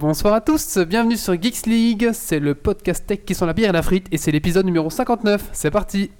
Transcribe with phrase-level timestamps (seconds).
[0.00, 3.70] Bonsoir à tous, bienvenue sur Geeks League, c'est le podcast tech qui sont la bière
[3.70, 6.12] et la frite et c'est l'épisode numéro 59, c'est parti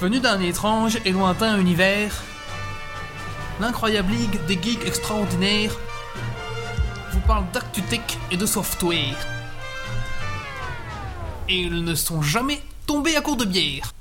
[0.00, 2.24] Venu d'un étrange et lointain univers,
[3.60, 5.78] l'incroyable ligue des geeks extraordinaires
[7.12, 9.37] vous parle d'actu-tech et de software.
[11.48, 13.92] Et ils ne sont jamais tombés à court de bière.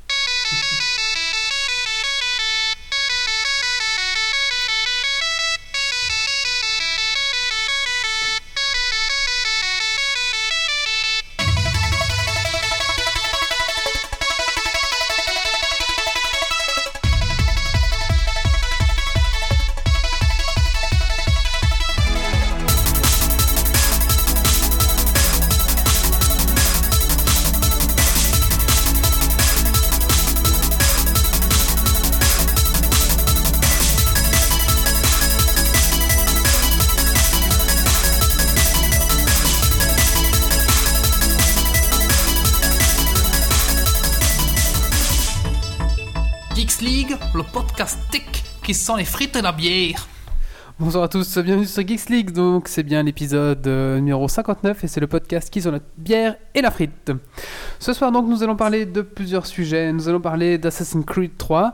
[48.67, 50.09] Qui sent les frites et la bière.
[50.77, 54.87] Bonsoir à tous, bienvenue sur Geeks League, donc c'est bien l'épisode euh, numéro 59 et
[54.87, 57.13] c'est le podcast qui sent la bière et la frite.
[57.79, 61.73] Ce soir donc nous allons parler de plusieurs sujets, nous allons parler d'Assassin's Creed 3.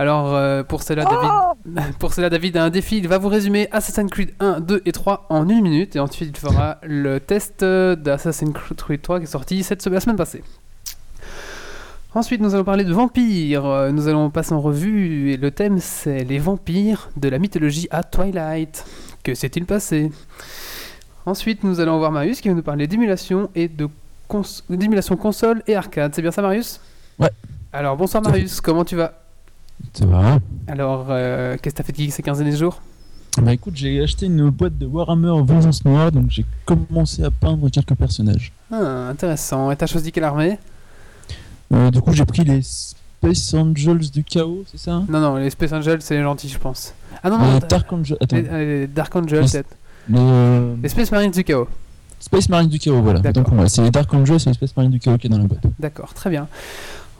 [0.00, 3.68] Alors euh, pour cela David, pour cela David a un défi, il va vous résumer
[3.70, 7.62] Assassin's Creed 1, 2 et 3 en une minute et ensuite il fera le test
[7.62, 10.42] euh, d'Assassin's Creed 3 qui est sorti cette semaine, la semaine passée.
[12.14, 13.64] Ensuite, nous allons parler de vampires.
[13.64, 17.88] Euh, Nous allons passer en revue et le thème c'est les vampires de la mythologie
[17.90, 18.84] à Twilight.
[19.22, 20.10] Que s'est-il passé?
[21.24, 23.88] Ensuite, nous allons voir Marius qui va nous parler d'émulation et de
[24.28, 26.12] cons- d'émulation console et arcade.
[26.14, 26.80] C'est bien ça, Marius?
[27.18, 27.30] Ouais.
[27.72, 29.14] Alors, bonsoir Marius, comment tu vas?
[29.94, 32.82] Ça va Alors, euh, qu'est-ce que t'as fait de geek ces 15 derniers jours?
[33.40, 37.70] Bah écoute, j'ai acheté une boîte de Warhammer Vengeance Noire, donc j'ai commencé à peindre
[37.70, 38.52] quelques personnages.
[38.70, 39.70] Ah, intéressant.
[39.70, 40.58] Et t'as choisi quelle armée?
[41.72, 45.50] Euh, du coup, j'ai pris les Space Angels du chaos, c'est ça Non, non, les
[45.50, 46.92] Space Angels, c'est les gentils, je pense.
[47.22, 48.16] Ah non, non, Les t'as- Dark Angels.
[48.20, 48.36] Attends.
[48.36, 49.76] les, euh, les Dark Angels, Les- peut-être.
[50.08, 51.68] Les, euh, Les Space Marines du chaos.
[52.20, 53.20] Space Marines du chaos, voilà.
[53.20, 53.44] D'accord.
[53.44, 55.38] Donc voilà, c'est les Dark Angels et les Space Marines du chaos qui est dans
[55.38, 55.62] la boîte.
[55.78, 56.48] D'accord, très bien.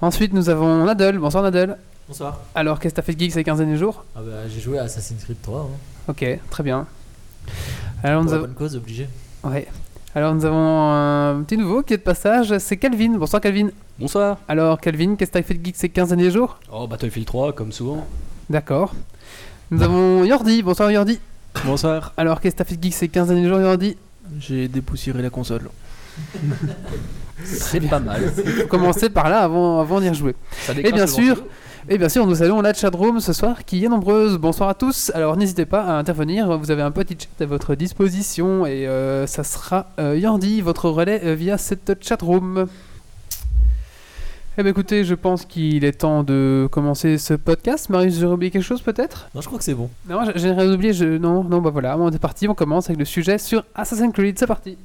[0.01, 1.19] Ensuite, nous avons Nadal.
[1.19, 1.79] Bonsoir Nadal.
[2.09, 2.41] Bonsoir.
[2.55, 4.79] Alors, qu'est-ce que t'as fait de geek ces 15 derniers jours Ah bah, j'ai joué
[4.79, 5.61] à Assassin's Creed 3.
[5.61, 5.67] Hein.
[6.09, 6.87] Ok, très bien.
[8.03, 8.47] Alors Pour nous, la avons...
[8.49, 9.09] bonne cause, obligé.
[9.45, 9.69] ouais.
[10.15, 13.17] Alors, nous avons un petit nouveau qui est de passage, c'est Calvin.
[13.17, 13.69] Bonsoir Calvin.
[13.99, 14.39] Bonsoir.
[14.47, 16.59] Alors, Calvin, qu'est-ce que t'as fait de geek ces 15 derniers jours?
[16.71, 18.07] Oh, Battlefield 3, comme souvent.
[18.51, 18.95] D'accord.
[19.71, 20.63] Nous avons Yordi.
[20.63, 21.19] Bonsoir Yordi.
[21.65, 23.97] Bonsoir, Alors, qu'est-ce que t'as fait de geek ces 15 derniers jours, Yordi
[24.39, 25.69] j'ai dépoussiéré la console.
[27.45, 28.31] C'est pas mal.
[28.31, 30.35] Faut commencer par là avant, avant d'y rejouer.
[30.61, 31.45] Ça Et bien sûr,
[31.89, 34.39] et bien sûr, nous saluons la chatroom ce soir qui est nombreuse.
[34.39, 35.11] Bonsoir à tous.
[35.15, 36.57] Alors n'hésitez pas à intervenir.
[36.59, 40.89] Vous avez un petit chat à votre disposition et euh, ça sera euh, Yandy, votre
[40.89, 42.67] relais euh, via cette chatroom.
[44.59, 47.89] Eh bien écoutez, je pense qu'il est temps de commencer ce podcast.
[47.89, 49.29] Marius, j'ai oublié quelque chose peut-être?
[49.35, 49.91] Non, je crois que c'est bon.
[50.09, 50.93] Non, j'ai- j'ai rien oublié.
[50.93, 51.05] Je...
[51.17, 52.47] Non, non, bah voilà, on est parti.
[52.49, 54.39] On commence avec le sujet sur Assassin's Creed.
[54.39, 54.77] C'est parti.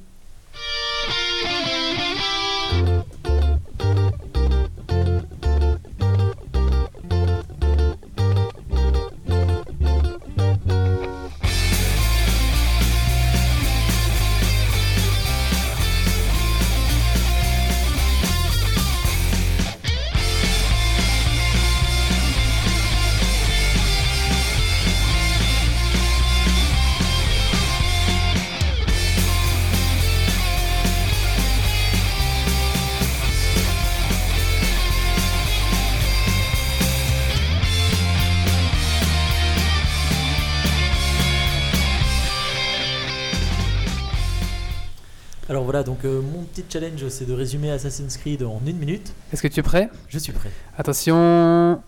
[45.78, 49.12] Voilà, donc euh, mon petit challenge, c'est de résumer Assassin's Creed en une minute.
[49.32, 49.88] Est-ce que tu es prêt?
[50.08, 50.50] Je suis prêt.
[50.76, 51.80] Attention.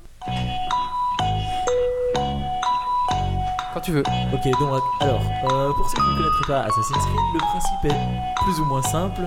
[3.74, 4.04] Quand tu veux.
[4.32, 8.44] Ok, donc alors, euh, pour ceux qui ne connaîtraient pas Assassin's Creed, le principe est
[8.44, 9.22] plus ou moins simple.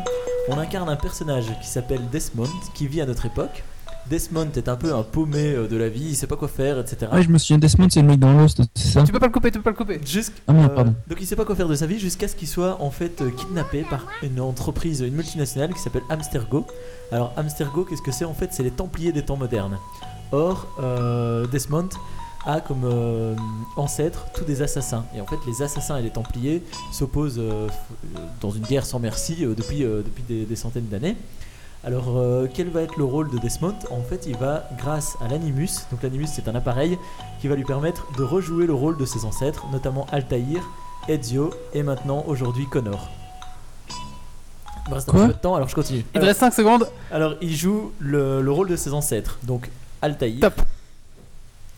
[0.48, 3.64] On incarne un personnage qui s'appelle Desmond, qui vit à notre époque.
[4.10, 6.78] Desmond est un peu un paumé euh, de la vie, il sait pas quoi faire,
[6.80, 7.10] etc.
[7.14, 9.28] Ouais, je me souviens, Desmond, c'est le mec dans Lost, c'est ça Tu peux pas
[9.28, 10.00] le couper, tu peux pas le couper.
[10.06, 10.96] Jusqu'- Ah merde, euh, pardon.
[11.08, 13.22] donc il sait pas quoi faire de sa vie jusqu'à ce qu'il soit en fait
[13.22, 16.66] euh, kidnappé par une entreprise, une multinationale qui s'appelle Amstergo.
[17.12, 19.78] Alors Amstergo, qu'est-ce que c'est en fait C'est les Templiers des temps modernes.
[20.32, 21.90] Or, euh, Desmond
[22.46, 23.36] a comme euh,
[23.78, 25.06] ancêtre tous des assassins.
[25.16, 26.62] Et en fait, les assassins et les Templiers
[26.92, 27.42] s'opposent
[28.42, 31.16] dans une guerre sans merci euh, depuis, euh, depuis des, des centaines d'années.
[31.86, 33.76] Alors, euh, quel va être le rôle de Desmond?
[33.92, 36.98] En fait, il va, grâce à l'animus, donc l'animus c'est un appareil
[37.42, 40.62] qui va lui permettre de rejouer le rôle de ses ancêtres, notamment Altaïr,
[41.10, 43.10] Ezio et maintenant aujourd'hui Connor.
[44.86, 45.28] Il me reste un Quoi?
[45.28, 46.00] peu de temps, alors je continue.
[46.00, 46.88] Il te Alors, reste 5 secondes.
[47.12, 49.70] alors, il joue le, le rôle de ses ancêtres, donc
[50.02, 50.62] Altaïr Top.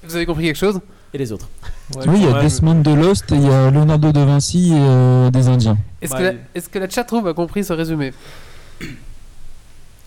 [0.03, 0.79] Vous avez compris quelque chose?
[1.13, 1.47] Et les autres.
[1.95, 4.77] oui, il y a Desmond de Lost et il y a Leonardo da Vinci et
[4.77, 5.77] euh, des Indiens.
[6.01, 8.13] Est-ce Bah, que, la- il- est-ce que la chatroom a compris ce résumé?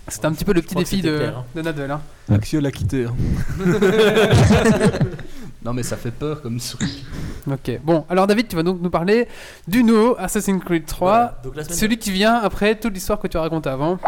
[0.09, 1.45] C'était un petit peu le petit défi de, clair, hein.
[1.55, 1.91] de Nadal.
[1.91, 2.01] hein.
[2.33, 3.07] Axio l'a quitté.
[3.07, 3.15] hein.
[5.65, 6.89] Non, mais ça fait peur comme truc.
[7.51, 9.27] Ok, bon, alors David, tu vas donc nous parler
[9.67, 11.41] du nouveau Assassin's Creed 3, Voilà.
[11.43, 13.99] Donc la semaine celui qui vient après toute l'histoire que tu as racontée avant.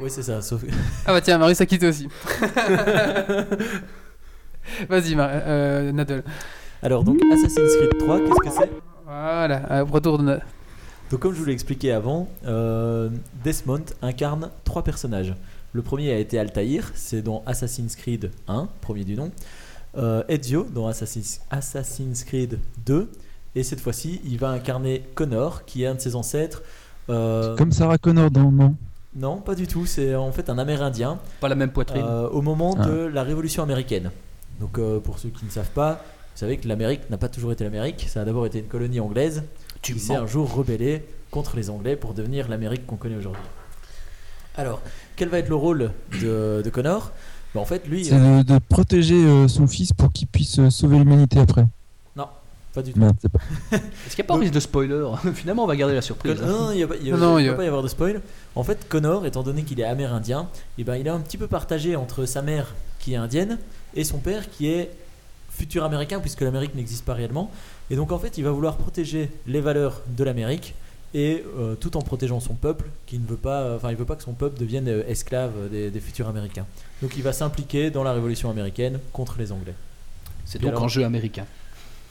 [0.00, 0.62] Oui, c'est ça, sauf
[1.06, 2.08] Ah bah tiens, Marius a quitté aussi.
[4.88, 6.24] Vas-y, Mar- euh, Nadal.
[6.82, 8.70] Alors, donc Assassin's Creed 3, qu'est-ce que c'est?
[9.04, 10.40] Voilà, euh, retour de...
[11.10, 13.08] Donc comme je vous l'ai expliqué avant, euh,
[13.44, 15.34] Desmond incarne trois personnages.
[15.72, 19.30] Le premier a été Altaïr, c'est dans Assassin's Creed 1, premier du nom.
[19.96, 23.10] Euh, Ezio dans Assassin's, Assassin's Creed 2.
[23.54, 26.62] Et cette fois-ci, il va incarner Connor, qui est un de ses ancêtres.
[27.10, 28.74] Euh, Comme Sarah Connor dans non
[29.14, 29.86] Non, pas du tout.
[29.86, 32.02] C'est en fait un Amérindien Pas la même poitrine.
[32.04, 32.86] euh, au moment Ah.
[32.86, 34.10] de la Révolution américaine.
[34.60, 35.92] Donc euh, pour ceux qui ne savent pas,
[36.34, 38.06] vous savez que l'Amérique n'a pas toujours été l'Amérique.
[38.08, 39.42] Ça a d'abord été une colonie anglaise
[39.84, 43.42] tu qui s'est un jour rebellé contre les Anglais pour devenir l'Amérique qu'on connaît aujourd'hui.
[44.56, 44.80] Alors,
[45.16, 45.90] quel va être le rôle
[46.20, 47.12] de, de Connor?
[47.54, 50.70] Ben, En fait, lui, C'est de, de protéger euh, son fils pour qu'il puisse euh,
[50.70, 51.66] sauver l'humanité après.
[52.74, 52.98] pas du tout.
[52.98, 53.38] Merde, c'est pas.
[53.72, 55.06] Est-ce qu'il n'y a pas risque de spoiler?
[55.34, 56.40] Finalement, on va garder la surprise.
[56.40, 58.20] Con- non, non, il ne va, Non, non, pas y avoir de spoil.
[58.56, 60.48] En fait, Connor, étant donné qu'il est amérindien,
[60.78, 63.58] et ben, il est un petit peu partagé entre sa mère qui est indienne
[63.94, 64.90] et son père qui est
[65.56, 67.50] futur américain puisque l'Amérique n'existe pas réellement.
[67.90, 70.74] Et donc en fait, il va vouloir protéger les valeurs de l'Amérique
[71.14, 74.16] et euh, tout en protégeant son peuple qui ne veut pas, enfin il veut pas
[74.16, 76.66] que son peuple devienne euh, esclave des, des futurs Américains.
[77.02, 79.74] Donc il va s'impliquer dans la Révolution américaine contre les Anglais.
[80.44, 81.46] C'est donc alors- un jeu américain.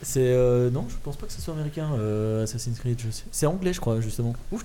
[0.02, 1.88] C'est euh, non, je pense pas que ce soit américain.
[1.98, 2.98] euh, Assassin's Creed,
[3.30, 4.34] c'est anglais, je crois justement.
[4.52, 4.62] Ouf.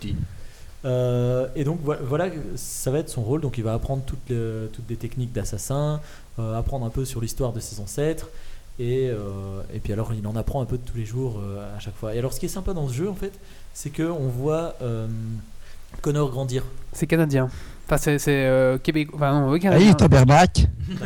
[0.86, 3.42] Euh, et donc voilà, ça va être son rôle.
[3.42, 6.02] Donc il va apprendre toutes, les, toutes les techniques d'assassin,
[6.40, 8.30] euh, apprendre un peu sur l'histoire de ses ancêtres.
[8.80, 11.76] Et, euh, et puis alors il en apprend un peu de tous les jours euh,
[11.76, 12.16] à chaque fois.
[12.16, 13.34] Et alors ce qui est sympa dans ce jeu en fait,
[13.74, 15.08] c'est que on voit euh,
[16.02, 16.64] Connor grandir.
[16.94, 17.50] C'est canadien.
[17.86, 19.10] Enfin, c'est c'est, euh, Québec...
[19.14, 19.94] Enfin, non, oui, canadien.
[19.94, 20.68] tabernacle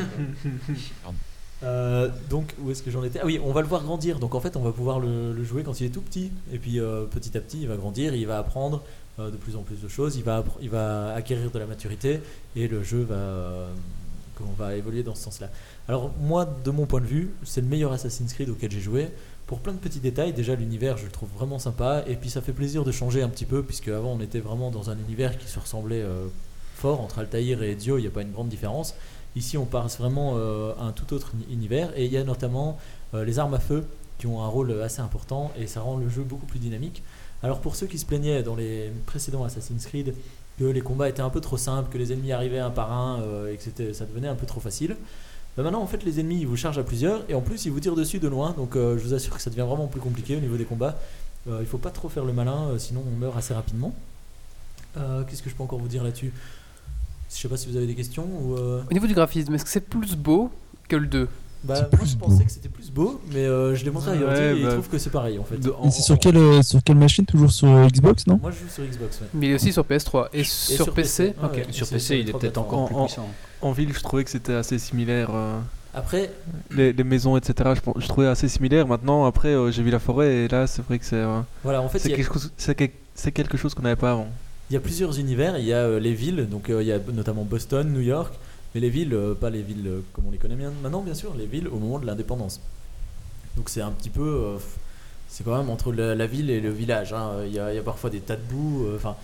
[1.64, 3.20] Euh, donc où est-ce que j'en étais?
[3.22, 4.20] Ah oui, on va le voir grandir.
[4.20, 6.30] Donc en fait, on va pouvoir le, le jouer quand il est tout petit.
[6.52, 8.84] Et puis euh, petit à petit, il va grandir, il va apprendre
[9.18, 10.18] euh, de plus en plus de choses.
[10.18, 12.20] Il va, appr- il va acquérir de la maturité
[12.58, 13.16] et le jeu va,
[14.36, 15.50] comment, va évoluer dans ce sens-là.
[15.88, 19.10] Alors moi, de mon point de vue, c'est le meilleur Assassin's Creed auquel j'ai joué.
[19.48, 22.04] Pour plein de petits détails, déjà l'univers, je le trouve vraiment sympa.
[22.08, 24.72] Et puis ça fait plaisir de changer un petit peu, puisque avant on était vraiment
[24.72, 26.28] dans un univers qui se ressemblait euh,
[26.76, 27.98] fort entre Altaïr et Ezio.
[27.98, 28.96] Il n'y a pas une grande différence.
[29.36, 32.24] Ici, on passe vraiment euh, à un tout autre uni- univers et il y a
[32.24, 32.78] notamment
[33.14, 33.84] euh, les armes à feu
[34.20, 37.04] qui ont un rôle assez important et ça rend le jeu beaucoup plus dynamique.
[37.42, 40.14] Alors pour ceux qui se plaignaient dans les précédents Assassin's Creed
[40.60, 43.22] que les combats étaient un peu trop simples, que les ennemis arrivaient un par un
[43.22, 44.96] euh, et que ça devenait un peu trop facile,
[45.56, 47.72] bah maintenant en fait les ennemis ils vous chargent à plusieurs et en plus ils
[47.72, 50.02] vous tirent dessus de loin donc euh, je vous assure que ça devient vraiment plus
[50.02, 50.98] compliqué au niveau des combats.
[51.48, 53.94] Euh, il faut pas trop faire le malin euh, sinon on meurt assez rapidement.
[55.28, 56.32] Qu'est-ce que je peux encore vous dire là-dessus?
[57.30, 59.88] Je sais pas si vous avez des questions Au niveau du graphisme, est-ce que c'est
[59.90, 60.52] plus beau
[60.88, 61.28] que le 2
[61.64, 62.26] Bah, C'est moi plus je beau.
[62.26, 64.64] pensais que c'était plus beau, mais euh, je l'ai montré à Yordi Ouais, et il
[64.66, 65.58] bah, trouve que c'est pareil en fait.
[65.58, 67.26] De- c'est sur quelle, euh, sur quelle machine?
[67.26, 68.38] Toujours sur euh, Xbox, non?
[68.42, 69.22] Moi je joue sur Xbox.
[69.22, 69.28] ouais.
[69.34, 71.28] Mais il est aussi sur PS3 et, sur, sur PC.
[71.34, 71.54] PC, ouais, Ok.
[71.56, 71.68] ouais.
[71.72, 73.30] Sur C'est PC, il est trois peut-être encore plus puissant.
[73.62, 75.30] En ville, je trouvais que c'était assez similaire.
[75.34, 75.58] euh,
[75.94, 76.32] Après,
[76.72, 77.70] les, les maisons, etc.
[78.00, 78.86] Je, trouvais assez similaire.
[78.88, 81.82] Maintenant, après, euh, j'ai vu la forêt et là, c'est vrai que c'est euh, voilà,
[81.82, 83.96] en fait c'est il y, a- quelque, chose- c'est quel- c'est quelque chose qu'on n'avait
[83.96, 84.28] pas avant.
[84.70, 85.58] il y a plusieurs univers.
[85.60, 88.34] Il y a euh, les villes, donc euh, il y a notamment Boston, New York,
[88.74, 91.14] mais les villes, euh, pas les villes euh, comme on les connaît bien maintenant, bien
[91.14, 92.60] sûr, les villes au moment de l'indépendance.
[93.58, 94.22] Donc c'est un petit peu.
[94.22, 94.58] euh,
[95.30, 97.14] c'est quand même entre la, la ville et le village.
[97.14, 97.32] hein.
[97.46, 98.86] Il y, a, il y a parfois des tas de boue.
[98.96, 99.16] Enfin.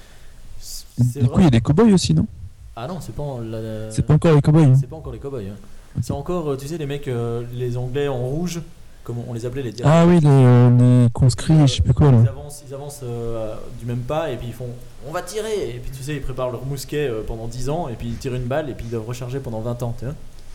[1.16, 2.26] Du coup, il y a des cowboys aussi, non?
[2.76, 3.24] Ah non, c'est pas.
[3.44, 4.66] la- C'est pas encore les cowboys.
[4.66, 4.74] hein.
[4.80, 5.48] C'est pas encore les cowboys.
[5.50, 5.56] hein.
[6.02, 7.10] C'est encore, tu sais, les mecs,
[7.54, 8.62] les Anglais en rouge,
[9.10, 9.74] comme on les appelait les.
[9.84, 12.20] Ah oui, les, euh, les conscrits, je sais plus quoi là.
[12.22, 14.68] Ils avancent, ils avancent euh, du même pas et puis ils font
[15.08, 17.90] on va tirer et puis tu sais ils préparent leur mousquet euh, pendant 10 ans
[17.90, 20.06] et puis ils tirent une balle et puis ils doivent recharger pendant 20 ans tu
[20.06, 20.14] vois.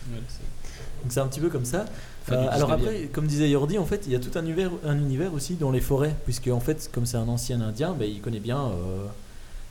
[0.09, 1.83] donc c'est un petit peu comme ça
[2.31, 2.73] Euh, alors 19e.
[2.73, 5.55] après comme disait Yordi en fait il y a tout un univers, un univers aussi
[5.55, 8.57] dans les forêts puisque en fait comme c'est un ancien indien ben, il connaît bien
[8.59, 9.05] euh,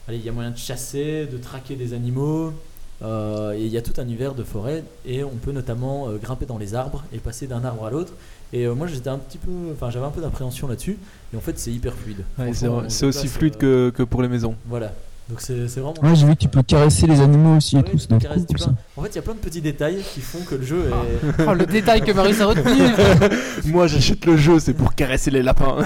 [0.07, 2.53] allez il y a moyen de chasser de traquer des animaux
[3.01, 6.17] euh, et il y a tout un univers de forêt et on peut notamment euh,
[6.17, 8.13] grimper dans les arbres et passer d'un arbre à l'autre
[8.55, 10.97] et euh, moi j'étais un petit peu enfin j'avais un peu d'appréhension là-dessus
[11.33, 12.51] et en fait c'est hyper fluide Ouais,
[12.87, 14.55] c'est aussi fluide euh, que, que pour les maisons.
[14.65, 14.93] voilà.
[15.27, 15.93] Donc c'est vraiment.
[16.03, 18.07] Ouais, j'ai vu que tu peux caresser les animaux aussi et Ouais, tout, tu ça
[18.19, 18.63] tu
[18.95, 21.43] En fait, il y a plein de petits détails qui font que le jeu est.
[21.47, 22.81] Oh, le détail que Marie a retenu
[23.65, 25.77] Moi j'achète le jeu, c'est pour caresser les lapins.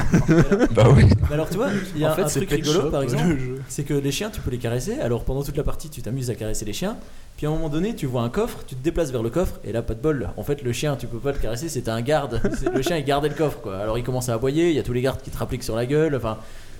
[0.75, 1.05] Bah ouais.
[1.29, 2.99] Mais alors tu vois, il y a En fait, un c'est truc rigolo Shop, par
[2.99, 3.37] le exemple,
[3.69, 4.99] c'est que les chiens tu peux les caresser.
[4.99, 6.97] Alors pendant toute la partie tu t'amuses à caresser les chiens.
[7.37, 9.59] Puis à un moment donné tu vois un coffre, tu te déplaces vers le coffre
[9.63, 10.29] et là pas de bol.
[10.35, 12.41] En fait le chien tu peux pas le caresser, c'était un garde.
[12.59, 13.77] C'est- le chien il gardait le coffre quoi.
[13.77, 15.77] Alors il commence à aboyer, il y a tous les gardes qui te rappliquent sur
[15.77, 16.13] la gueule.
[16.15, 16.37] Enfin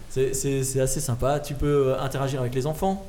[0.10, 1.40] c'est- assez sympa.
[1.40, 3.06] Tu peux euh, interagir avec les enfants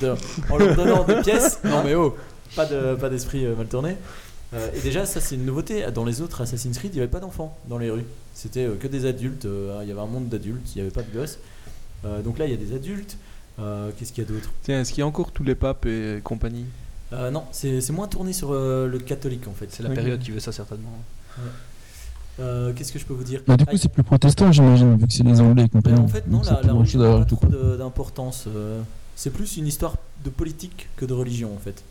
[0.00, 0.14] de-
[0.50, 1.58] en leur donnant des pièces.
[1.64, 2.16] Non mais oh,
[2.56, 3.96] pas de pas d'esprit euh, mal tourné.
[4.52, 5.84] Euh, et déjà ça c'est une nouveauté.
[5.92, 8.04] Dans les autres Assassin's Creed il n'y avait pas d'enfants dans les rues.
[8.34, 9.44] C'était euh, que des adultes.
[9.46, 11.38] euh, Il y avait un monde d'adultes, il n'y avait pas de gosses.
[12.04, 13.16] Euh, donc là, il y a des adultes.
[13.58, 14.50] Euh, Qu'est-ce qu'il y a d'autre?
[14.62, 16.66] Tiens, est-ce qu'il y a encore tous les papes et compagnie?
[17.12, 19.68] Euh, Non, c'est moins tourné sur euh, le catholique en fait.
[19.70, 19.94] C'est la Oui.
[19.94, 20.90] période qui veut ça certainement.
[22.40, 24.96] Euh, Qu'est-ce que je peux vous dire Bah, du Ah, coup, c'est plus protestant, j'imagine,
[24.96, 26.00] vu que c'est les Anglais et mais compagnie.
[26.00, 28.46] en fait, non, la, la religion n'a pas trop d'importance.
[28.48, 28.80] euh,
[29.16, 31.82] c'est plus une histoire de politique que de religion en fait.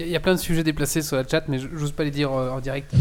[0.00, 2.10] Il y, y a plein de sujets déplacés sur la chat, mais j'ose pas les
[2.10, 2.92] dire euh, en direct.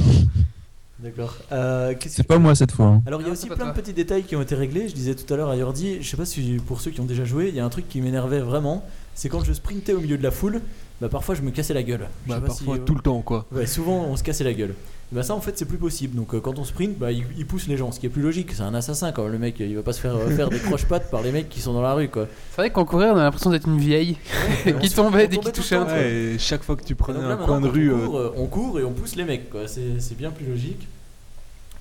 [1.00, 1.36] D'accord.
[1.52, 2.86] Euh, C'est que- pas moi cette fois.
[2.86, 3.02] hein.
[3.08, 4.88] Alors il y a aussi plein de petits détails qui ont été réglés.
[4.88, 7.06] Je disais tout à l'heure à Yordi, je sais pas si pour ceux qui ont
[7.06, 8.86] déjà joué, il y a un truc qui m'énervait vraiment.
[9.16, 10.62] C'est quand je sprintais au milieu de la foule,
[11.02, 12.08] bah parfois je me cassais la gueule.
[12.28, 13.48] Bah, Parfois, si, euh, tout le temps quoi.
[13.52, 14.76] Ouais, souvent on se cassait la gueule.
[15.12, 16.16] Bah ça en fait c'est plus possible.
[16.16, 18.22] Donc euh, quand on sprint, bah, il, il pousse les gens, ce qui est plus
[18.22, 18.52] logique.
[18.54, 20.60] C'est un assassin quand même, le mec, il va pas se faire euh, faire des
[20.60, 22.28] croche-pattes par les mecs qui sont dans la rue quoi.
[22.52, 24.18] C'est vrai qu'en courir, on a l'impression d'être une vieille
[24.82, 25.98] qui tombait dès qu'il touchait un truc.
[25.98, 28.34] Ouais, chaque fois que tu prenais là, un coin de rue, on euh, court, euh,
[28.38, 29.68] on court et on pousse les mecs quoi.
[29.68, 30.88] C'est c'est bien plus logique.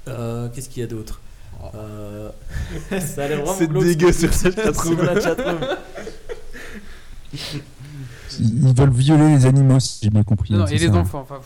[0.09, 1.21] Euh, Qu'est-ce qu'il y a d'autre
[1.75, 2.31] Euh,
[2.99, 5.59] Ça a l'air vraiment C'est dégueu sur cette dis sur la chatroom.
[8.39, 10.53] Ils veulent violer les animaux, si j'ai bien compris.
[10.53, 10.95] Non, non, hein, et les ça.
[10.95, 11.27] enfants.
[11.29, 11.41] Enfin,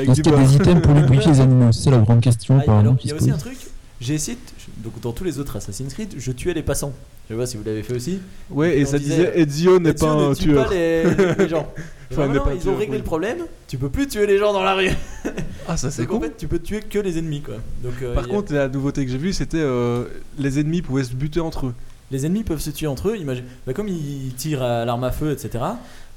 [0.00, 2.78] Est-ce qu'il y a des items pour lubrifier les animaux C'est la grande question, Ah,
[2.78, 3.56] alors, qui il y a aussi un truc,
[4.00, 6.92] j'ai essayé, de- donc dans tous les autres Assassin's Creed, je tuais les passants.
[7.28, 8.18] Je sais pas si vous l'avez fait aussi.
[8.50, 10.66] Ouais, et ça disait, Ezio n'est pas un tue tueur.
[10.68, 11.04] pas les,
[11.38, 11.66] les gens.
[12.10, 12.98] Et Enfin, n'est maintenant, pas ils ont réglé oui.
[12.98, 13.38] le problème.
[13.66, 14.90] Tu peux plus tuer les gens dans la rue.
[15.66, 16.24] Ah, ça c'est Donc en con.
[16.26, 17.54] fait, tu peux tuer que les ennemis quoi.
[17.82, 20.04] Donc euh, Par a- contre, la nouveauté que j'ai vue, c'était euh,
[20.38, 21.74] les ennemis pouvaient se buter entre eux.
[22.10, 23.16] les ennemis peuvent se tuer entre eux.
[23.16, 25.64] Imagine, bah, comme ils tirent à l'arme à feu, etc.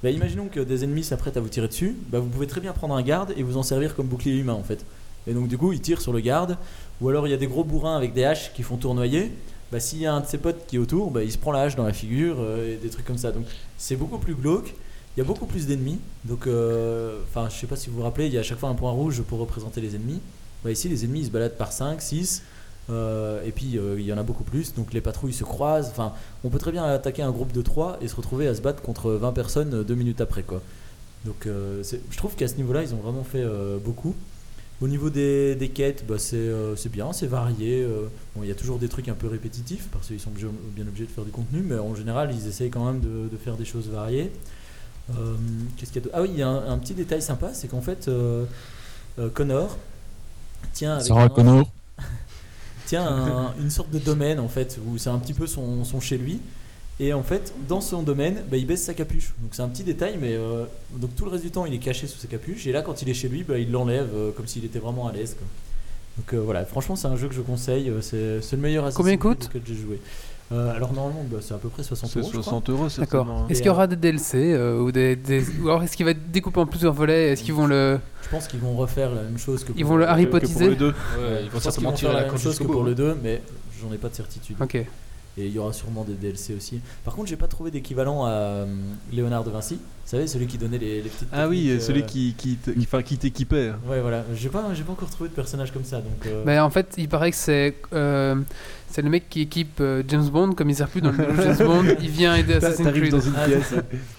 [0.03, 1.95] Imaginons que des ennemis s'apprêtent à vous tirer dessus.
[2.09, 4.53] Bah, vous pouvez très bien prendre un garde et vous en servir comme bouclier humain
[4.53, 4.85] en fait.
[5.25, 6.57] Et donc du coup, ils tirent sur le garde.
[7.01, 9.31] Ou alors il y a des gros bourrins avec des haches qui font tournoyer.
[9.71, 11.51] Bah, s'il y a un de ses potes qui est autour, bah, il se prend
[11.51, 13.31] la hache dans la figure euh, et des trucs comme ça.
[13.31, 13.45] Donc
[13.77, 14.73] c'est beaucoup plus glauque.
[15.15, 15.97] Il y a beaucoup plus d'ennemis.
[16.25, 18.59] Donc, euh, enfin, je sais pas si vous vous rappelez, il y a à chaque
[18.59, 20.21] fois un point rouge pour représenter les ennemis.
[20.69, 22.43] Ici, les ennemis se baladent par 5, 6.
[22.89, 25.89] Euh, et puis euh, il y en a beaucoup plus, donc les patrouilles se croisent.
[25.89, 26.13] Enfin,
[26.43, 28.81] on peut très bien attaquer un groupe de 3 et se retrouver à se battre
[28.81, 30.43] contre 20 personnes euh, deux minutes après.
[30.43, 30.61] Quoi.
[31.25, 33.43] Donc euh, je trouve qu'à ce niveau-là, ils ont vraiment fait
[33.83, 34.15] beaucoup.
[34.79, 37.85] Au niveau des, des quêtes, bah, c'est bien, c'est varié.
[38.35, 40.85] bon, il y a toujours des trucs un peu répétitifs parce qu'ils sont obligés- bien
[40.87, 43.55] obligés de faire du contenu, mais en général, ils essayent quand même de, de faire
[43.55, 44.31] des choses variées.
[45.77, 47.53] Qu'est-ce qu'il y a d'autre Ah oui, il y a un, un petit détail sympa,
[47.55, 48.07] c'est qu'en fait,
[49.33, 49.77] Connor
[50.73, 51.71] tient avec Sarah un- Connor.
[52.87, 55.99] tient un- une sorte de domaine en fait où c'est un petit peu son, son
[55.99, 56.39] chez lui.
[56.99, 59.33] Et en fait dans son domaine bah, il baisse sa capuche.
[59.41, 60.65] Donc c'est un petit détail mais euh,
[60.95, 62.65] donc tout le reste du temps il est caché sous sa capuche.
[62.65, 65.07] Et là quand il est chez lui bah, il l'enlève euh, comme s'il était vraiment
[65.07, 65.45] à l'aise quoi.
[66.17, 66.65] donc euh, voilà.
[66.65, 69.61] Franchement c'est un jeu que je conseille c'est c'est le meilleur Assassin's Combien coûte auquel
[69.67, 69.99] j'ai joué
[70.53, 72.43] Euh, alors normalement bah, c'est à peu près 60 C'est euros je crois.
[72.43, 73.27] 60 euros, c'est D'accord.
[73.29, 73.45] hein.
[73.49, 76.11] Est-ce qu'il y aura des DLC euh, ou des, des- ou alors est-ce qu'il va
[76.11, 77.31] être découpé en plusieurs volets?
[77.33, 79.91] Est-ce qu'ils vont le je pense qu'ils vont refaire la même chose que ils pour-
[79.91, 80.39] vont le Harry Que pour.
[80.39, 80.53] Ouais,
[81.41, 83.17] je ils vont certainement vont tirer faire la la même chose que pour le 2
[83.21, 83.41] mais
[83.81, 84.85] j'en ai pas de certitude Ok.
[85.39, 86.79] Et il y aura sûrement des DLC aussi.
[87.05, 88.65] Par contre, j'ai pas trouvé d'équivalent à euh,
[89.11, 89.75] Léonard de Vinci.
[89.75, 91.27] Vous savez, celui qui donnait les, les petites.
[91.31, 93.71] Ah oui, celui euh, qui, qui, te- qui, enfin, qui t'équipait.
[93.87, 94.23] Ouais, voilà.
[94.33, 95.97] J'ai pas, j'ai pas encore trouvé de personnage comme ça.
[95.97, 98.35] Donc, euh, Ben, en fait, il paraît que c'est euh,
[98.89, 101.57] c'est le mec qui équipe euh, James Bond, comme il sert plus dans le James
[101.67, 103.11] Bond, il vient aider Assassin's Creed.
[103.11, 103.73] dans une Ah, pièce.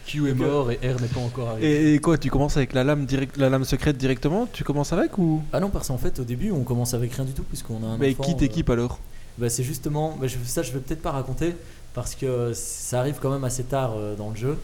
[0.07, 1.67] Q est mort et R n'est pas encore arrivé.
[1.91, 4.47] Et, et quoi, tu commences avec la lame, direct, la lame secrète directement?
[4.53, 5.43] Tu commences avec ou?
[5.53, 7.87] Ah non, parce qu'en fait, au début, on commence avec rien du tout, puisqu'on a
[7.87, 7.99] un.
[7.99, 9.01] Mais enfant, qui euh, t'équipe alors?
[9.39, 10.17] Bah, C'est justement.
[10.21, 11.55] bah, je- ça, je vais peut-être pas raconter,
[11.95, 14.57] parce que ça arrive quand même assez tard euh, dans le jeu.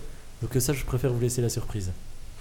[0.42, 1.90] Donc, euh, ça, je préfère vous laisser la surprise.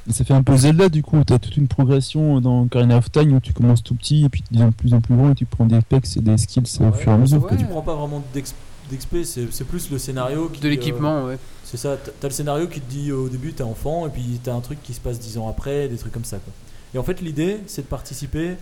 [0.09, 3.09] Et ça fait un peu Zelda du coup, t'as toute une progression dans Ocarina of
[3.09, 5.31] Time où tu commences tout petit et puis tu deviens de plus en plus grand
[5.31, 7.41] et tu prends des pecs et des skills au fur et à mesure.
[7.41, 7.55] ouais.
[7.57, 10.59] Tu prends pas vraiment d'XP, c'est plus le scénario qui.
[10.59, 11.37] De euh, l'équipement, ouais.
[11.63, 14.41] C'est ça, t'as- t'as le scénario qui te dit au début t'es enfant et puis
[14.43, 16.35] t'as un truc qui se passe 10 ans après, des trucs comme ça.
[16.37, 16.51] Quoi.
[16.93, 18.55] Et en fait l'idée c'est de participer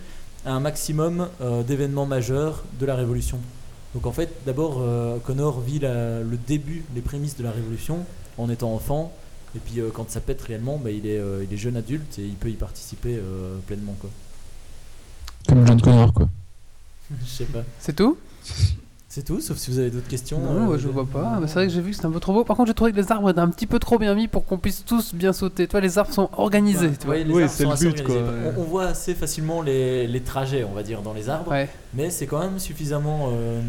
[0.46, 3.38] à un maximum euh, d'événements majeurs de la Révolution.
[3.94, 8.04] Donc en fait d'abord euh, Connor vit la- le début, les prémices de la Révolution
[8.38, 9.12] en étant enfant
[9.54, 12.18] et puis euh, quand ça pète réellement bah, il, est, euh, il est jeune adulte
[12.18, 13.94] et il peut y participer euh, pleinement.
[14.00, 14.10] Quoi.
[15.48, 16.28] Comme John Connor quoi.
[17.22, 17.64] Je sais pas.
[17.78, 18.16] C'est tout?
[19.14, 20.38] C'est tout, sauf si vous avez d'autres questions.
[20.38, 21.38] Non, euh, ouais, je vois pas.
[21.46, 22.44] C'est vrai que j'ai vu que c'était un peu trop beau.
[22.44, 24.46] Par contre, j'ai trouvé que les arbres étaient un petit peu trop bien mis pour
[24.46, 25.66] qu'on puisse tous bien sauter.
[25.66, 26.86] Tu vois, les arbres sont organisés.
[26.86, 27.16] Ouais, tu vois.
[27.16, 28.16] Oui, arbres c'est sont le but, quoi.
[28.56, 31.50] On, on voit assez facilement les, les trajets, on va dire, dans les arbres.
[31.50, 31.68] Ouais.
[31.92, 33.60] Mais c'est quand même suffisamment euh,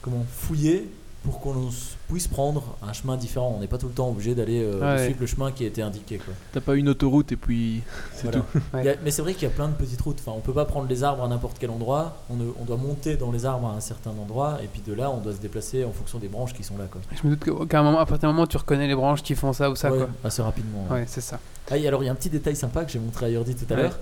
[0.00, 0.88] comment, fouillé
[1.22, 1.68] pour qu'on
[2.08, 3.54] puisse prendre un chemin différent.
[3.56, 5.04] On n'est pas tout le temps obligé d'aller euh, Ouais.
[5.04, 6.18] suivre le chemin qui a été indiqué.
[6.18, 6.34] Quoi.
[6.52, 7.82] T'as pas une autoroute et puis
[8.14, 8.40] c'est Voilà.
[8.40, 8.58] tout.
[8.74, 8.80] Ouais.
[8.82, 10.18] Il y a- mais c'est vrai qu'il y a plein de petites routes.
[10.20, 12.16] Enfin, on peut pas prendre les arbres à n'importe quel endroit.
[12.28, 14.58] On, ne- on doit monter dans les arbres à un certain endroit.
[14.64, 16.84] Et puis de là, on doit se déplacer en fonction des branches qui sont là.
[16.90, 17.00] Quoi.
[17.12, 19.34] Je me doute qu'à un moment, à partir d'un moment, tu reconnais les branches qui
[19.36, 20.08] font ça ou ça, Ouais, quoi.
[20.24, 20.86] assez rapidement.
[20.90, 20.96] ouais.
[21.00, 21.38] Ouais, c'est ça.
[21.70, 23.54] Ah, et alors il y a un petit détail sympa que j'ai montré à Yordi
[23.54, 23.82] tout à Ouais.
[23.84, 23.98] l'heure.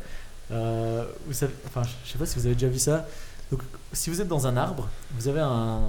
[0.52, 3.06] Euh, vous savez, enfin, je sais pas si vous avez déjà vu ça.
[3.50, 3.60] Donc,
[3.92, 4.88] si vous êtes dans un arbre,
[5.18, 5.80] vous avez un,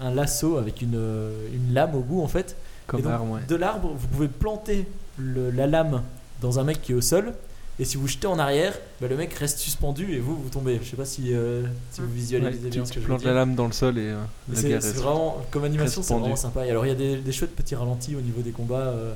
[0.00, 0.94] un lasso avec une,
[1.52, 2.56] une lame au bout en fait.
[2.86, 3.40] Comme donc, arme, ouais.
[3.48, 4.86] de l'arbre, vous pouvez planter
[5.18, 6.02] le- la lame
[6.40, 7.32] dans un mec qui est au sol.
[7.80, 10.80] Et si vous jetez en arrière, bah, le mec reste suspendu et vous, vous tombez.
[10.82, 13.00] Je sais pas si, euh, si vous visualisez Ouais, bien tu, ce que tu je
[13.00, 13.28] veux plantes dire.
[13.28, 14.16] la lame dans le sol et euh,
[14.52, 15.00] C'est guerre c'est reste.
[15.00, 16.66] vraiment, comme animation, c'est vraiment sympa.
[16.66, 18.76] Et alors il y a des, des chouettes petits ralentis au niveau des combats.
[18.78, 19.12] euh,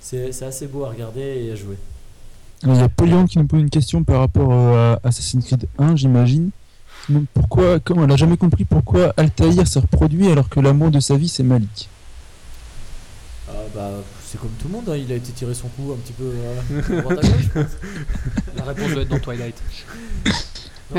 [0.00, 1.76] c'est c'est assez beau à regarder et à jouer.
[2.62, 5.44] Alors, Il y a Polion qui nous pose une question par rapport euh, à Assassin's
[5.46, 6.50] Creed 1, j'imagine.
[7.08, 11.00] Donc, Pourquoi, comme elle a jamais compris pourquoi Altaïr s'est reproduit alors que l'amour de
[11.00, 11.88] sa vie c'est Malik.
[13.48, 13.90] Ah, bah,
[14.26, 16.24] c'est comme tout le monde, hein, il a été tiré son coup un petit peu
[16.24, 17.42] euh, à droite à gauche.
[17.42, 17.70] je pense.
[18.56, 19.56] La réponse doit être dans Twilight.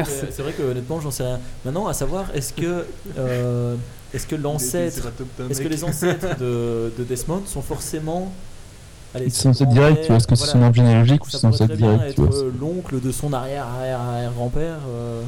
[0.05, 1.39] C'est vrai que honnêtement, j'en sais rien.
[1.63, 2.85] Maintenant, à savoir, est-ce que,
[3.17, 3.75] euh,
[4.13, 5.07] est-ce que l'ancêtre,
[5.50, 8.31] est-ce que les ancêtres de, de Desmond sont forcément.
[9.13, 11.41] Allez, Ils sont censés direct, tu vois, est-ce que c'est son arbre généalogique ou c'est
[11.67, 12.43] bien direct, tu être vois.
[12.59, 14.79] l'oncle de son arrière arrière arrière grand-père.
[14.89, 15.21] euh,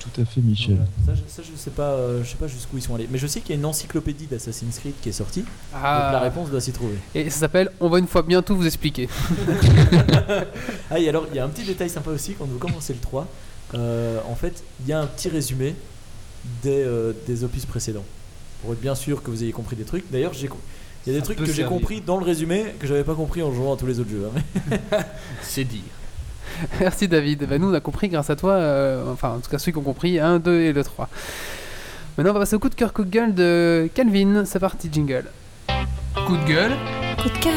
[0.00, 0.76] Tout à fait, Michel.
[1.04, 1.18] voilà.
[1.18, 3.06] Ça, je, ça, je sais pas, euh, je sais pas jusqu'où ils sont allés.
[3.10, 5.40] Mais je sais qu'il y a une encyclopédie d'Assassin's Creed qui est sortie.
[5.42, 6.20] Donc la Ah.
[6.20, 6.94] réponse doit s'y trouver.
[7.14, 9.08] Et ça s'appelle On va une fois bientôt vous expliquer.
[10.90, 12.98] Ah, et alors, il y a un petit détail sympa aussi quand vous commencez le
[12.98, 13.26] 3.
[13.74, 15.74] euh, en fait, il y a un petit résumé
[16.62, 18.04] des, euh, des opus précédents.
[18.62, 20.10] Pour être bien sûr que vous ayez compris des trucs.
[20.10, 20.48] D'ailleurs, j'ai
[21.06, 23.14] il y a des Ça trucs que j'ai compris dans le résumé que j'avais pas
[23.14, 24.28] compris en jouant à tous les autres jeux.
[24.92, 24.98] hein.
[25.42, 25.80] C'est dire.
[26.80, 27.46] Merci David.
[27.48, 28.52] Bah, nous, on a compris grâce à toi.
[28.52, 31.08] euh, enfin, en tout cas, ceux qui ont compris 1, 2 et le 3.
[32.18, 34.44] Maintenant, on va passer au coup de cœur, coup de gueule de Calvin.
[34.44, 35.24] C'est parti, jingle.
[36.26, 36.72] Coup de gueule.
[37.22, 37.54] Coup de cœur.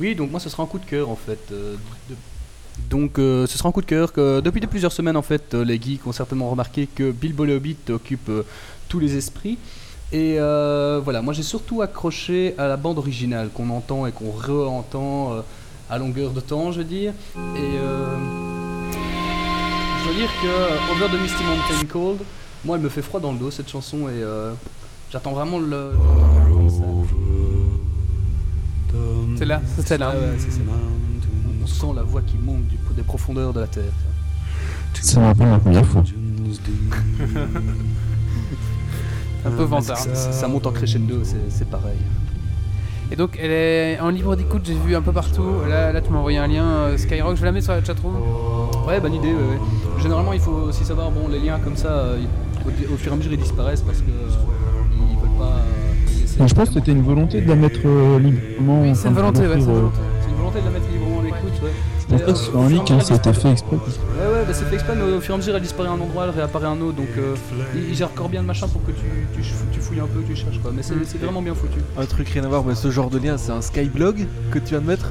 [0.00, 1.38] Oui, donc moi ce sera un coup de cœur en fait.
[1.52, 1.76] euh,
[2.10, 2.16] de-
[2.90, 5.54] Donc euh, ce sera un coup de cœur que depuis de plusieurs semaines en fait
[5.54, 8.42] euh, les geeks ont certainement remarqué que Bilbo le Hobbit occupe euh,
[8.88, 9.58] tous les esprits.
[10.14, 14.30] Et euh, voilà, moi j'ai surtout accroché à la bande originale qu'on entend et qu'on
[14.30, 15.40] re-entend euh,
[15.90, 17.12] à longueur de temps, je veux dire.
[17.36, 18.06] Et euh,
[20.04, 22.18] je veux dire que euh, Over the Misty Mountain Cold,
[22.64, 24.52] moi elle me fait froid dans le dos cette chanson et euh,
[25.10, 25.90] j'attends vraiment le.
[29.36, 30.12] C'est là, c'est celle-là.
[30.14, 30.38] Ah ouais.
[31.62, 33.82] On sent la voix qui monte du- des profondeurs de la terre.
[35.00, 36.04] Ça me rappelle ma première fois.
[39.46, 39.98] Un peu vantard.
[39.98, 41.16] Ça, ça monte en crescendo,
[41.48, 41.98] c'est pareil.
[43.12, 44.62] Et donc, elle est en libre d'écoute.
[44.64, 45.44] J'ai vu un peu partout.
[45.68, 47.36] Là, là tu m'as envoyé un lien euh, Skyrock.
[47.36, 48.14] Je vais la mettre sur la chatroom.
[48.88, 49.28] Ouais, bonne idée.
[49.28, 50.00] ouais, ouais.
[50.02, 52.18] Généralement, il faut aussi savoir, bon, les liens comme ça, euh,
[52.64, 54.30] au, au fur et à mesure, ils disparaissent parce que euh,
[55.10, 55.58] ils veulent pas.
[56.40, 58.80] euh, je pense que c'était une volonté de la mettre euh, librement.
[58.82, 59.98] Oui, c'est une volonté, ouais, c'est une euh, volonté.
[62.14, 62.20] Ouais.
[62.20, 63.76] Je pense pas que ce soit en ligne, hein, ça a été fait exprès.
[63.76, 65.92] Ouais, ouais, bah c'est fait exprès, mais au fur et à mesure, elle disparaît à
[65.92, 67.34] un endroit, elle réapparaît à un autre, donc euh,
[67.74, 70.22] il, il gère encore bien le machin pour que tu, tu, tu fouilles un peu,
[70.26, 70.70] tu cherches quoi.
[70.74, 71.78] Mais c'est c'est vraiment bien foutu.
[71.98, 74.70] Un truc rien à voir, mais ce genre de lien, c'est un Skyblog que tu
[74.70, 75.10] viens de mettre?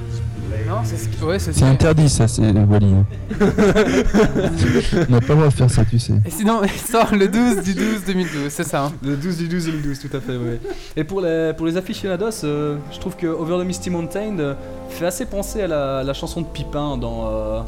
[0.83, 2.93] C'est ce ouais, c'est C'est interdit, ça, c'est Wally.
[2.93, 3.05] hein.
[3.39, 6.13] On n'a pas le droit de faire ça, tu sais.
[6.25, 8.49] Et sinon, il sort le 12 du 12 2012.
[8.49, 8.85] C'est ça.
[8.85, 8.93] hein.
[9.01, 10.59] Le 12 du 12 2012, tout à fait, ouais.
[10.95, 14.53] Et pour les, pour les aficionados, euh, je trouve que Over the Misty Mountain euh,
[14.89, 17.61] fait assez penser à la, la chanson de Pipin dans, euh,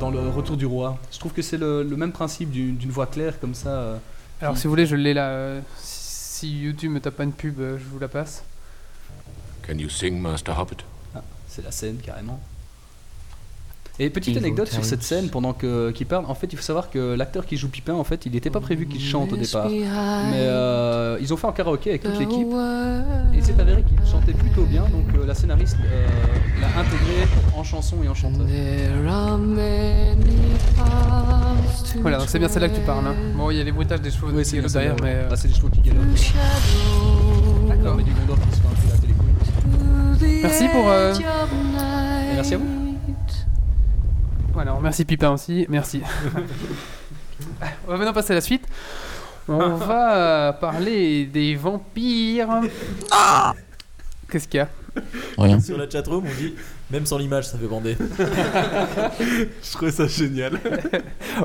[0.00, 0.98] dans Le Retour du Roi.
[1.12, 3.70] Je trouve que c'est le, le même principe d'une voix claire comme ça.
[3.70, 3.96] euh.
[4.40, 5.28] Alors, si vous voulez, je l'ai là.
[5.30, 8.42] euh, Si YouTube me tape pas une pub, je vous la passe.
[9.66, 10.78] Can you sing, Master Hobbit?
[11.58, 12.38] C'est la scène carrément.
[14.00, 16.88] Et petite anecdote sur cette scène pendant que qu'il parle, en fait il faut savoir
[16.88, 19.68] que l'acteur qui joue Pipin en fait il n'était pas prévu qu'il chante au départ.
[20.30, 22.46] Mais euh, ils ont fait un karaoké avec toute l'équipe
[23.34, 26.06] et il s'est avéré qu'il chantait plutôt bien donc euh, la scénariste euh,
[26.60, 28.46] l'a intégré en chanson et en chanteur.
[32.00, 33.04] Voilà, donc c'est bien celle-là que tu parles.
[33.04, 33.14] hein.
[33.36, 35.14] Bon, il y a les bruitages des chevaux Oui, c'est derrière, mais.
[35.16, 36.04] euh, Là c'est les chevaux qui galopent.
[37.68, 37.96] D'accord.
[37.96, 39.17] Mais du Gondor qui se fait un peu la télécouille.
[40.42, 41.14] Merci pour, euh,
[42.34, 42.66] merci à vous.
[44.52, 45.66] Voilà, on remercie Pipin aussi.
[45.68, 46.02] Merci.
[47.86, 48.66] on va maintenant passer à la suite.
[49.48, 52.60] On va euh, parler des vampires.
[54.30, 54.68] Qu'est-ce qu'il y a?
[55.38, 55.60] Rien.
[55.60, 56.54] Sur la chatroom, on dit
[56.90, 57.96] même sans l'image, ça fait bander.
[58.18, 60.58] Je trouvais ça génial.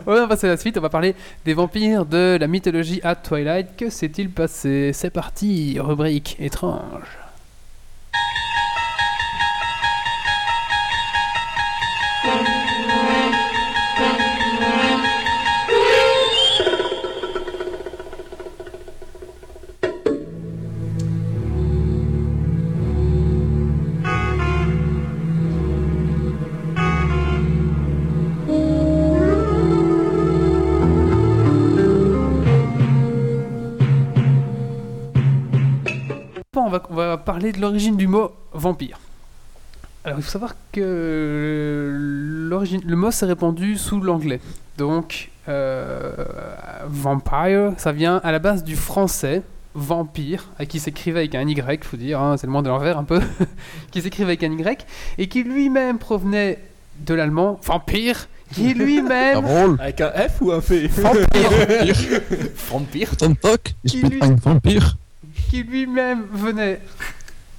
[0.06, 3.16] On va passer à la suite, on va parler des vampires de la mythologie à
[3.16, 3.76] Twilight.
[3.76, 4.92] Que s'est-il passé?
[4.94, 7.23] C'est parti, rubrique étrange.
[37.54, 39.00] De l'origine du mot vampire.
[40.06, 41.90] Alors, il faut savoir que
[42.50, 44.42] l'origine, le mot s'est répandu sous l'anglais.
[44.78, 46.14] Donc, euh,
[46.88, 49.42] vampire, ça vient à la base du français
[49.76, 52.98] vampire, à qui s'écrivait avec un Y, faut dire, hein, c'est le monde de l'envers
[52.98, 53.20] un peu,
[53.92, 54.86] qui s'écrivait avec un Y,
[55.18, 56.60] et qui lui-même provenait
[57.00, 60.88] de l'allemand vampire, qui lui-même Jawohl, Avec un F ou un P
[62.70, 63.10] Vampire.
[63.12, 64.98] guten Tag, ich Qui bin lui- ein Vampir.
[65.50, 66.80] qui lui-même venait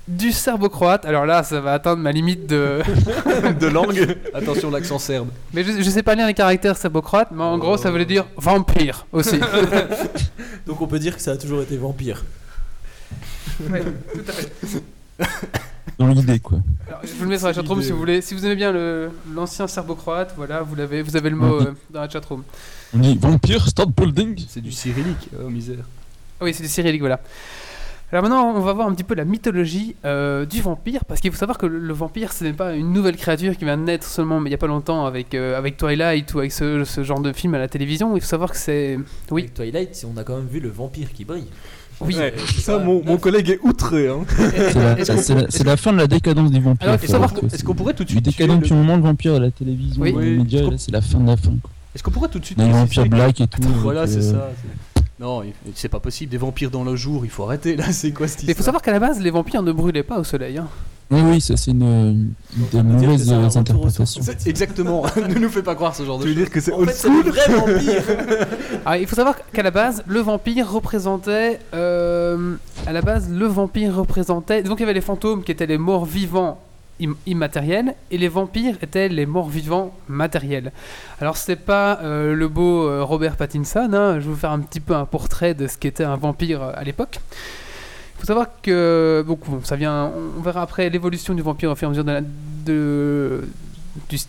[0.07, 1.05] du serbo-croate.
[1.07, 2.81] Alors là, ça va atteindre ma limite de.
[3.61, 4.17] de langue.
[4.35, 5.29] Attention l'accent serbe.
[5.53, 8.27] Mais je, je sais pas lire les caractères serbo-croates, mais en gros, ça voulait dire
[8.37, 9.41] vampire aussi.
[10.67, 12.23] Donc on peut dire que ça a toujours été vampire.
[15.99, 16.59] Dans l'idée, quoi.
[16.89, 18.21] Alors, je vous le mets sur la chatroom si vous voulez.
[18.21, 21.73] Si vous aimez bien le- l'ancien serbo-croate, voilà, vous l'avez, vous avez le mot euh,
[21.91, 22.43] dans la chatroom.
[22.95, 24.45] On dit Vampire, start building.
[24.49, 25.85] C'est du cyrillique, oh misère.
[26.41, 27.21] Ah oui, c'est du cyrillique, voilà.
[28.13, 31.33] Alors maintenant, on va voir un petit peu la mythologie euh, du vampire, parce qu'il
[31.33, 33.83] faut savoir que le, le vampire, ce n'est pas une nouvelle créature qui vient de
[33.83, 36.85] naître seulement, mais il n'y a pas longtemps avec, euh, avec Twilight ou avec ce,
[36.85, 38.15] ce genre de film à la télévision.
[38.17, 38.99] Il faut savoir que c'est...
[39.33, 41.49] Oui, Avec Twilight, on a quand même vu le vampire qui brille.
[42.03, 42.15] oui.
[42.17, 44.07] Ouais, ça, mon, mon collègue est outré.
[44.09, 44.21] Hein.
[45.49, 46.87] C'est la, fin de la décadence des vampires.
[46.89, 48.25] Alors, il faut faut savoir voir que Est-ce c'est- qu'on pourrait tout de Du suite
[48.31, 50.13] tuer décadent le- le moment de vampire à la télévision, Oui.
[50.13, 50.39] dans les Oui.
[50.39, 51.51] médias, c'est la fin de la fin.
[51.95, 53.63] Est-ce qu'on pourrait tout de suite vampires séries black et tout.
[53.63, 54.51] Voilà, c'est euh, ça.
[55.21, 55.43] Non,
[55.75, 56.31] c'est pas possible.
[56.33, 57.93] Des vampires dans le jour, il faut arrêter là.
[57.93, 60.03] C'est quoi cette Mais il faut histoire savoir qu'à la base, les vampires ne brûlaient
[60.03, 60.59] pas au soleil.
[60.59, 60.67] hein.
[61.11, 62.33] Oui, oui, ça c'est une,
[62.73, 64.23] des mauvaises interprétations.
[64.47, 65.05] Exactement.
[65.29, 66.45] ne nous fais pas croire ce genre de Tu veux choses.
[66.45, 68.03] dire que c'est old fait, c'est le school vrai vampire
[68.87, 71.61] Ah, il faut savoir qu'à la base, le vampire représentait.
[71.75, 72.55] euh,
[72.87, 74.63] à la base, le vampire représentait.
[74.63, 76.59] Donc il y avait les fantômes qui étaient les morts vivants
[77.27, 80.73] immatériels et les vampires étaient les morts vivants matériels.
[81.21, 84.61] Alors c'est pas euh, le beau euh, Robert Pattinson, hein, je vais vous faire un
[84.61, 87.19] petit peu un portrait de ce qu'était un vampire euh, à l'époque.
[88.17, 91.75] Il faut savoir que donc, bon, ça vient, on verra après l'évolution du vampire au
[91.75, 92.23] fur et à mesure
[92.65, 93.45] de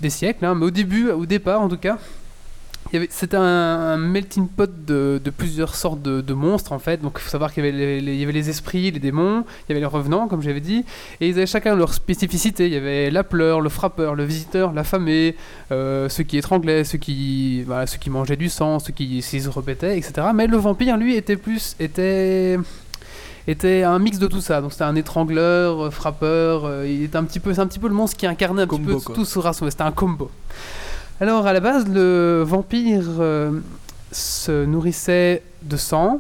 [0.02, 1.98] des siècles, hein, mais au début, au départ en tout cas,
[3.10, 7.02] c'était un, un melting pot de, de plusieurs sortes de, de monstres en fait.
[7.02, 9.00] Donc il faut savoir qu'il y, avait les- les- il y avait les esprits, les
[9.00, 10.86] démons, il y avait les revenants comme j'avais dit,
[11.20, 12.68] et ils avaient chacun leur spécificité.
[12.68, 15.36] Il y avait l'appeleur, le frappeur, le visiteur, l'affamé,
[15.72, 19.50] euh, ceux qui étranglaient, ceux qui, voilà, ceux qui mangeaient du sang, ceux qui se
[19.50, 20.28] répétaient, etc.
[20.34, 22.58] Mais le vampire lui était plus était
[23.48, 24.62] était un mix de tout ça.
[24.62, 26.66] Donc c'était un étrangleur, euh, frappeur.
[26.66, 28.68] euh, il était un petit peu, c'est un petit peu le monstre qui incarnait un
[28.68, 29.16] Combo, petit peu quoi.
[29.16, 29.72] tout ce rassemblé.
[29.72, 30.32] C'était un combo.
[31.22, 33.60] Alors à la base, le vampire euh,
[34.12, 36.20] se nourrissait de sang,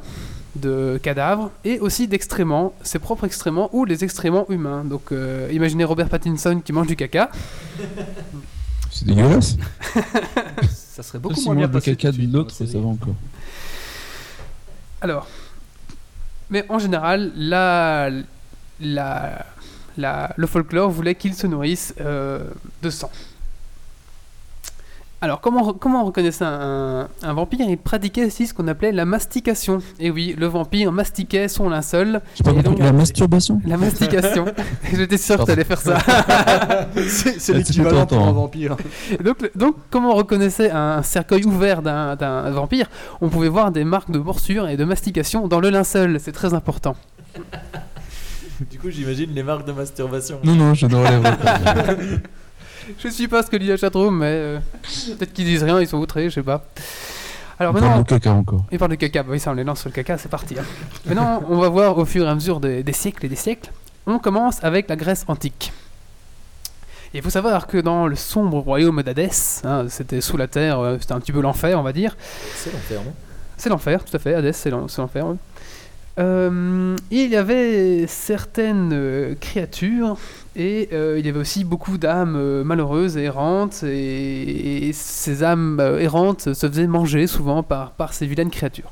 [0.55, 4.84] de cadavres et aussi d'excréments, ses propres excréments ou les excréments humains.
[4.86, 7.29] Donc euh, imaginez Robert Pattinson qui mange du caca.
[8.89, 9.58] C'est dégueulasse.
[10.71, 11.93] Ça serait beaucoup moins moi bien passé.
[11.97, 13.15] caca dans la ça va encore.
[15.01, 15.27] Alors,
[16.49, 18.10] mais en général, la,
[18.79, 19.45] la,
[19.97, 22.39] la- le folklore voulait qu'il se nourrisse euh,
[22.81, 23.12] de sang.
[25.26, 27.66] Alors, comment, comment on reconnaissait un, un vampire?
[27.68, 29.80] Il pratiquait aussi ce qu'on appelait la mastication.
[30.00, 32.22] Et oui, le vampire mastiquait son linceul.
[32.44, 33.60] Pas Et compris donc- la masturbation?
[33.66, 34.46] La mastication.
[34.94, 35.98] J'étais sûr que tu allais faire ça.
[37.08, 38.78] C'est l'équivalent pour un vampire.
[39.24, 42.86] donc, donc, comment on reconnaissait un cercueil ouvert d'un vampire?
[43.20, 46.20] On pouvait voir des marques de morsure et de mastication dans le linceul.
[46.20, 46.96] C'est très important.
[48.70, 50.38] Du coup, j'imagine les marques de masturbation.
[50.44, 51.36] Non, non, je devrais les voir.
[53.00, 54.60] Je suis pas ce que dit la chatroom, mais euh,
[55.17, 56.63] peut-être qu'ils disent rien, ils sont outrés, je sais pas.
[57.60, 58.65] Alors On parle maintenant, de caca encore.
[58.71, 60.56] il parle de caca, bah oui, ça on les lance sur le caca, c'est parti.
[60.60, 60.63] hein.
[61.06, 63.71] Maintenant, on va voir au fur et à mesure des, des siècles et des siècles.
[64.06, 65.71] On commence avec la Grèce antique.
[67.13, 70.98] Il faut savoir que dans le sombre royaume d'Hadès, hein, c'était sous la terre, euh,
[71.00, 72.17] c'était un petit peu l'enfer, on va dire.
[72.56, 73.13] C'est l'enfer, non?
[73.56, 74.34] C'est l'enfer, tout à fait.
[74.36, 75.26] Hadès, c'est l'en- c'est l'enfer.
[75.28, 75.38] oui.
[76.17, 80.17] Euh, il y avait certaines euh, créatures
[80.56, 83.84] et euh, il y avait aussi beaucoup d'âmes malheureuses et errantes.
[83.84, 88.91] Et, et ces âmes errantes se faisaient manger souvent par, par ces vilaines créatures.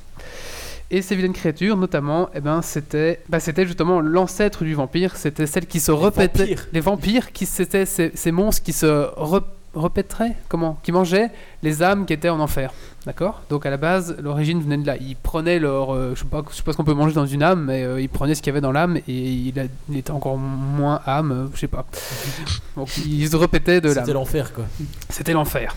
[0.92, 5.16] Et ces vilaines créatures, notamment, eh ben, c'était bah, justement l'ancêtre du vampire.
[5.16, 6.56] C'était celle qui se répétait.
[6.72, 9.42] Les vampires, qui c'était ces, ces monstres qui se re-
[9.76, 11.30] répéteraient, comment Qui mangeaient
[11.64, 12.72] les âmes qui étaient en enfer.
[13.06, 13.42] D'accord?
[13.50, 14.96] Donc à la base, l'origine venait de là.
[14.98, 15.94] Ils prenaient leur.
[15.94, 17.84] euh, je sais pas, je sais pas ce qu'on peut manger dans une âme, mais
[17.84, 20.38] euh, ils prenaient ce qu'il y avait dans l'âme et il, a- il était encore
[20.38, 21.86] moins âme, euh, je sais pas.
[22.78, 24.04] Donc ils se répétaient de l'âme.
[24.06, 24.66] C'était l'enfer quoi.
[25.10, 25.76] C'était l'enfer.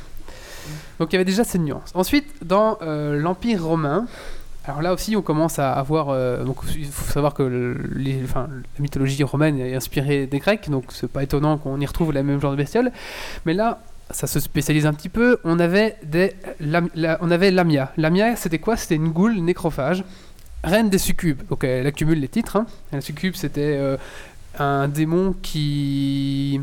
[0.98, 1.90] Donc il y avait déjà cette nuance.
[1.94, 4.06] Ensuite, dans euh, l'Empire romain,
[4.66, 6.08] alors là aussi on commence à avoir.
[6.10, 10.38] euh, donc il faut savoir que le- les- enfin, la mythologie romaine est inspirée des
[10.38, 12.90] Grecs, donc c'est pas étonnant qu'on y retrouve le même genre de bestioles.
[13.44, 15.38] Mais là, ça se spécialise un petit peu.
[15.44, 17.92] On avait des, lam- la- on avait Lamia.
[17.96, 18.76] Lamia, c'était quoi?
[18.76, 20.04] C'était une goule nécrophage,
[20.64, 21.42] reine des succubes.
[21.48, 22.56] Donc elle accumule les titres.
[22.56, 22.66] Hein.
[22.92, 23.96] La succube, c'était euh,
[24.58, 26.60] un démon qui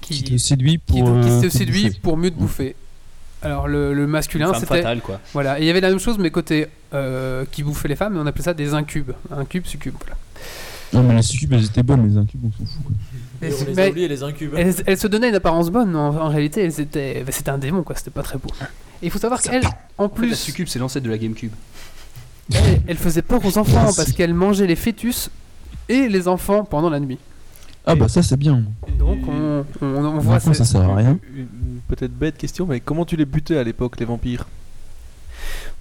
[0.00, 1.20] Qui te séduit qui, pour.
[1.20, 2.00] qui euh, se séduit bouffer.
[2.02, 2.76] pour mieux te bouffer.
[3.44, 5.20] Alors le, le masculin, c'était fatale, quoi.
[5.32, 8.16] voilà, et il y avait la même chose, mais côté euh, qui bouffait les femmes,
[8.16, 9.94] on appelait ça des incubes, incubes, succubes.
[10.00, 10.16] Voilà.
[10.92, 12.82] Non, mais les succubes, elles étaient bonnes, les incubes, on s'en fout.
[12.84, 13.48] Quoi.
[13.48, 14.54] Et on les Mais a oubliés les incubes.
[14.56, 17.58] elles, elles se donnaient une apparence bonne, en, en réalité, elles étaient, bah, c'était un
[17.58, 17.96] démon, quoi.
[17.96, 18.48] C'était pas très beau.
[19.02, 19.64] Et il faut savoir qu'elle,
[19.98, 21.50] en Plus, la succube, c'est l'ancêtre de la GameCube.
[22.54, 23.96] elle, elle faisait peur aux enfants Merci.
[23.96, 25.30] parce qu'elle mangeait les fœtus
[25.88, 27.18] et les enfants pendant la nuit.
[27.86, 28.62] Ah, bah ça, c'est bien.
[28.98, 31.18] Donc on, on, on voit ces- ça sert à rien.
[31.88, 34.46] Peut-être bête question, mais comment tu les butais à l'époque, les vampires?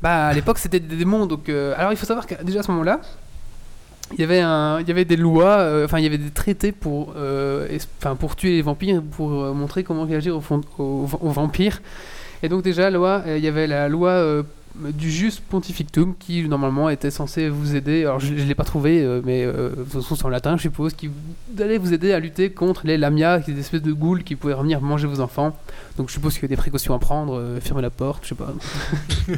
[0.01, 1.25] Bah, à l'époque, c'était des démons.
[1.25, 2.99] Donc, euh, alors, il faut savoir que déjà à ce moment-là,
[4.11, 4.39] il y avait
[4.81, 8.15] il y avait des lois, euh, enfin, il y avait des traités pour, euh, enfin,
[8.15, 10.43] pour tuer les vampires, pour montrer comment réagir aux,
[10.77, 11.81] aux, vampires.
[12.43, 14.43] Et donc déjà, loi, il y avait la loi
[14.75, 18.01] du Jus Pontifictum qui normalement était censé vous aider.
[18.05, 20.57] Alors, je, je l'ai pas trouvé, euh, mais euh, de toute façon, c'est en latin,
[20.57, 21.09] je suppose, qui
[21.59, 24.81] allait vous aider à lutter contre les lamias, des espèces de ghouls qui pouvaient revenir
[24.81, 25.55] manger vos enfants.
[25.97, 28.29] Donc, je suppose qu'il y a des précautions à prendre, euh, fermer la porte, je
[28.29, 28.51] sais pas.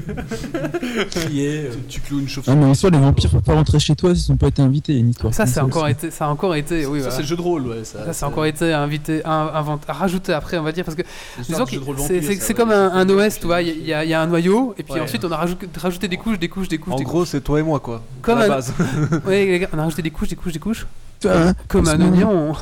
[1.27, 1.65] Qui est.
[1.67, 3.95] euh, Tu cloues une chauve Ah, mais en soi, les vampires peuvent pas rentrer chez
[3.95, 4.97] toi s'ils ont pas été invités.
[4.97, 5.33] Une histoire.
[5.33, 6.99] Ça, c'est encore été, ça a encore été, oui.
[6.99, 7.11] Ça, voilà.
[7.11, 7.83] c'est le jeu de rôle, ouais.
[7.83, 10.85] Ça, Ça, ça a encore été invité, un, invent- à rajouter après, on va dire,
[10.85, 11.03] parce que
[11.43, 14.73] c'est- comme un, un OS, tu vois, il y, a- il y a un noyau,
[14.77, 15.01] et puis Ouais.
[15.01, 17.41] ensuite on a rajouté, rajouté des couches, des couches, des couches, En des gros, c'est
[17.41, 18.01] toi et moi, quoi.
[18.21, 18.73] Comme à la un- base.
[19.25, 20.85] Ouais, les gars, on a rajouté des couches, des couches, des couches,
[21.27, 22.53] hein, comme un oignon.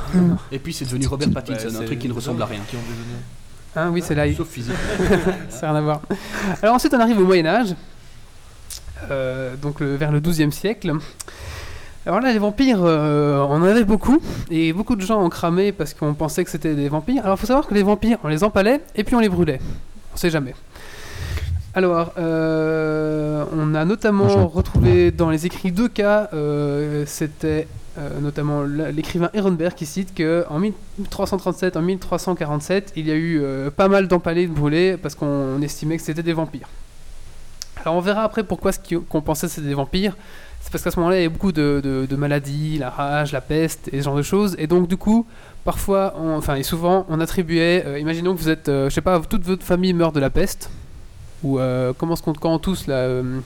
[0.51, 2.59] Et puis c'est devenu Robert Pattinson, un truc qui ne ressemble à rien.
[3.75, 4.73] Hein, oui, c'est là, Sauf physique.
[5.49, 6.01] ça n'a rien à voir.
[6.61, 7.73] Alors ensuite on arrive au Moyen-Âge,
[9.11, 10.93] euh, donc le- vers le 12e siècle.
[12.05, 14.21] Alors là, les vampires, euh, on en avait beaucoup,
[14.51, 17.23] et beaucoup de gens ont cramé parce qu'on pensait que c'était des vampires.
[17.23, 19.59] Alors il faut savoir que les vampires, on les empalait et puis on les brûlait.
[20.13, 20.53] On sait jamais.
[21.75, 24.53] Alors, euh, on a notamment Bonjour.
[24.53, 30.45] retrouvé dans les écrits deux cas, euh, c'était euh, notamment l'écrivain Ehrenberg qui cite que
[30.49, 33.41] en 1337, en 1347, il y a eu
[33.75, 36.69] pas mal d'empalés, de brûlés, parce qu'on estimait que c'était des vampires.
[37.81, 40.15] Alors on verra après pourquoi ce qu'on pensait que c'était des vampires.
[40.61, 43.33] C'est parce qu'à ce moment-là, il y a beaucoup de, de- de maladies, la rage,
[43.33, 44.55] la peste et ce genre de choses.
[44.57, 45.25] Et donc, du coup,
[45.65, 47.83] parfois, on- enfin, et souvent, on attribuait.
[47.85, 50.29] euh, imaginons que vous êtes, euh, je sais pas, toute votre famille meurt de la
[50.29, 50.69] peste.
[51.43, 53.39] Ou euh, comment se compte quand on tousse la euh,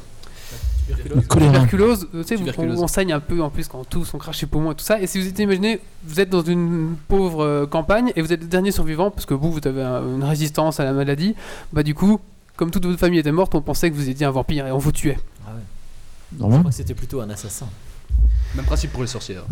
[1.30, 2.80] tuberculose euh, Tu sais, vous- Tuberculose.
[2.80, 4.76] on, on saigne un peu en plus quand on tousse, on crache les poumons et
[4.76, 5.02] tout ça.
[5.02, 8.42] Et si vous êtes imaginez, vous êtes dans une pauvre euh, campagne et vous êtes
[8.42, 11.36] le dernier survivant parce que vous, vous avez un- une résistance à la maladie,
[11.74, 12.20] bah du coup,
[12.56, 14.78] comme toute votre famille était morte, on pensait que vous étiez un vampire et on
[14.78, 15.18] vous tuait.
[15.46, 15.62] Ah ouais.
[16.40, 17.68] Je crois que c'était plutôt un assassin.
[18.56, 19.44] Même principe pour les sorcières.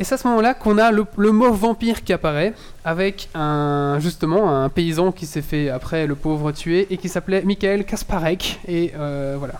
[0.00, 3.98] Et c'est à ce moment-là qu'on a le, le mot vampire qui apparaît, avec un
[4.00, 8.60] justement un paysan qui s'est fait après le pauvre tuer et qui s'appelait Michael Kasparek.
[8.68, 9.54] Et euh, voilà.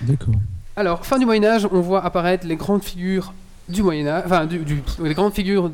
[0.00, 0.34] D'accord.
[0.76, 3.32] Alors, fin du Moyen Âge, on voit apparaître les grandes figures
[3.68, 5.70] du Moyen Âge, enfin du, du- les grandes figures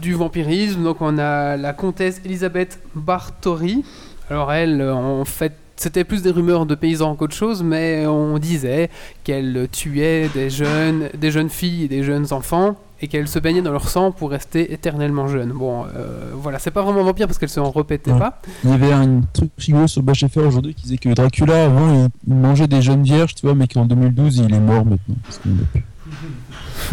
[0.00, 0.82] du vampirisme.
[0.84, 3.84] Donc on a la comtesse Elisabeth Bartori.
[4.30, 8.90] Alors elle, en fait, c'était plus des rumeurs de paysans qu'autre chose, mais on disait
[9.24, 13.60] qu'elle tuait des jeunes, des jeunes filles et des jeunes enfants et qu'elle se baignait
[13.60, 15.50] dans leur sang pour rester éternellement jeune.
[15.50, 18.18] Bon, euh, voilà, c'est pas vraiment vampire parce qu'elle se en répétait Ouais.
[18.18, 18.40] pas.
[18.62, 22.34] Il y avait un truc rigolo sur Bacheffer aujourd'hui qui disait que Dracula, avant, il,
[22.34, 25.16] mangeait des jeunes vierges, tu vois, mais qu'en 2012, il est mort maintenant.
[25.24, 25.40] Parce.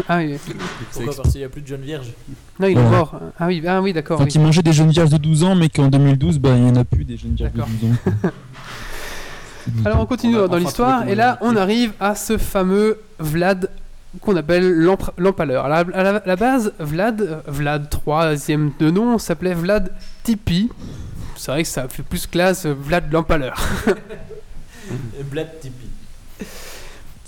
[0.08, 0.38] Ah oui,
[0.94, 2.12] Pourquoi Parce qu'il n'y a plus de jeunes vierges.
[2.60, 2.90] non, il est Voilà.
[2.90, 3.20] mort.
[3.40, 4.20] Ah oui, ah oui, d'accord.
[4.22, 4.40] Enfin, oui.
[4.42, 6.84] mangeait des jeunes vierges de 12 ans, mais qu'en 2012, bah, il n'y en a
[6.84, 7.74] plus des jeunes vierges de D'accord.
[7.82, 7.90] 12
[8.28, 8.32] ans.
[9.86, 13.70] Alors on continue On dans l'histoire et là on arrive à ce fameux Vlad
[14.20, 14.68] qu'on appelle
[15.18, 15.66] l'empaleur.
[15.66, 19.92] À la, à la- à la base, Vlad, euh, Vlad troisième de nom, s'appelait Vlad
[20.24, 20.70] Tipi.
[21.38, 23.56] C'est vrai que ça fait plus classe, euh, Vlad l'empaleur.
[25.20, 25.88] Et Blad Tipeee.
[26.40, 26.46] Ça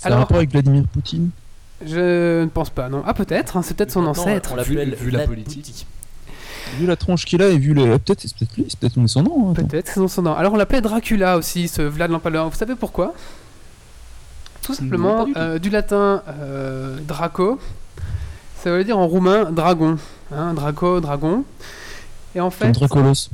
[0.02, 1.30] a Alors- un rapport avec Vladimir Poutine?
[1.84, 3.02] Je ne pense pas, non.
[3.06, 4.54] Ah peut-être, hein, c'est peut-être son ancêtre.
[4.56, 5.86] On Vu- vu la politique.
[6.78, 7.84] Vu la tronche qu'il a et vu les.
[7.98, 9.50] Peut-être c'est peut-être lui, c'est peut-être son descendant.
[9.50, 9.54] hein.
[9.54, 10.34] Peut-être, c'est son nom.
[10.34, 12.48] Alors on l'appelait Dracula aussi, ce Vlad l'Empaleur.
[12.48, 13.12] Vous savez pourquoi?
[14.62, 17.58] Tout simplement du euh, du latin euh, draco,
[18.62, 19.98] ça veut dire en roumain dragon.
[20.34, 21.44] Hein, draco, dragon.
[22.34, 23.28] Et en Comme fait, Dracolos.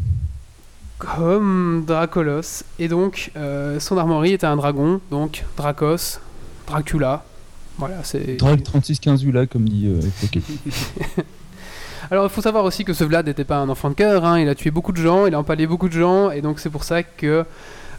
[0.99, 2.65] comme Dracolos.
[2.79, 6.19] Et donc, euh, son armoirie était un dragon, donc Dracos,
[6.67, 7.25] Dracula.
[7.81, 8.37] Voilà, c'est.
[8.37, 10.01] Drag 3615 là, comme dit euh.
[12.11, 14.41] Alors, il faut savoir aussi que ce Vlad n'était pas un enfant de cœur, hein,
[14.41, 16.71] il a tué beaucoup de gens, il a empalé beaucoup de gens, et donc c'est
[16.71, 17.45] pour ça que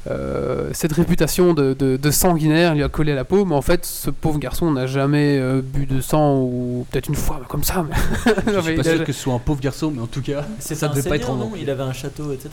[0.09, 3.61] euh, cette réputation de, de- de sanguinaire lui a collé à la peau, mais en
[3.61, 7.47] fait, ce pauvre garçon n'a jamais euh, bu de sang, ou peut-être une fois, mais
[7.47, 7.85] comme ça.
[7.87, 7.95] Mais...
[8.47, 10.07] Je Non, suis mais pas a- sûr que ce soit un pauvre garçon, mais en
[10.07, 12.49] tout cas, C'est ça un devait pas être en non Il avait un château, etc.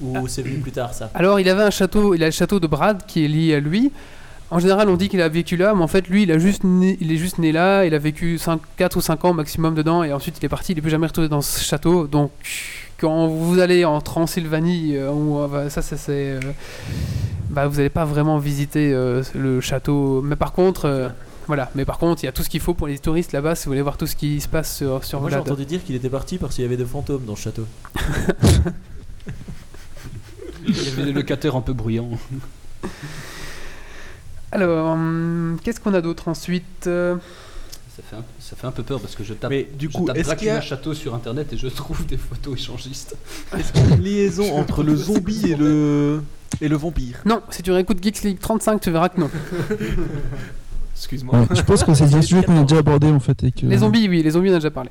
[0.00, 0.20] Ou Ah.
[0.28, 2.66] c'est venu plus tard ça Alors, il avait un château, il a le château de
[2.68, 3.90] Brad qui est lié à lui.
[4.52, 6.64] En général, on dit qu'il a vécu là, mais en fait, lui, il, a juste
[6.64, 9.74] né- il est juste né là, il a vécu 5, 4 ou 5 ans maximum
[9.74, 12.06] dedans, et ensuite il est parti, il n'est plus jamais retourné dans ce château.
[12.08, 12.32] Donc,
[12.98, 16.32] quand vous allez en Transylvanie, euh, où, euh, bah, ça, ça, c'est.
[16.32, 16.40] euh,
[17.50, 20.20] bah, vous n'allez pas vraiment visiter euh, le château.
[20.22, 20.84] Mais par contre.
[20.86, 21.08] euh,
[21.46, 23.54] voilà, mais par contre, il y a tout ce qu'il faut pour les touristes là-bas
[23.56, 25.82] si vous voulez voir tout ce qui se passe sur, sur Moi j'ai entendu dire
[25.84, 27.66] qu'il était parti parce qu'il y avait des fantômes dans le château.
[30.68, 32.10] il y avait des locataires un peu bruyants.
[34.52, 37.16] Alors, hum, qu'est-ce qu'on a d'autre ensuite Euh,
[37.96, 39.96] Ça fait, un, ça fait un peu peur parce que je tape, Mais du je
[39.96, 42.58] coup, tape est-ce qu'il y Dracula a Château sur internet et je trouve des photos
[42.58, 43.14] échangistes.
[43.58, 46.22] est-ce qu'il y a une liaison entre le zombie et le
[46.60, 47.20] et le vampire?
[47.26, 49.30] Non, si tu réécoutes Geeks League 35, tu verras que non.
[50.96, 51.38] Excuse-moi.
[51.40, 53.40] Ouais, je pense que c'est un sujet qu'on a déjà abordé en fait.
[53.42, 54.90] Avec, euh, Les zombies, oui, les zombies, on en a déjà parlé.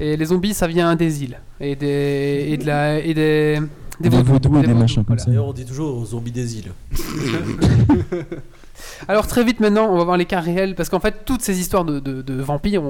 [0.00, 1.38] Et les zombies, ça vient des îles.
[1.60, 2.46] Et des.
[2.48, 2.98] Et de la.
[3.00, 3.60] Et des.
[4.00, 5.26] Des vaudous et des machins comme ça.
[5.26, 6.72] D'ailleurs, on dit toujours aux zombies des îles.
[9.08, 10.74] Alors, très vite maintenant, on va voir les cas réels.
[10.74, 12.82] Parce qu'en fait, toutes ces histoires de, vampires,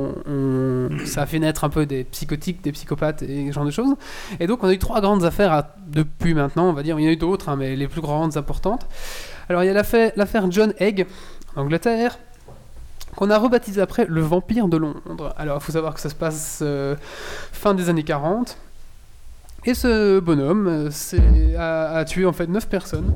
[1.07, 3.95] ça a fait naître un peu des psychotiques, des psychopathes et ce genre de choses.
[4.41, 6.99] Et donc, on a eu trois grandes affaires depuis maintenant, on va dire.
[6.99, 8.87] Il y en a eu d'autres, hein, mais les plus grandes, importantes.
[9.49, 9.73] Alors, il y a
[10.17, 11.07] l'affaire John Egg,
[11.57, 12.19] en Angleterre.
[13.17, 15.35] qu'on a rebaptisé après le vampire de Londres.
[15.37, 16.97] Alors, il faut savoir que ça se passe euh,
[17.53, 18.57] fin des années 40.
[19.67, 23.15] Et ce bonhomme euh, a, a tué en fait 9 personnes.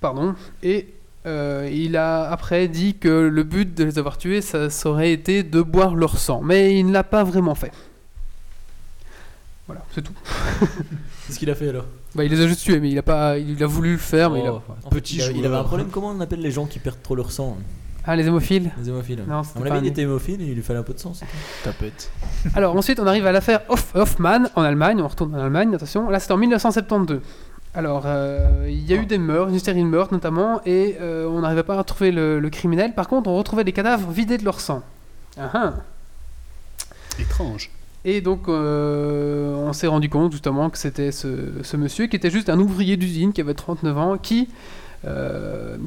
[0.00, 0.34] Pardon.
[0.62, 0.95] Et
[1.26, 5.12] euh, il a après dit que le but de les avoir tués, ça, ça aurait
[5.12, 6.40] été de boire leur sang.
[6.42, 7.72] Mais il ne l'a pas vraiment fait.
[9.66, 10.12] Voilà, c'est tout.
[11.26, 11.86] Qu'est-ce qu'il a fait alors?
[12.14, 14.30] Bah, il les a juste tués, mais il a, pas, il a voulu le faire.
[14.30, 14.52] Mais il a...
[14.54, 15.88] En fait, Petit il, a- il avait un problème.
[15.90, 17.58] Comment on appelle les gens qui perdent trop leur sang?
[18.08, 18.70] Ah, les hémophiles?
[18.80, 19.24] Les hémophiles.
[19.26, 21.12] Non, avis, un il était hémophile et il lui fallait un peu de sang.
[21.12, 21.32] c'est tout.
[21.64, 22.12] Tapette.
[22.54, 25.02] Alors ensuite, on arrive à l'affaire Hoff- Hoffman en Allemagne.
[25.02, 26.08] On retourne en Allemagne, attention.
[26.08, 27.20] Là, c'était en 1972.
[27.76, 31.28] Alors, euh, il y a eu des meurtres, une série de meurtres notamment, et euh,
[31.28, 32.94] on n'arrivait pas à retrouver le, le criminel.
[32.94, 34.82] Par contre, on retrouvait des cadavres vidés de leur sang.
[35.38, 35.74] Ah ah.
[37.20, 37.70] Étrange.
[38.06, 41.28] Et donc, euh, on s'est rendu compte justement que c'était ce,
[41.62, 44.48] ce monsieur qui était juste un ouvrier d'usine qui avait 39 ans, qui,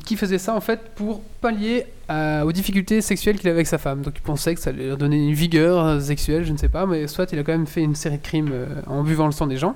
[0.05, 3.77] qui faisait ça en fait pour pallier à- aux difficultés sexuelles qu'il avait avec sa
[3.79, 4.01] femme.
[4.01, 6.85] Donc, il pensait que ça allait leur donner une vigueur sexuelle, je ne sais pas,
[6.85, 8.53] mais soit il a quand même fait une série de crimes
[8.85, 9.75] en buvant le sang des gens.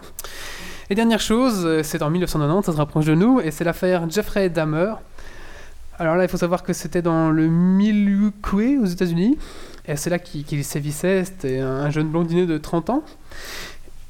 [0.90, 4.10] Et dernière chose, euh, c'est en 1990, ça se rapproche de nous, et c'est l'affaire
[4.10, 4.94] Jeffrey Dahmer.
[5.98, 9.38] Alors là, il faut savoir que c'était dans le Milwaukee aux États-Unis.
[9.88, 13.04] Et c'est là qu'il sévissait, c'était un jeune blondinet de 30 ans.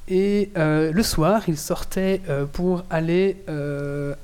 [0.07, 3.37] Et euh, le soir, il sortait euh, pour aller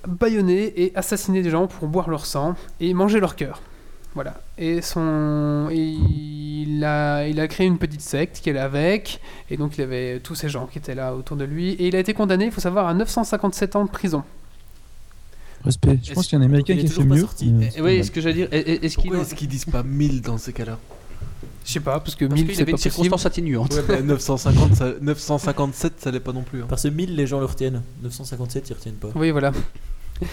[0.08, 3.62] bâillonner et assassiner des gens pour boire leur sang et manger leur cœur.
[4.16, 4.42] Voilà.
[4.58, 9.78] Et son, il a, il a créé une petite secte qu'il avait avec, et donc
[9.78, 11.72] il avait tous ces gens qui étaient là autour de lui.
[11.74, 14.24] Et il a été condamné, il faut savoir, à 957 ans de prison.
[15.64, 16.00] Respect.
[16.04, 17.26] Je pense qu'il y a un américain est qui fait mieux.
[17.62, 19.48] Et c'est oui, pas ce que j'allais dire, est- est- est-ce qu'il Pourquoi est-ce qu'ils
[19.50, 20.80] disent pas 1000 dans ces cas-là?
[21.66, 22.94] Je sais pas, parce que parce 1000 qu'il c'est avait pas une possible.
[22.94, 23.74] circonstance atténuante.
[23.74, 26.62] Ouais, bah, 950, ça- 957, ça l'est pas non plus.
[26.64, 26.66] hein.
[26.68, 27.84] Parce que 1000, les gens le retiennent.
[28.02, 29.10] 957, ils retiennent pas.
[29.16, 29.52] Oui, voilà.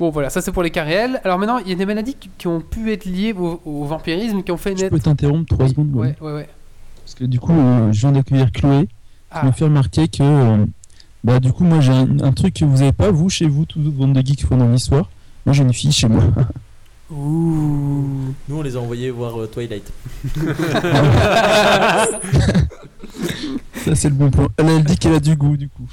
[0.00, 1.20] Bon, voilà, ça c'est pour les cas réels.
[1.24, 4.44] Alors maintenant, il y a des maladies qui, ont pu être liées au, au vampirisme,
[4.44, 4.94] qui ont fait Je naître.
[4.94, 6.14] peux t'interrompre 3 secondes ouais.
[6.20, 6.48] Ouais, ouais, ouais.
[7.04, 8.92] Parce que du coup, euh, je viens d'accueillir Chloé qui
[9.32, 10.22] Ah, me fait remarquer que.
[10.22, 10.64] euh,
[11.24, 13.64] bah, du coup, moi j'ai un, un truc que vous avez pas, vous, chez vous,
[13.64, 15.10] toute bande de geeks font dans l'histoire.
[15.44, 16.22] Moi j'ai une fille chez moi.
[17.10, 18.04] ouh.
[18.48, 19.92] Nous, on les a envoyés voir euh, Twilight.
[23.84, 24.48] Ça, c'est le bon point.
[24.58, 25.86] Elle, elle dit qu'elle a du goût, du coup.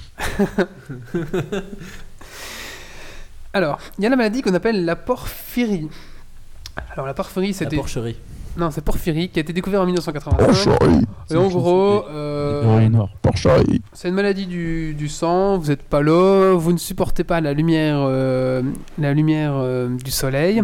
[3.56, 5.88] Alors, il y a la maladie qu'on appelle la porphyrie.
[6.92, 7.78] Alors, la porphyrie, La c'était.
[7.78, 8.18] porcherie.
[8.58, 10.46] Non, c'est porphyrie qui a été découvert en 1985.
[10.46, 12.90] Porcherie Et en gros, euh,
[13.94, 15.58] c'est une maladie du, du sang.
[15.58, 18.62] Vous n'êtes pas là, vous ne supportez pas la lumière, euh,
[18.98, 20.62] la lumière euh, du soleil.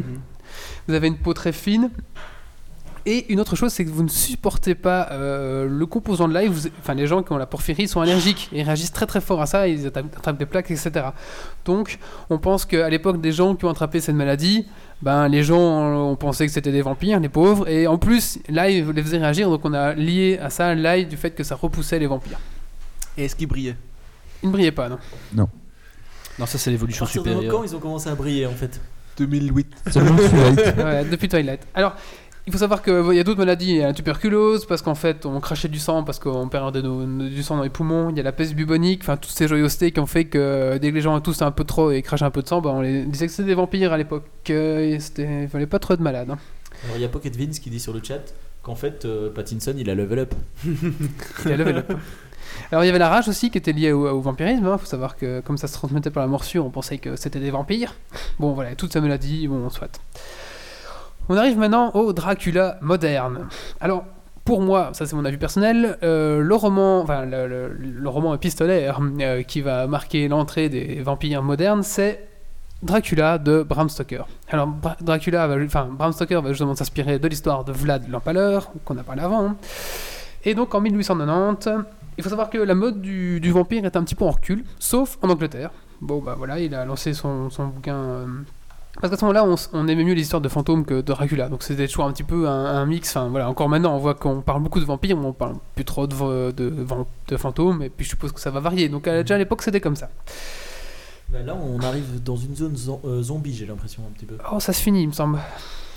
[0.89, 1.91] Vous avez une peau très fine.
[3.05, 6.51] Et une autre chose, c'est que vous ne supportez pas euh, le composant de live.
[6.51, 8.49] Vous- Enfin, les gens qui ont la porphyrie sont allergiques.
[8.53, 9.67] Ils réagissent très très fort à ça.
[9.67, 10.91] Ils attrapent, attrapent des plaques, etc.
[11.65, 11.97] Donc,
[12.29, 14.67] on pense qu'à l'époque, des gens qui ont attrapé cette maladie,
[15.01, 17.67] ben, les gens ont pensé que c'était des vampires, les pauvres.
[17.67, 19.49] Et en plus, l'ail les faisait réagir.
[19.49, 22.39] Donc, on a lié à ça l'ail du fait que ça repoussait les vampires.
[23.17, 23.75] Et est-ce qu'il brillait
[24.43, 24.97] Ils ne brillaient pas, non
[26.39, 27.51] Non, ça c'est l'évolution de supérieure.
[27.53, 28.79] quand ils ont commencé à briller en fait?
[29.17, 29.67] 2008.
[29.91, 30.77] Seulement Twilight.
[30.77, 31.61] Ouais, depuis Twilight.
[31.75, 31.95] Alors,
[32.47, 33.69] il faut savoir qu'il y a d'autres maladies.
[33.71, 36.81] Il y a la tuberculose, parce qu'en fait, on crachait du sang, parce qu'on perdait
[36.81, 38.09] nos- du sang dans les poumons.
[38.09, 40.89] Il y a la peste bubonique, enfin, toutes ces joyeusetés qui ont fait que dès
[40.89, 42.81] que les gens toussent un peu trop et crachaient un peu de sang, bah, on
[42.81, 44.25] les disait que c'était des vampires à l'époque.
[44.49, 46.29] Euh, Il fallait pas trop de malades.
[46.31, 46.37] hein.
[46.85, 48.21] Alors il y a Pocket Vince qui dit sur le chat
[48.63, 50.33] qu'en fait euh, Pattinson il a level up.
[51.45, 51.93] Il a level up.
[52.71, 54.67] Alors, il y avait la rage aussi qui était liée au, au vampirisme.
[54.73, 57.39] Il faut savoir que, comme ça se transmettait par la morsure, on pensait que c'était
[57.39, 57.93] des vampires.
[58.39, 59.99] Bon, voilà, toute ces maladies, bon, soit.
[61.29, 63.47] On arrive maintenant au Dracula moderne.
[63.79, 64.05] Alors,
[64.45, 67.25] pour moi, ça c'est mon avis personnel, euh, le roman, enfin
[68.33, 72.27] épistolaire euh, qui va marquer l'entrée des vampires modernes, c'est
[72.81, 74.27] Dracula de Bram Stoker.
[74.49, 74.67] Alors
[75.01, 79.03] Dracula, va, enfin Bram Stoker va justement s'inspirer de l'histoire de Vlad l'Empaleur qu'on a
[79.03, 79.55] parlé avant.
[80.43, 81.69] Et donc en 1890,
[82.17, 85.19] il faut savoir que la mode du, vampire est un petit peu en recul, sauf
[85.21, 85.69] en Angleterre.
[86.01, 87.95] Bon bah voilà, il a lancé son, son bouquin.
[87.95, 88.25] euh,
[88.99, 91.47] parce qu'à ce moment-là, on, aimait mieux les histoires de fantômes que de Dracula.
[91.47, 93.15] Donc c'était toujours un petit peu un, un mix.
[93.15, 95.85] Enfin voilà, encore maintenant, on voit qu'on parle beaucoup de vampires, mais on parle plus
[95.85, 97.83] trop de, de, fantômes.
[97.83, 98.89] Et puis je suppose que ça va varier.
[98.89, 100.09] Donc déjà à l'époque, c'était comme ça.
[101.31, 104.35] Bah, là on arrive dans une zone zo- euh, zombie j'ai l'impression un petit peu.
[104.51, 105.39] Oh, ça se finit, il me semble.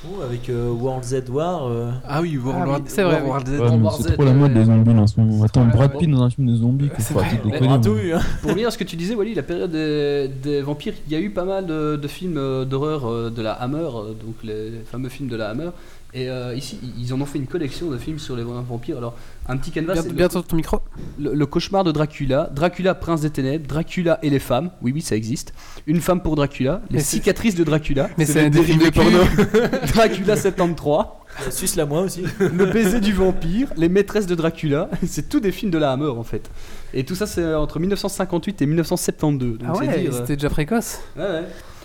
[0.07, 1.67] Oh, avec euh, World Z War.
[1.67, 3.31] euh, Ah oui, Ah World oui, c'est vrai, oui.
[3.31, 3.49] War Z.
[3.51, 5.45] Ouais, mais War c'est Z, trop la mode euh, les zombies là, en ce moment.
[5.45, 6.01] Attends, Brad mode.
[6.01, 6.99] Pitt dans un film de zombies, quoi.
[7.05, 8.21] Faut arrêter de on tout eu, hein.
[8.43, 11.17] Pour revenir à ce que tu disais, Wally, la période des, des vampires, il y
[11.17, 14.37] a eu pas mal de, de films euh, d'horreur euh, de la Hammer, euh, donc
[14.43, 15.71] les fameux films de la Hammer.
[16.17, 18.99] Et euh, ici, ils en ont fait une collection de films sur les vampires.
[18.99, 19.17] Alors,
[19.49, 20.79] un petit canevas, Bien, c'est le- ton micro.
[21.19, 25.01] le, le cauchemar de Dracula, Dracula prince des ténèbres, Dracula et les femmes, oui oui
[25.03, 25.53] ça existe,
[25.89, 29.01] une femme pour Dracula, les Mais cicatrices de Dracula, Mais C'est dérivés cul.
[29.01, 29.19] porno.
[29.93, 31.05] Dracula 73,
[31.41, 32.23] Il y a Suce la moi aussi.
[32.39, 36.07] le baiser du vampire, les maîtresses de Dracula, c'est tous des films de la Hammer
[36.17, 36.49] en fait.
[36.95, 39.59] Et tout ça c'est entre 1958 et 1972.
[39.59, 41.01] Donc Ah ouais, dire, euh, c'était déjà précoce.
[41.17, 41.43] ouais, ouais.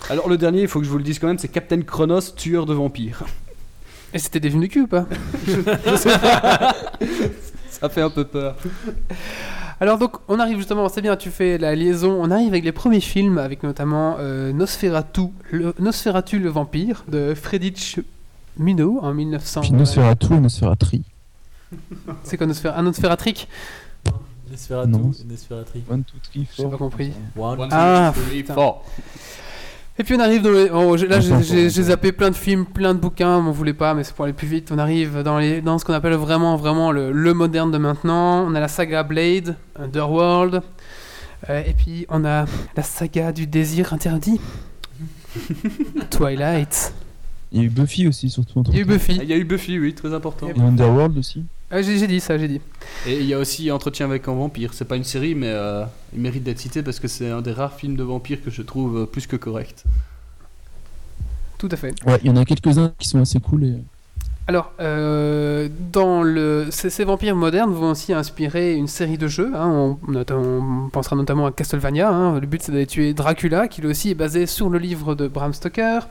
[0.08, 2.20] Alors le dernier, il faut que je vous le dise quand même, c'est Captain Chronos,
[2.36, 3.24] tueur de vampires.
[4.12, 5.06] Et c'était des films de cul ou pas
[7.70, 8.56] Ça fait un peu peur.
[9.80, 12.72] Alors donc on arrive justement, c'est bien, tu fais la liaison, on arrive avec les
[12.72, 17.98] premiers films, avec notamment euh, Nosferatu, le, Nosferatu le vampire de Friedrich
[18.58, 19.62] Mino en 1900.
[19.62, 21.02] Puis Nosferatu et Nosferatri.
[22.24, 23.48] C'est quoi Nosfer un Nosferatric
[24.50, 25.12] Nosferatu, Non.
[25.30, 25.84] Nosferatri.
[25.88, 26.72] One, two, three, J'ai four.
[26.72, 27.12] pas compris.
[27.38, 28.84] One, Ah, two, three, four.
[30.00, 30.70] Et puis on arrive dans les...
[30.70, 34.14] oh, là j'ai- zappé plein de films, plein de bouquins, on voulait pas mais c'est
[34.14, 34.70] pour aller plus vite.
[34.72, 38.46] On arrive dans, les, dans ce qu'on appelle vraiment vraiment le, le moderne de maintenant.
[38.48, 40.62] On a la saga Blade, Underworld,
[41.50, 44.40] euh, et puis on a la saga du désir interdit,
[46.10, 46.94] Twilight.
[47.52, 49.18] Il y a eu Buffy aussi, surtout Il y a eu Buffy.
[49.20, 50.48] Il y a eu Buffy, oui, très important.
[50.48, 51.44] Et Underworld aussi.
[51.72, 52.60] Ah, j'ai dit ça, j'ai dit.
[53.06, 54.74] Et il y a aussi Entretien avec un vampire.
[54.74, 57.52] C'est pas une série, mais euh, il mérite d'être cité parce que c'est un des
[57.52, 59.84] rares films de vampires que je trouve euh, plus que correct.
[61.58, 61.94] Tout à fait.
[62.04, 63.64] Ouais, il y en a quelques-uns qui sont assez cool.
[63.64, 63.74] Et...
[64.48, 69.52] Alors, euh, dans le, ces, ces vampires modernes vont aussi inspirer une série de jeux.
[69.54, 69.96] hein.
[70.08, 72.10] On pensera notamment à Castlevania.
[72.10, 72.40] hein.
[72.40, 75.28] Le but, c'est d'aller tuer Dracula, qui lui aussi est basé sur le livre de
[75.28, 76.08] Bram Stoker.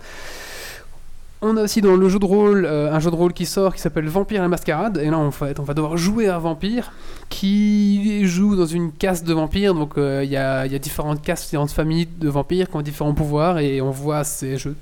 [1.42, 3.74] On a aussi dans le jeu de rôle euh, un jeu de rôle qui sort
[3.74, 4.98] qui s'appelle Vampire la Mascarade.
[4.98, 6.92] Et là, en fait, on va devoir jouer un vampire
[7.30, 9.74] qui joue dans une caste de vampires.
[9.74, 12.82] Donc, euh, il y, a, y a différentes castes, différentes familles de vampires qui ont
[12.82, 13.60] différents pouvoirs.
[13.60, 14.76] Et on voit ces jeux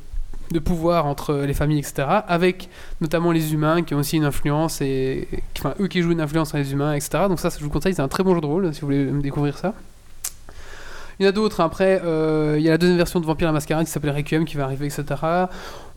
[0.52, 2.08] de pouvoir entre les familles, etc.
[2.28, 2.70] Avec
[3.02, 5.28] notamment les humains qui ont aussi une influence et
[5.60, 7.94] enfin eux qui jouent une influence sur les humains etc donc ça je vous conseille
[7.94, 9.74] c'est un très bon jeu de rôle si vous voulez découvrir ça
[11.20, 13.48] il y en a d'autres après euh, il y a la deuxième version de Vampire
[13.48, 15.06] la Mascarade qui s'appelle Requiem qui va arriver etc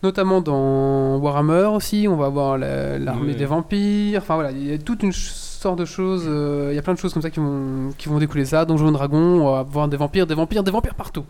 [0.03, 3.35] notamment dans Warhammer aussi on va avoir la- l'armée Oui.
[3.35, 4.21] des vampires.
[4.21, 6.81] Enfin voilà il y a toute une ch- sorte de choses euh, il y a
[6.81, 8.65] plein de choses comme ça qui vont qui vont découler ça.
[8.65, 11.25] Donjons et Dragons on va voir des vampires des vampires des vampires partout.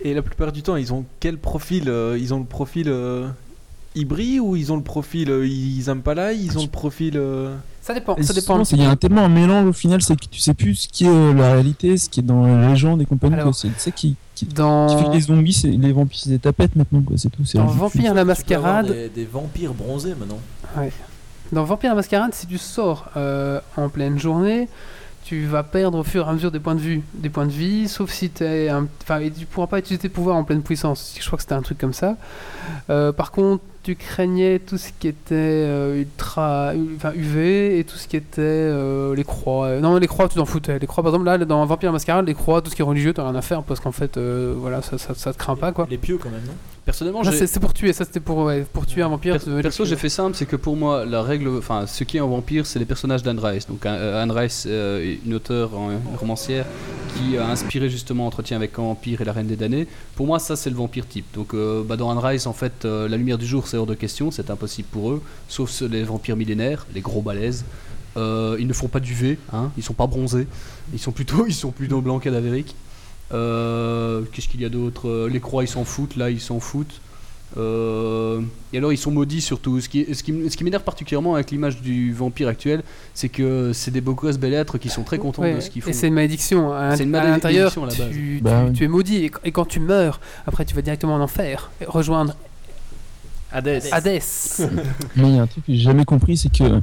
[0.00, 3.28] Et la plupart du temps, ils ont quel profil euh, Ils ont le profil euh,
[3.94, 7.14] hybride ou ils ont le profil euh, ils aiment pas là Ils ont le profil.
[7.16, 10.02] euh, ça dépend Et ça dépend Il y a un- tellement un mélange au final,
[10.02, 12.46] c'est que tu sais plus ce qui est euh, la réalité, ce qui est dans
[12.46, 13.34] la légende et compagnie.
[13.34, 13.52] Alors, quoi.
[13.54, 16.38] C'est ça qui, qui, qui dans fait que les zombies, c'est les vampires, c'est des
[16.38, 17.00] tapettes maintenant.
[17.02, 17.16] quoi.
[17.16, 17.44] C'est tout.
[17.46, 17.66] C'est dans.
[17.66, 20.38] Vampire la Tu Mascarade Des, des vampires bronzés maintenant.
[21.50, 24.68] Dans Vampire la Mascarade, si tu sors euh, en pleine journée,
[25.24, 27.50] tu vas perdre au fur et à mesure des points de vue, des points de
[27.52, 28.86] vie, sauf si t'es un...
[29.02, 31.14] Enfin, tu pourras pas utiliser tes pouvoirs en pleine puissance.
[31.18, 32.16] Je crois que c'était un truc comme ça.
[32.90, 37.96] Euh, par contre, tu craignais tout ce qui était euh, ultra, enfin UV et tout
[37.96, 39.64] ce qui était euh, les croix.
[39.64, 40.78] Euh, Non, les croix, tu t'en foutais.
[40.78, 43.14] Les croix, par exemple, là, dans Vampire Masquerade, les croix, tout ce qui est religieux,
[43.14, 45.86] t'as rien à faire parce qu'en fait, voilà, ça, ça, ça te craint pas, quoi.
[45.88, 46.52] Les pieux quand même, non?
[46.88, 49.36] Personnellement, c'est pour tuer, ça c'était pour, ouais, pour tuer un vampire.
[49.60, 52.26] Perso, j'ai fait simple, c'est que pour moi, la règle, enfin, ce qui est un
[52.26, 53.66] vampire, c'est les personnages d'Anne Rice.
[53.66, 56.64] Donc, euh, Anne Rice, euh, est une auteure, une romancière,
[57.14, 59.86] qui a inspiré justement Entretien avec un vampire et La Reine des damnés.
[60.16, 61.26] Pour moi, ça, c'est le vampire type.
[61.34, 63.84] Donc, euh, bah, dans Anne Rice, en fait, euh, la lumière du jour, c'est hors
[63.84, 67.66] de question, c'est impossible pour eux, sauf les vampires millénaires, les gros balaises.
[68.16, 70.46] Ils ne font pas d'UV, hein, ils sont pas bronzés,
[70.94, 72.74] ils sont plutôt, ils sont plutôt blancs cadavériques.
[73.32, 75.28] Euh, Qu'est-ce qu'il y a d'autre?
[75.30, 77.00] Les croix, ils s'en foutent, là, ils s'en foutent.
[77.56, 78.42] Euh,
[78.74, 79.80] et alors ils sont maudits surtout.
[79.80, 82.82] Ce qui, ce qui, ce qui m'énerve particulièrement avec l'image du vampire actuel,
[83.14, 85.70] c'est que c'est des beaux gosses bel êtres qui sont très contents Ouais, de ce
[85.70, 85.88] qu'ils font.
[85.88, 86.74] Et c'est une malédiction.
[86.74, 88.14] À, C'est une à l'intérieur, malédiction, à la base.
[88.14, 88.76] tu, Bah tu- oui.
[88.76, 89.16] tu es maudit.
[89.24, 91.70] Et, et quand tu meurs, après, tu vas directement en enfer.
[91.80, 92.34] et rejoindre
[93.50, 93.82] Hades.
[93.92, 94.20] Hadès.
[95.16, 96.82] Mais il y a un truc que j'ai jamais compris, c'est que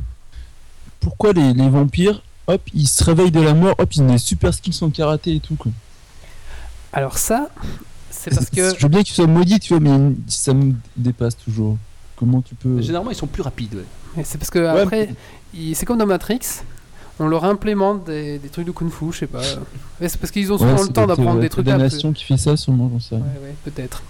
[1.00, 4.18] pourquoi les, les vampires, hop, ils se réveillent de la mort, hop, ils ont des
[4.18, 5.54] super skills en karaté et tout.
[5.56, 5.72] Quoi.
[6.94, 7.50] Alors ça,
[8.10, 11.38] c'est parce que Je veux bien qu'ils soient maudits, tu vois, mais ça me dépasse
[11.38, 11.78] toujours.
[12.16, 12.82] Comment tu peux.
[12.82, 13.76] Généralement ils sont plus rapides.
[13.76, 13.84] ouais.
[14.16, 15.10] Mais C'est parce que après,
[15.74, 16.40] c'est comme dans Matrix,
[17.20, 19.42] on leur implémente des, des trucs de kung-fu, je sais pas.
[20.00, 22.14] Ouais, c'est parce qu'ils ont souvent Ouais, le c'est temps d'apprendre des trucs peu- nation
[22.14, 23.16] qui fait ça, sûrement, j'en sais.
[23.16, 24.02] Ouais, ouais, peut-être.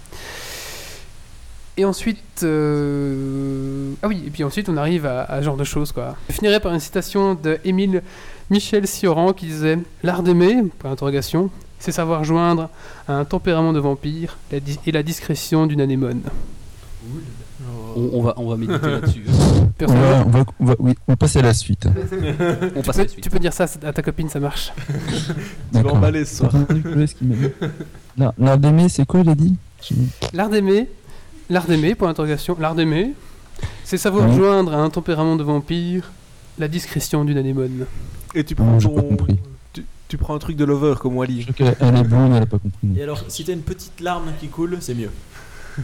[1.78, 5.64] Et ensuite, euh, ah oui, et puis ensuite on arrive à, à ce genre de
[5.64, 6.16] choses quoi.
[6.30, 8.02] Je finirai par une citation de Émile
[8.48, 12.68] Michel Sioran qui disait L'art d'aimer, point d'interrogation, c'est savoir joindre
[13.08, 16.22] un tempérament de vampire la et la discrétion d'une anémone.
[17.96, 19.24] On, on va, on va méditer là-dessus.
[19.80, 21.86] On va, on, va, on va- oui, on passe à la suite.
[21.86, 23.20] On tu peux, à la suite.
[23.22, 24.72] tu peux dire ça à ta copine, ça marche.
[25.72, 26.52] Tu vas emballer ce soir.
[28.18, 29.56] L'art- d'aimer, c'est quoi, il a dit?
[30.32, 30.88] L'art d'aimer,
[31.50, 33.12] l'art d'aimer, point d'interrogation, l'art d'aimer,
[33.84, 34.34] c'est savoir Ouais.
[34.36, 36.10] joindre à un tempérament de vampire
[36.58, 37.86] la discrétion d'une anémone.
[38.34, 39.38] Et tu prends pas ton.
[40.08, 41.42] Tu, prends un truc de lover comme Je Wally.
[41.42, 42.88] crois qu'elle elle est blonde, elle a pas compris.
[42.96, 45.10] Et alors, si t'as une petite larme qui coule, c'est mieux.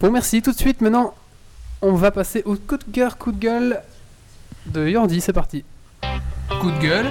[0.00, 0.42] Bon, merci.
[0.42, 1.14] Tout de suite, maintenant,
[1.80, 3.80] on va passer au coup de cœur, coup de gueule
[4.66, 5.20] de Yordi.
[5.20, 5.64] C'est parti.
[6.60, 7.06] Coup de gueule.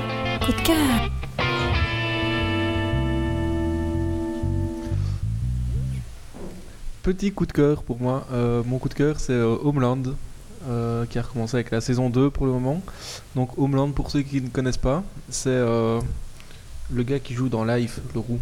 [0.46, 0.78] Coup de cœur.
[7.02, 8.26] Petit coup de cœur pour moi.
[8.32, 10.04] Euh, mon coup de cœur, c'est euh, Homeland,
[10.70, 12.82] euh, qui a recommencé avec la saison 2 pour le moment.
[13.36, 16.00] Donc Homeland, pour ceux qui ne connaissent pas, c'est euh,
[16.92, 18.40] le gars qui joue dans Life, le roux,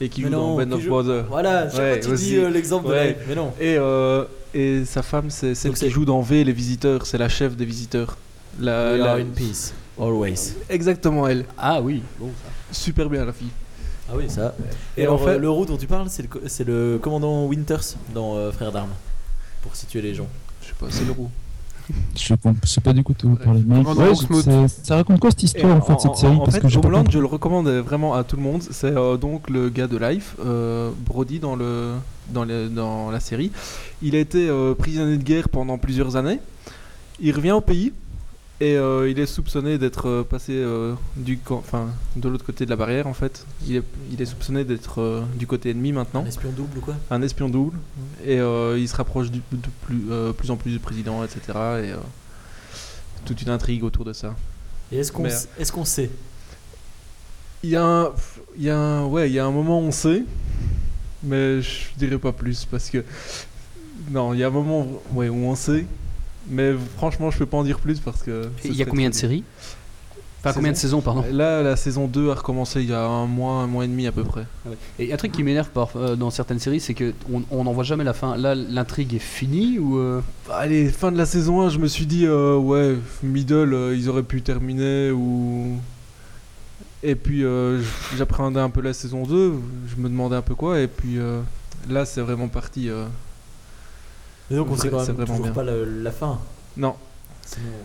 [0.00, 1.24] et qui Mais joue non, dans Band of joue- Brothers.
[1.28, 2.94] Voilà, chaque Ouais, dis euh, l'exemple de.
[2.94, 3.52] Life, mais non.
[3.60, 7.06] Et, euh, et sa femme, c'est celle Donc qui joue dans V, les visiteurs.
[7.06, 8.16] C'est la chef des visiteurs.
[8.60, 10.54] La, We la- are in peace, always.
[10.68, 11.44] Exactement elle.
[11.58, 12.30] Ah oui, bon.
[12.70, 13.50] Super bien la fille.
[14.08, 14.54] Ah oui, ça.
[14.96, 16.22] Et Et en fait- le roux dont tu parles, c'est
[16.64, 18.92] le, le commandant Winters dans Frères d'armes.
[19.62, 20.28] Pour situer les gens.
[20.64, 21.30] Je sais pas, c'est le roux.
[22.16, 22.34] Je
[22.64, 23.38] sais pas du coup de vous.
[23.66, 26.34] Mais ouais, c'est- ça raconte quoi cette histoire en fait, cette série?
[26.36, 28.62] en Parce fait, que Homeland, je le recommande vraiment à tout le monde.
[28.70, 31.92] C'est euh, donc le gars de Life, euh, Brody dans, le,
[32.30, 33.50] dans, le- dans la série.
[34.00, 36.38] Il a été euh, prisonnier de guerre pendant plusieurs années.
[37.20, 37.92] Il revient au pays
[38.60, 42.70] et euh, il est soupçonné d'être euh, passé euh, du enfin, de l'autre côté de
[42.70, 43.44] la barrière en fait.
[43.66, 43.82] Il est,
[44.12, 46.94] il est soupçonné d'être du côté ennemi maintenant, Un espion double ou quoi?
[47.10, 47.78] Un espion double.
[48.24, 50.04] Et il se rapproche du- de plus,
[50.36, 51.40] plus en plus du président, etc.
[51.82, 51.92] Et
[53.24, 54.34] toute une intrigue autour de ça.
[54.92, 56.10] Et est-ce qu'on est-ce qu'on sait?
[57.62, 58.12] Il y a un,
[58.58, 60.22] il y a un, ouais, il y a un moment où on sait,
[61.22, 63.02] mais je dirais pas plus parce que
[64.10, 65.86] non, il y a un moment, ouais, où on sait,
[66.48, 68.48] mais franchement, je peux pas en dire plus parce que.
[68.64, 69.44] Il y a combien de séries
[70.44, 73.26] Enfin, combien de saisons, pardon Là, la saison 2 a recommencé il y a un
[73.26, 74.44] mois, un mois et demi à peu près.
[74.98, 77.84] Et un truc qui m'énerve euh, dans certaines séries, c'est que on on n'en voit
[77.84, 78.36] jamais la fin.
[78.36, 80.20] Là, l'intrigue est finie ou euh,
[80.50, 84.22] Allez, fin de la saison 1, je me suis dit, euh, ouais, middle, ils auraient
[84.22, 85.78] pu terminer ou.
[87.02, 87.44] Et puis
[88.16, 89.54] j'appréhendais un peu la saison 2,
[89.88, 91.18] je me demandais un peu quoi, et puis
[91.88, 92.88] là, c'est vraiment parti.
[94.54, 95.52] Et donc on sait quand même toujours bien.
[95.52, 96.38] pas la fin.
[96.76, 96.94] Non,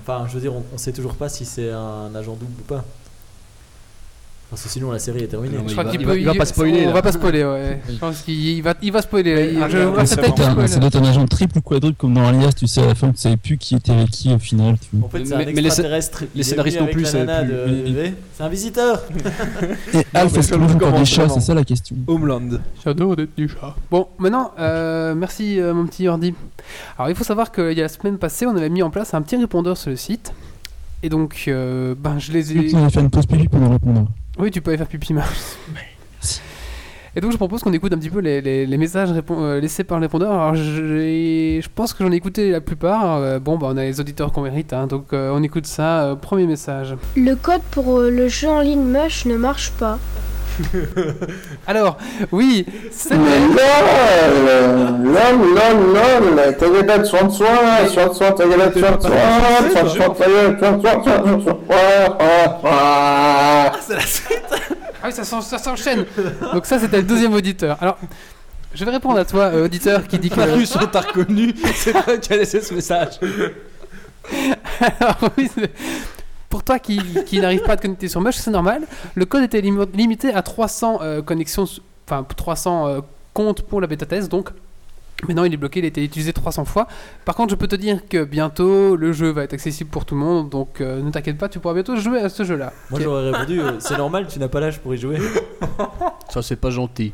[0.02, 2.64] enfin, je veux dire, on, on sait toujours pas si c'est un agent double ou
[2.64, 2.86] pas.
[4.50, 5.58] Parce que sinon la série est terminée.
[5.58, 7.44] Non, Je il crois va- qu'il va- il va pas spoiler, On va pas spoiler,
[7.46, 7.80] ouais.
[7.88, 9.54] Je pense qu'il va, il va spoiler.
[10.06, 12.96] Ça doit être un- agent triple ou quadruple comme dans Alias, tu sais, à la
[12.96, 14.76] fin tu savais plus qui était avec qui au final.
[14.82, 15.06] Tu vois.
[15.06, 16.24] En fait, c'est Mais- un mais les scé- extraterrestre.
[16.34, 17.06] les scénaristes non plus.
[17.06, 19.04] C'est un visiteur
[19.94, 21.30] Et Alf, est-ce je qu'il le mange encore des chats.
[21.30, 21.96] C'est ça la question.
[22.08, 22.50] Homeland.
[22.84, 23.76] J'adore d'être du chat.
[23.92, 26.34] Bon, maintenant, euh, merci euh, mon petit Ordi.
[26.98, 29.14] Alors, il faut savoir qu'il y a la semaine passée, on avait mis en place
[29.14, 30.34] un petit répondeur sur le site.
[31.04, 32.76] Et donc, euh, ben, je les ai.
[32.76, 34.06] On va faire une pause pipi pendant le répondeur.
[34.40, 35.36] Oui, tu peux aller faire pipi, Marc.
[37.16, 39.60] Et donc je propose qu'on écoute un petit peu les, les- les messages répon- euh,
[39.60, 40.32] laissés par le répondeur.
[40.32, 43.16] Alors je pense que j'en ai écouté la plupart.
[43.18, 46.04] Euh, bon, bah, on a les auditeurs qu'on mérite, hein, donc euh, on écoute ça.
[46.04, 46.96] Euh, premier message.
[47.18, 49.98] Le code pour euh, le jeu en ligne Mush ne marche pas.
[51.68, 51.98] Alors,
[52.32, 53.24] oui, c'est LOL
[55.04, 55.16] LOL
[55.56, 57.48] LOL LOL Ta gueule, soin de soin,
[57.88, 59.12] soin de soin, ta gueule, soin de soin,
[59.72, 61.58] soin de soin, ta gueule, soin de soin, soin de soin,
[62.62, 63.72] soin.
[63.82, 64.44] c'est la suite
[65.02, 66.06] Ah oui, ça s'en- ça s'enchaîne.
[66.54, 67.78] Donc ça, c'était le deuxième auditeur.
[67.82, 67.98] Alors,
[68.74, 70.36] je vais répondre à toi, euh, auditeur, qui dit que...
[70.36, 73.20] Marius, on t'a reconnu, c'est toi qui as laissé ce message.
[74.82, 75.72] Alors, oui, c'est-
[76.50, 78.84] pour toi qui, qui n'arrive pas à te connecter sur Mush, c'est normal.
[79.16, 81.66] Le code était limi- limité à 300 euh, connexions,
[82.08, 83.00] enfin 300 euh,
[83.34, 84.50] comptes pour la bêta test, donc
[85.28, 86.88] maintenant il est bloqué, il a été utilisé 300 fois.
[87.26, 90.16] Par contre, je peux te dire que bientôt le jeu va être accessible pour tout
[90.16, 92.74] le monde, donc euh, ne t'inquiète pas, tu pourras bientôt jouer à ce jeu-là.
[92.90, 95.18] Moi j'aurais répondu, euh, c'est normal, tu n'as pas l'âge pour y jouer.
[96.30, 97.12] Ça, c'est pas gentil.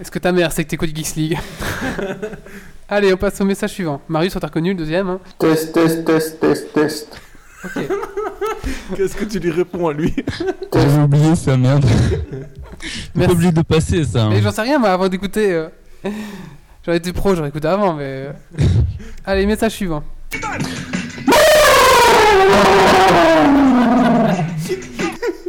[0.00, 1.38] Est-ce que ta mère sait que t'écoutes Geeks League?
[2.88, 4.00] Allez, on passe au message suivant.
[4.08, 5.08] Marius, on t'a reconnu le deuxième.
[5.08, 7.20] hein Test, test, test, test, test.
[7.64, 7.82] Ok.
[8.96, 10.14] Qu'est-ce que tu lui réponds à lui?
[10.72, 11.84] J'avais oublié ça, merde.
[13.18, 14.24] Pas obligé de passer ça.
[14.24, 14.30] hein.
[14.30, 15.52] Mais j'en sais rien, moi, avant d'écouter.
[15.52, 15.68] euh,
[16.84, 18.04] J'aurais été pro, j'aurais écouté avant, mais.
[18.04, 18.32] euh.
[19.24, 20.02] Allez, message suivant.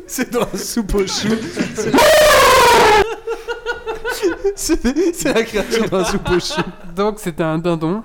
[0.08, 1.30] C'est dans la soupe aux choux.
[4.56, 6.62] C'est la créature d'un soupe choux.
[6.96, 8.04] Donc, c'était un dindon.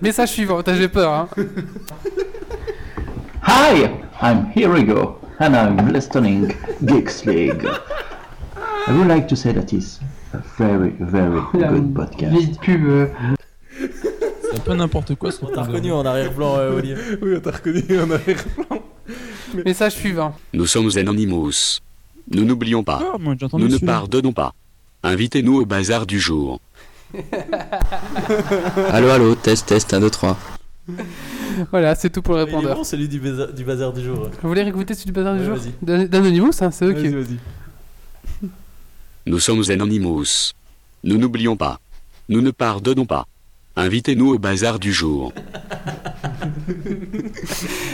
[0.00, 1.28] message suivant, j'ai peur, hein.
[3.46, 3.88] Hi,
[4.22, 6.54] I'm Hirigo, and I'm listening
[6.84, 7.66] Geeks League.
[8.86, 10.00] I would like to say that it's
[10.32, 12.34] a very, very good podcast.
[14.52, 15.66] C'est pas n'importe quoi ce T'as répondeur.
[15.66, 16.96] reconnu en arrière-plan, euh, Olivier.
[17.22, 18.82] Oui, on t'a reconnu en arrière-plan.
[19.64, 20.34] Message suivant.
[20.52, 21.78] Nous sommes Anonymous.
[22.30, 23.00] Nous n'oublions pas.
[23.02, 24.54] Ah, moi Nous ne pardonnons pas.
[25.02, 26.60] Invitez-nous au bazar du jour.
[28.90, 30.38] Allô, allô, test, test, 1, 2, 3.
[31.70, 32.76] Voilà, c'est tout pour le répondeur.
[32.76, 34.30] bon celui du bazar du, bazar du jour.
[34.42, 37.08] Vous voulez réécouter celui du bazar du Ouais, jour D'Anonymous, hein, c'est eux Vas-y, qui.
[37.08, 38.48] vas-y.
[39.26, 40.52] Nous sommes Anonymous.
[41.04, 41.78] Nous n'oublions pas.
[42.28, 43.26] Nous ne pardonnons pas.
[43.76, 45.32] Invitez-nous au bazar du jour.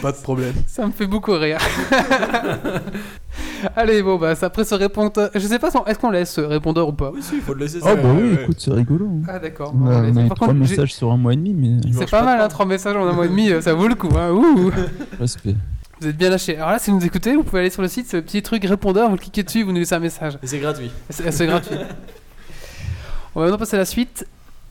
[0.02, 0.54] Pas de problème.
[0.66, 1.58] Ça me fait beaucoup rire.
[3.76, 5.30] Allez, bon, bah, après ce répondeur.
[5.34, 7.10] Je sais pas, est-ce qu'on laisse ce répondeur ou pas?
[7.14, 7.94] Oui, si, il faut le laisser Oh ça.
[7.96, 8.42] bah oui, ouais.
[8.42, 9.06] écoute, c'est rigolo.
[9.06, 9.22] hein.
[9.28, 9.74] Ah, d'accord.
[9.74, 11.80] On a, on on a eu trois contre, messages sur un mois et demi, mais
[11.92, 13.88] c'est pas pas mal, hein, trois messages en un mois et demi, euh, ça vaut
[13.88, 14.08] le coup.
[14.16, 14.30] Hein.
[14.30, 14.70] Ouh.
[15.20, 15.54] respect.
[16.00, 16.56] Vous êtes bien lâchés.
[16.56, 18.40] Alors là, si vous nous écoutez, vous pouvez aller sur le site, c'est le petit
[18.42, 20.38] truc répondeur, vous cliquez dessus, vous nous laissez un message.
[20.42, 20.90] Et c'est gratuit.
[21.10, 21.74] C'est gratuit.
[23.34, 24.26] On va maintenant passer à la suite.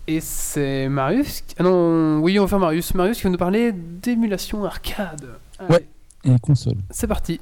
[0.10, 1.42] Et c'est Marius.
[1.42, 2.94] qui- Ah non, oui, on va faire Marius.
[2.94, 5.28] Marius qui va nous parler d'émulation arcade.
[5.60, 5.86] Allez, Ouais.
[6.24, 6.76] Et console.
[6.92, 7.42] C'est parti.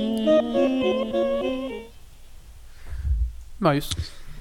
[3.61, 3.89] Marius.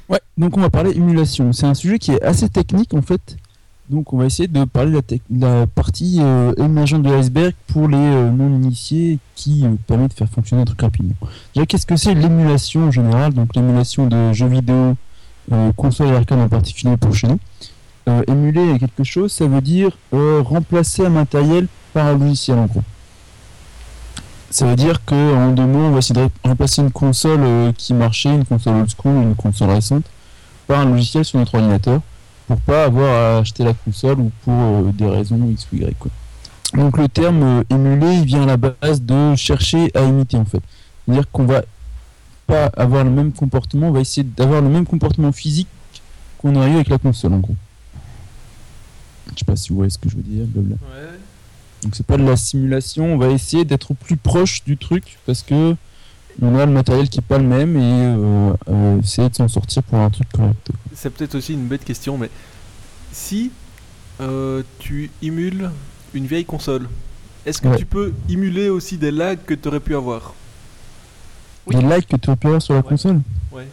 [0.08, 1.52] Ouais, donc on va parler émulation.
[1.52, 3.36] C'est un sujet qui est assez technique en fait.
[3.90, 7.88] Donc on va essayer de parler de la, la partie euh, émergente de l'iceberg pour
[7.88, 11.16] les euh, non-initiés qui euh, permet de faire fonctionner un truc rapidement.
[11.54, 13.34] Déjà, qu'est-ce que c'est l'émulation en général?
[13.34, 14.96] Donc l'émulation de jeux vidéo,
[15.76, 17.40] console et arcade en particulier pour chez nous.
[18.28, 22.82] Émuler quelque chose, ça veut dire remplacer un matériel par un logiciel en gros.
[24.50, 27.72] Ça veut dire que en deux mots, on va essayer de remplacer une console euh,
[27.72, 30.04] qui marchait, une console old school, une console récente,
[30.66, 32.00] par un logiciel sur notre ordinateur,
[32.48, 35.96] pour pas avoir à acheter la console ou pour euh, des raisons X ou Y.
[35.96, 36.10] Quoi.
[36.74, 40.44] Donc le terme euh, émuler, il vient à la base de chercher à imiter en
[40.44, 40.62] fait.
[41.06, 41.62] C'est-à-dire qu'on va
[42.48, 45.68] pas avoir le même comportement, on va essayer d'avoir le même comportement physique
[46.38, 47.56] qu'on aurait eu avec la console en gros.
[49.32, 50.74] Je sais pas si vous voyez ce que je veux dire, blabla.
[51.82, 55.42] Donc c'est pas de la simulation, on va essayer d'être plus proche du truc parce
[55.42, 55.74] que
[56.42, 59.48] on a le matériel qui est pas le même et euh, euh, essayer de s'en
[59.48, 60.68] sortir pour un truc correct.
[60.94, 62.30] C'est peut-être aussi une bête question, mais
[63.12, 63.50] si
[64.20, 65.70] euh, tu émules
[66.14, 66.88] une vieille console,
[67.46, 67.76] est-ce que Ouais.
[67.78, 70.34] tu peux émuler aussi des lags que tu aurais pu avoir?
[71.70, 73.20] Des lags que tu aurais pu avoir sur la console?
[73.52, 73.66] Ouais.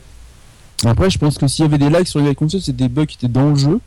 [0.85, 2.87] Après, je pense que s'il y avait des lags sur les vieilles consoles, c'est des
[2.89, 3.79] bugs qui étaient dans le jeu.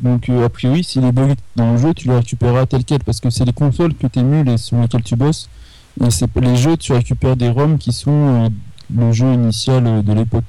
[0.00, 3.00] Donc, euh, a priori, si les bugs dans le jeu, tu les récupéreras tel quel
[3.00, 5.48] parce que c'est les consoles que tu émules et sur lesquelles tu bosses.
[6.04, 8.48] Et c'est les jeux, tu récupères des ROM qui sont euh,
[8.94, 10.44] le jeu initial euh, de l'époque.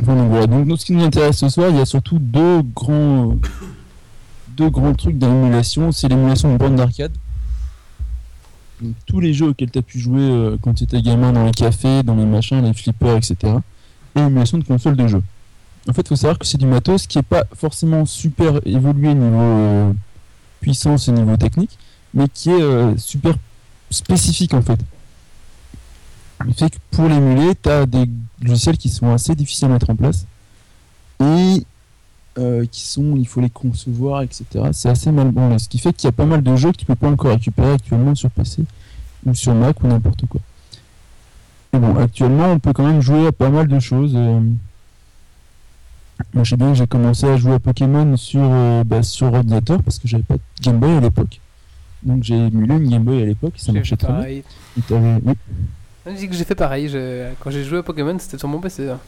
[0.00, 3.36] Donc, ce qui nous intéresse ce soir, il y a surtout deux grands,
[4.56, 5.92] deux grands trucs dans l'émulation.
[5.92, 7.12] C'est l'émulation de bande d'arcade.
[9.06, 12.02] Tous les jeux auxquels tu as pu jouer quand tu étais gamin dans les cafés,
[12.02, 13.36] dans les machins, les flippers, etc.
[14.16, 15.22] Et l'émulation de consoles de jeux.
[15.88, 19.14] En fait, il faut savoir que c'est du matos qui n'est pas forcément super évolué
[19.14, 19.92] niveau euh,
[20.60, 21.76] puissance et niveau technique,
[22.14, 23.34] mais qui est euh, super
[23.90, 24.78] spécifique en fait.
[26.46, 28.08] Il fait que pour l'émuler, tu as des
[28.42, 30.26] logiciels qui sont assez difficiles à mettre en place
[31.20, 31.64] et
[32.38, 34.44] euh, qui sont, il faut les concevoir, etc.
[34.72, 35.58] C'est assez mal branlé.
[35.58, 37.32] Ce qui fait qu'il y a pas mal de jeux que tu peux pas encore
[37.32, 38.64] récupérer actuellement sur PC
[39.26, 40.40] ou sur Mac ou n'importe quoi.
[41.74, 44.16] Et bon, actuellement, on peut quand même jouer à pas mal de choses.
[46.20, 46.24] Euh.
[46.34, 49.32] Moi, je sais bien que j'ai commencé à jouer à Pokémon sur, euh, bah, sur
[49.32, 51.40] ordinateur parce que j'avais pas de Game Boy à l'époque.
[52.02, 54.16] Donc j'ai émulé une Game Boy à l'époque, ça marchait très bien.
[54.16, 54.42] pareil.
[54.88, 55.34] T'avais- oui,
[56.06, 56.88] Je dis que j'ai fait pareil.
[56.88, 58.88] je- Quand j'ai joué à Pokémon, c'était sur mon PC.
[58.90, 58.98] hein.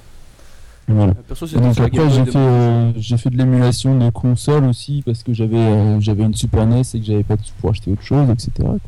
[0.86, 1.14] voilà.
[1.14, 5.22] Perso, c'était donc après j'ai fait, euh, j'ai fait de l'émulation de console aussi parce
[5.22, 7.90] que j'avais euh, j'avais une Super NES et que j'avais pas de sous pour acheter
[7.90, 8.50] autre chose, etc.
[8.58, 8.78] quoi.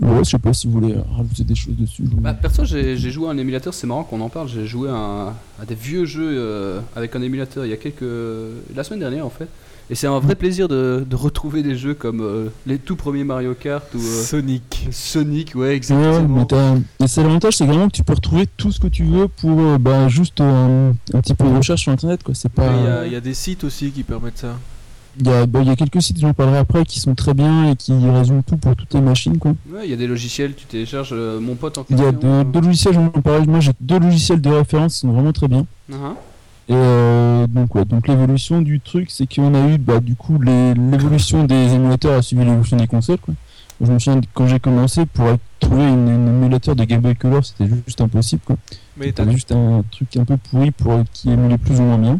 [0.00, 2.02] Ouais, je sais pas si vous voulez rajouter des choses dessus.
[2.10, 4.48] je- Bah, perso, j'ai joué à un émulateur, c'est marrant qu'on en parle.
[4.48, 5.28] J'ai joué à, un-
[5.60, 8.02] à des vieux jeux euh, avec un émulateur il y a quelques.
[8.74, 9.48] la semaine dernière en fait.
[9.90, 13.22] Et c'est un vrai plaisir de, de retrouver des jeux comme euh, les tout premiers
[13.22, 14.88] Mario Kart ou euh, Sonic.
[14.90, 16.46] Sonic, ouais, exactement.
[17.00, 19.60] et c'est l'avantage, c'est vraiment que tu peux retrouver tout ce que tu veux pour
[19.60, 22.22] euh, bah, juste euh, un petit peu de recherche sur internet.
[22.22, 22.34] quoi.
[22.34, 22.66] C'est pas.
[22.78, 24.56] Il y, a- il y a des sites aussi qui permettent ça.
[25.20, 27.34] Il y, a, bah, il y a quelques sites, j'en parlerai après, qui sont très
[27.34, 29.38] bien et qui résument tout pour toutes les machines.
[29.38, 29.52] Quoi.
[29.72, 31.10] Ouais, il y a des logiciels, tu télécharges.
[31.12, 33.46] euh, mon pote en Il y a deux, deux logiciels, j'en parle.
[33.46, 35.66] Moi j'ai deux logiciels de référence qui sont vraiment très bien.
[35.92, 36.14] euh, uh-huh.
[36.66, 40.38] Et euh, donc, ouais, donc l'évolution du truc, c'est qu'on a eu bah, du coup
[40.40, 43.18] l'évolution des émulateurs a suivi l'évolution des consoles.
[43.18, 43.34] Quoi.
[43.80, 45.26] Je me souviens quand j'ai commencé pour
[45.60, 48.42] trouver une, une émulateur de Game Boy Color, c'était juste impossible.
[48.44, 48.56] Quoi.
[48.96, 51.98] Mais t'as- juste un truc un peu pourri pour euh, qui émulait plus ou moins
[51.98, 52.18] bien.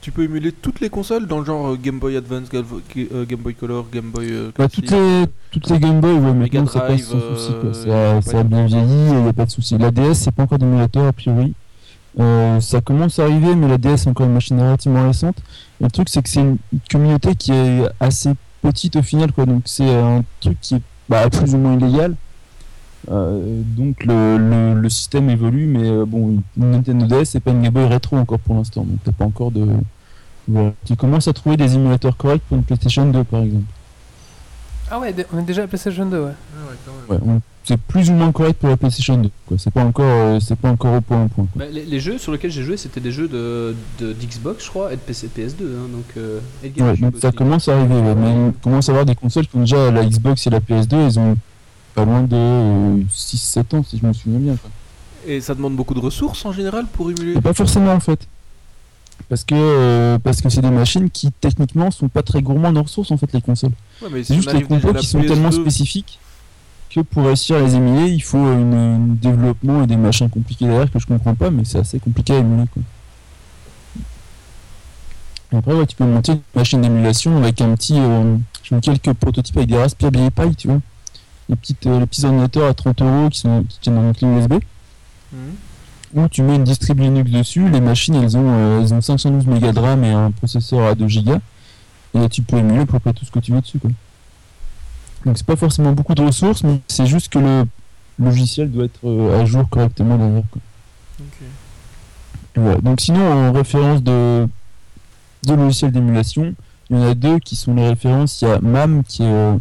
[0.00, 3.40] Tu peux émuler toutes les consoles dans le genre euh, Game Boy Advance, euh, Game
[3.40, 6.86] Boy Color, Game Boy euh, Bah, toutes les toutes les Game Boy, ouais, ça passe
[6.86, 7.52] Drive, sans souci.
[7.60, 7.74] Quoi.
[7.74, 9.76] Ça, a pas bien vieilli, il n'y a pas de souci.
[9.78, 11.54] La DS, c'est pas encore d'émulateur a priori.
[12.20, 15.36] Euh, ça commence à arriver, mais la DS est encore une machine relativement récente.
[15.80, 16.58] Et le truc, c'est que c'est une
[16.90, 18.30] communauté qui est assez
[18.62, 19.46] petite au final, quoi.
[19.46, 22.14] Donc c'est un truc qui est bah, plus ou moins illégal.
[23.10, 27.52] Euh, donc le, le, le système évolue, mais euh, bon, une Nintendo DS, c'est pas
[27.52, 28.82] une Game Boy rétro encore pour l'instant.
[28.84, 29.66] Donc t'as pas encore de.
[30.48, 30.72] Voilà.
[30.84, 33.64] Tu commences à trouver des émulateurs corrects pour une PlayStation 2 par exemple.
[34.90, 36.30] Ah ouais, on est déjà à PlayStation 2, ouais.
[37.10, 39.28] Ouais, on- c'est plus ou moins correct pour la PlayStation 2.
[39.46, 39.58] Quoi.
[39.58, 41.46] C'est pas encore, euh, c'est pas encore au point un point.
[41.52, 41.66] quoi.
[41.66, 44.70] Bah, les, les jeux sur lesquels j'ai joué, c'était des jeux de de- d'Xbox, je
[44.70, 45.64] crois, et de PC, PS2.
[45.64, 47.36] hein, donc, euh, et Ouais, donc ça aussi.
[47.36, 47.94] commence à arriver.
[48.00, 50.60] ouais, mais on commence à avoir des consoles qui ont déjà la Xbox et la
[50.60, 50.96] PS2.
[51.06, 51.36] Ils ont
[51.98, 54.56] pas loin de 6-7 ans si je me souviens bien.
[54.56, 54.70] quoi.
[55.26, 57.36] Et ça demande beaucoup de ressources en général pour émuler.
[57.36, 58.20] Et pas forcément en fait.
[59.28, 62.82] Parce que euh, parce que c'est des machines qui techniquement sont pas très gourmandes en
[62.82, 63.72] ressources en fait les consoles.
[64.00, 66.18] Ouais, mais si C'est juste les compos qui sont tellement PS2, spécifiques
[66.88, 70.90] que pour réussir à les émuler, il faut un développement et des machins compliqués derrière
[70.90, 72.64] que je comprends pas, mais c'est assez compliqué à émuler.
[72.72, 72.82] Quoi.
[75.58, 77.98] Après, ouais, tu peux monter une machine d'émulation avec un petit.
[77.98, 78.36] Euh,
[78.82, 80.80] quelques prototypes avec des Raspberry Pi, tu vois.
[81.48, 84.14] Les, petites, euh, les petits ordinateurs à 30 euros qui, sont, qui tiennent dans une
[84.14, 84.54] clé USB.
[85.32, 85.38] Mhm.
[86.14, 87.68] Où tu mets une distrib Linux dessus.
[87.68, 90.94] Les machines, elles ont, euh, elles ont 512 mégas de RAM et un processeur à
[90.94, 91.36] 2 Go.
[92.14, 93.78] Et tu peux émuler à peu près tout ce que tu veux dessus.
[93.78, 93.90] Quoi.
[95.26, 97.64] Donc c'est pas forcément beaucoup de ressources, mais c'est juste que le
[98.18, 100.44] logiciel doit être euh, à jour correctement derrière.
[100.50, 100.62] Quoi.
[102.56, 102.80] Voilà.
[102.80, 104.48] Donc sinon, en référence de,
[105.46, 106.54] de logiciels d'émulation,
[106.90, 108.40] il y en a deux qui sont les références.
[108.40, 109.58] Il y a MAM qui est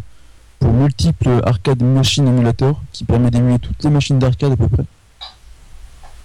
[0.59, 4.85] pour multiples arcade machine emulator, qui permet d'émuler toutes les machines d'arcade à peu près.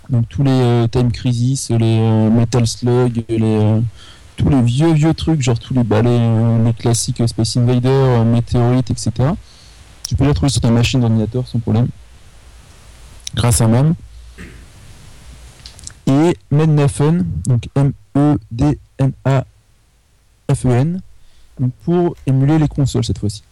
[0.09, 3.81] Donc tous les euh, Time Crisis, les euh, Metal Slug, les, euh,
[4.37, 9.11] tous les vieux vieux trucs, genre tous les, bah, les, classiques Space Invader, Meteorite, etc.
[10.07, 11.89] Tu peux les trouver sur ta machine d'ordinateur sans problème.
[13.35, 13.95] Grâce à MAM.
[16.07, 18.41] Et Mednafen, donc M-E-D-N-A-F-E-N,
[21.85, 23.45] pour émuler les consoles cette fois-ci.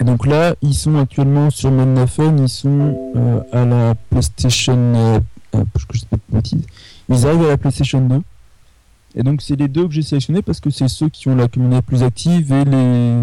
[0.00, 4.76] Et donc là, ils sont actuellement sur Mednafen, ils sont euh, à la PlayStation.
[4.76, 5.20] Euh,
[5.56, 6.56] euh, je.
[7.08, 8.22] Ils arrivent à la PlayStation 2.
[9.16, 11.48] Et donc c'est les deux que j'ai sélectionnés parce que c'est ceux qui ont la
[11.48, 13.22] communauté plus active et les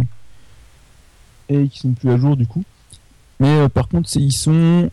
[1.47, 2.63] et qui sont plus à jour du coup.
[3.39, 4.89] Mais par contre, ils sont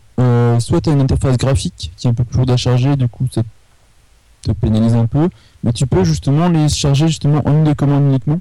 [0.59, 3.27] soit as une interface graphique qui est un peu plus lourde à charger, du coup
[3.31, 3.41] ça
[4.43, 5.29] te pénalise un peu,
[5.63, 8.39] mais tu peux justement les charger justement en une de commande uniquement.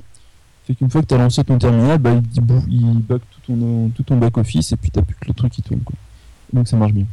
[0.66, 2.20] Fait qu'une fois que tu as lancé ton terminal, bah,
[2.68, 5.52] il, bug tout ton, tout ton back office et puis t'as plus que le truc
[5.52, 5.96] qui tourne quoi.
[6.52, 7.04] Donc ça marche bien.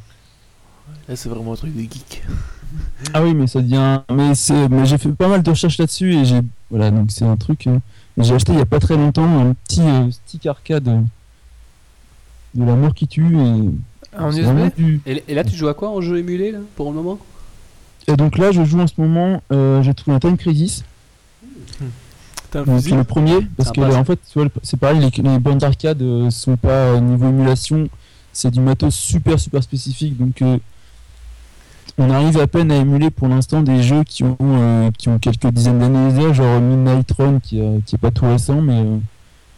[1.08, 2.24] Eh, c'est vraiment un truc de geek.
[3.14, 4.02] Ah oui, mais ça devient.
[4.12, 4.70] Mais c'est.
[4.70, 6.42] Mais j'ai fait pas mal de recherches là-dessus et j'ai.
[6.70, 7.66] Voilà, donc c'est un truc.
[7.66, 7.80] euh,
[8.18, 11.02] J'ai acheté il y a pas très longtemps un petit euh, stick arcade euh,
[12.54, 13.70] de la mort qui tue et.
[14.18, 16.52] En c'est USB vraiment du- Et, et là, tu joues à quoi en jeu émulé
[16.52, 17.18] là, pour le moment?
[18.08, 19.42] Et donc là, je joue en ce moment.
[19.52, 20.84] euh, j'ai trouvé un Time Crisis.
[21.82, 21.86] Un
[22.54, 24.20] Donc, le premier parce que en fait,
[24.64, 27.88] c'est pareil, les, les bandes d'arcade euh, sont pas euh, niveau émulation,
[28.34, 30.18] c'est du matos super super spécifique.
[30.18, 30.58] Donc euh,
[31.98, 35.20] on arrive à peine à émuler pour l'instant des jeux qui ont euh, qui ont
[35.20, 38.80] quelques dizaines d'années déjà, genre Midnight Run qui, euh, qui est pas tout récent, mais
[38.80, 38.98] euh,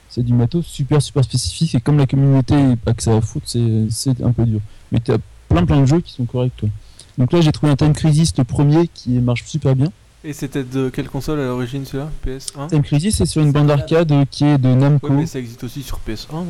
[0.10, 1.76] c'est du matos super super spécifique.
[1.76, 4.60] Et comme la communauté pas que ça va foutre, c'est c'est un peu dur.
[4.92, 5.18] Mais t'as
[5.48, 6.58] plein plein de jeux qui sont corrects.
[6.58, 6.70] Toi.
[7.18, 9.92] Donc là, j'ai trouvé un Time Crisis le premier qui marche super bien.
[10.24, 13.68] Et c'était de quelle console à l'origine celui-là PS1 Time Crisis, c'est sur une bande
[13.68, 15.08] d'arcade euh, qui est de Namco.
[15.08, 16.46] Ouais, mais ça existe aussi sur PS1, non?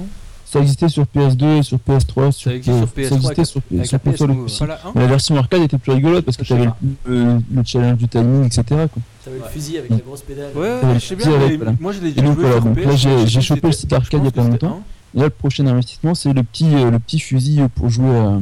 [0.45, 3.61] Ça existait sur PS2, sur PS3, sur, Ça existe sur euh, PS3 ça existait sur,
[3.71, 4.59] avec sur la PS console Move, aussi.
[4.59, 6.67] Pas la 1 Mais la version arcade était plus rigolote parce que tu avais
[7.05, 8.63] le, le challenge du timing, etc.
[8.67, 8.87] Quoi.
[9.23, 10.51] T'avais le fusil avec la grosse pédale.
[10.53, 11.73] Ouais, Ouais, je sais bien, avec, voilà.
[11.79, 12.85] moi je l'ai Et déjà joué voilà, sur donc PS.
[13.05, 14.83] là j'ai chopé le site arcade il y a pas longtemps.
[15.15, 18.37] Et là le prochain investissement c'est le petit, euh, le petit fusil pour jouer à,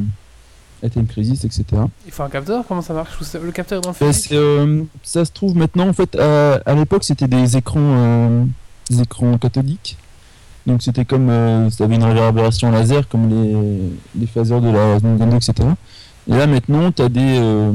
[1.08, 1.64] Crisis, etc.
[2.06, 4.82] Il faut un capteur Comment ça marche Le capteur est dans le physique c'est, euh,
[5.02, 8.44] ça se trouve maintenant en fait à, à l'époque c'était des écrans euh,
[8.88, 9.96] des écrans cathodiques
[10.66, 13.56] donc c'était comme euh, ça avait une réverbération laser comme les,
[14.20, 15.68] les phasers de la Nintendo etc
[16.28, 17.72] et là maintenant tu as des euh,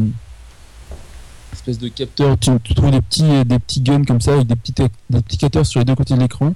[1.53, 4.47] espèces de capteurs tu, tu trouves des petits euh, des petits guns comme ça avec
[4.47, 4.73] des petits
[5.09, 6.53] des petits capteurs sur les deux côtés de l'écran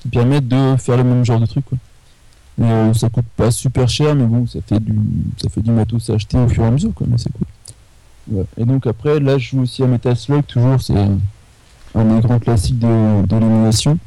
[0.00, 1.78] qui permettent de faire le même genre de truc quoi.
[2.60, 4.94] Euh, ça coûte pas super cher mais bon ça fait du
[5.38, 7.46] ça fait du matos à acheter au fur et à mesure quoi mais c'est cool.
[8.56, 10.94] Et donc après, là, je joue aussi à Metal Slug, toujours, c'est
[11.94, 13.98] un des grands classiques de, de l'émulation.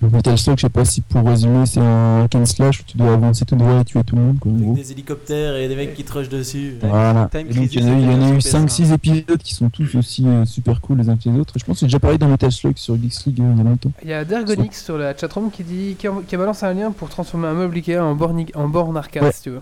[0.00, 2.82] Donc Metal Slug, je sais pas si pour résumer, c'est un hack and slash où
[2.86, 5.66] tu dois avancer tout droit et tuer tout le monde, quoi, Avec des hélicoptères et
[5.66, 6.76] des mecs qui te rushent dessus.
[6.80, 7.28] Voilà.
[7.32, 8.76] Time Et donc il y en a eu, Crisis, il y en a eu c'était
[8.76, 11.54] sur 5-6 épisodes qui sont tous aussi euh, super cool les uns que les autres.
[11.58, 13.60] Je pense que j'ai déjà parlé dans Metal Slug sur Geeks League euh, il y
[13.60, 13.90] a longtemps.
[14.04, 16.74] Il y a Dergonix sur la chatroom qui dit qui a, qui a balancé un
[16.74, 19.32] lien pour transformer un meuble Ikea en borne, en borne arcade Ouais.
[19.32, 19.60] si tu veux.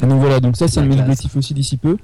[0.00, 1.06] Et donc voilà, donc ça c'est un de mes classe.
[1.08, 1.96] objectifs aussi d'ici peu.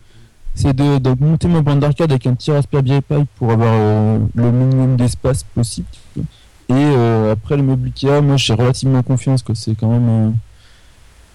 [0.54, 4.18] C'est de, de monter ma bande d'arcade avec un petit Raspberry Pi pour avoir euh,
[4.34, 5.86] le minimum d'espace possible.
[5.92, 6.24] tu vois.
[6.68, 9.54] Et euh, après le meuble Ikea, moi j'ai relativement confiance quoi.
[9.54, 10.08] C'est quand même.
[10.08, 10.30] euh,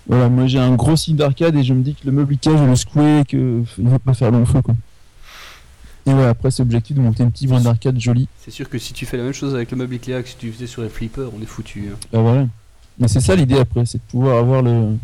[0.07, 2.51] Voilà, moi j'ai un gros site d'arcade et je me dis que le meuble Ikea,
[2.57, 4.75] je vais le secouer et qu'il va pas faire long feu quoi.
[6.05, 8.30] Et voilà, après c'est l'objectif de monter une petite bande d'arcade jolie.
[8.39, 10.38] C'est sûr que si tu fais la même chose avec le meuble Ikea que si
[10.38, 11.89] tu faisais sur les flippers, on est foutu.
[11.91, 11.97] hein.
[12.13, 12.47] Bah voilà.
[12.99, 14.95] Mais c'est ça l'idée après, c'est de pouvoir avoir le,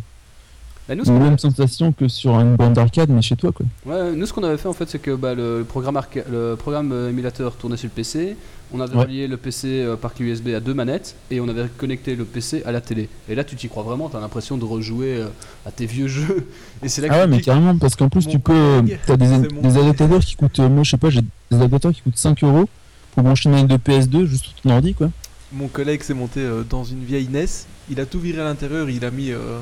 [0.90, 3.66] Bah, nous, même sensation que sur une bande d'arcade mais chez toi quoi.
[3.86, 6.26] Ouais, nous ce qu'on avait fait en fait c'est que bah, le, le programme, arca-
[6.30, 8.36] le programme euh, émulateur tournait sur le PC,
[8.74, 9.04] on avait Ouais.
[9.06, 12.26] relié le PC euh, par clé USB à deux manettes et on avait connecté le
[12.26, 13.08] PC à la télé.
[13.30, 15.28] Et là tu t'y crois vraiment, t'as l'impression de rejouer euh,
[15.66, 16.48] à tes vieux jeux.
[16.84, 18.52] Et c'est là que Ah ouais, mais carrément, parce qu'en plus, Mon tu peux.
[18.82, 20.60] collègue, T'as des, des adaptateurs qui coûtent.
[20.60, 22.66] euh, moi, je sais pas, j'ai des adaptateurs qui coûtent 5 euros
[23.14, 25.10] pour brancher une manette de PS2 juste sur ton ordi, quoi.
[25.54, 27.46] Mon collègue s'est monté euh, dans une vieille NES.
[27.90, 28.90] Il a tout viré à l'intérieur.
[28.90, 29.60] Il a mis euh,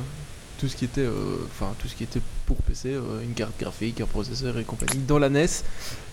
[0.62, 3.54] tout ce qui était, euh, enfin tout ce qui était pour PC, euh, une carte
[3.60, 5.48] graphique, un processeur et compagnie dans la NES.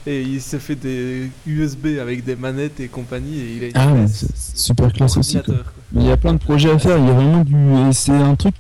[0.07, 3.39] Et il s'est fait des USB avec des manettes et compagnie.
[3.39, 5.55] Et il a Ah, super classe aussi, quoi.
[5.55, 5.65] quoi.
[5.95, 7.93] Il y a plein de projets à faire, il y a vraiment du.
[7.93, 8.55] C'est un truc.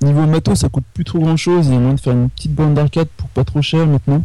[0.00, 1.66] Niveau matos, ça coûte plus trop grand chose.
[1.68, 4.24] Il y a moyen de faire une petite bande d'arcade pour pas trop cher maintenant.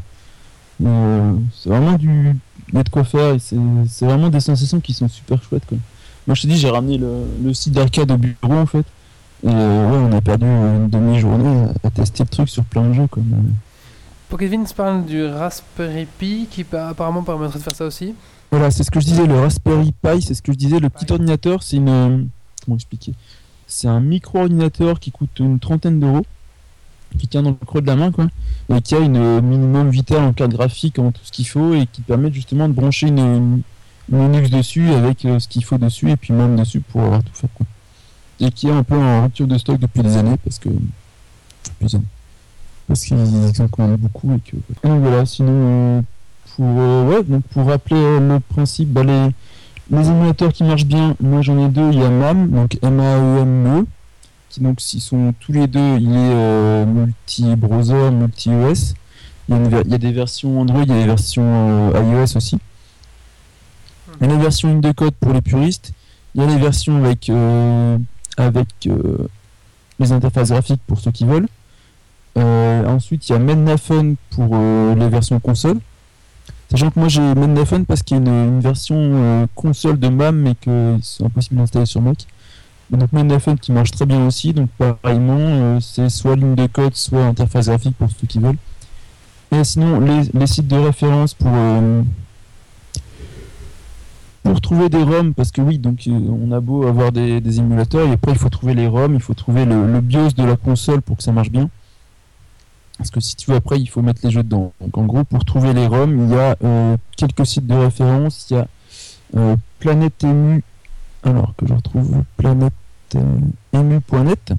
[0.84, 2.34] Euh, c'est vraiment du.
[2.70, 5.78] Il y a de quoi faire c'est vraiment des sensations qui sont super chouettes, quoi.
[6.26, 8.86] Moi, je te dis, j'ai ramené le, le site d'arcade au bureau, en fait.
[9.44, 12.88] Et euh, ouais, on a perdu une demi-journée à, à tester le truc sur plein
[12.88, 13.22] de jeux, quoi.
[14.30, 18.16] Pocket Vince parle du Raspberry Pi qui pa- apparemment permettrait de faire ça aussi.
[18.52, 20.90] Voilà, c'est ce que je disais, le Raspberry Pi, c'est ce que je disais, le
[20.90, 21.90] petit ordinateur, c'est une...
[21.90, 22.24] euh,
[22.64, 23.14] Comment expliquer?
[23.68, 26.26] C'est un micro-ordinateur qui coûte une trentaine d'euros,
[27.20, 28.28] qui tient dans le creux de la main, quoi,
[28.74, 31.74] et qui a une euh, minimum vitale en carte graphique, en tout ce qu'il faut,
[31.74, 33.62] et qui permet justement de brancher une, une,
[34.12, 37.48] Linux dessus avec ce qu'il faut dessus, et puis même dessus pour avoir tout fait,
[37.56, 37.66] quoi.
[38.44, 40.68] Et qui est un peu en rupture de stock depuis des années, parce que...
[42.88, 44.58] Parce qu'ils en commandent beaucoup, et que...
[44.84, 45.50] Voilà, sinon...
[45.50, 46.02] euh,
[46.56, 49.30] pour, euh, ouais, donc pour rappeler euh, le principe, bah, les,
[49.90, 53.86] les émulateurs qui marchent bien, moi j'en ai deux, il y a MAM, donc M-A-E-M-E,
[54.50, 58.94] qui donc sont tous les deux, il est multi-browser, multi-OS.
[59.50, 59.56] Il
[59.90, 62.58] y, a des versions Android, il y a des versions iOS aussi.
[64.22, 65.94] Il y a les versions ligne de code pour les puristes,
[66.36, 67.30] il y a les versions avec,
[68.38, 69.28] avec euh,
[70.00, 71.48] les interfaces graphiques pour ceux qui veulent.
[72.38, 75.80] Euh, ensuite, il y a Mednafen pour euh, les versions console.
[76.70, 80.56] Sachant que moi j'ai Mednafen parce qu'il y a une, version console de MAM mais
[80.56, 82.26] que c'est impossible d'installer sur Mac.
[82.90, 87.26] Donc MainFM qui marche très bien aussi, donc pareillement, c'est soit ligne de code, soit
[87.26, 88.58] interface graphique pour ceux qui veulent.
[89.52, 91.52] Et sinon, les, sites de référence pour,
[94.44, 97.60] pour trouver des ROM, parce que oui, donc euh, on a beau avoir des, des
[97.60, 100.58] émulateurs, et après il faut trouver les ROM, il faut trouver le, BIOS de la
[100.58, 101.70] console pour que ça marche bien.
[102.98, 104.72] Parce que si tu veux, après, il faut mettre les jeux dedans.
[104.80, 108.48] Donc en gros, pour trouver les ROM, il y a euh, quelques sites de référence.
[108.50, 108.68] Il y a
[109.36, 110.64] euh, Planète Emu,
[111.24, 112.74] alors que je retrouve Planète
[113.16, 113.40] euh,
[113.74, 114.54] Emu.net,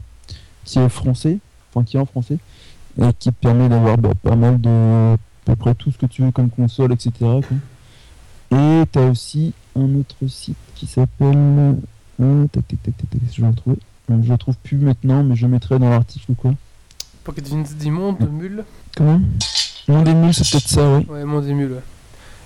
[0.65, 1.39] qui est français,
[1.73, 2.39] enfin qui est en français,
[3.01, 5.15] et qui permet d'avoir bah, pas mal de.
[5.15, 7.13] à peu près tout ce que tu veux comme console, etc.
[8.55, 11.77] Et tu as aussi un autre site qui s'appelle.
[12.21, 13.77] euh, tac, tac, tac, tac, tac, je vais le retrouver.
[14.09, 16.55] Je le trouve plus maintenant, mais je mettrai dans l'article ou quoi.
[17.25, 18.65] Pocket Vince Monde, Mule.
[18.97, 19.21] Comment
[19.89, 21.07] Monde des mules, c'est peut-être ça, oui.
[21.09, 21.83] Ouais, Monde Émule, ouais.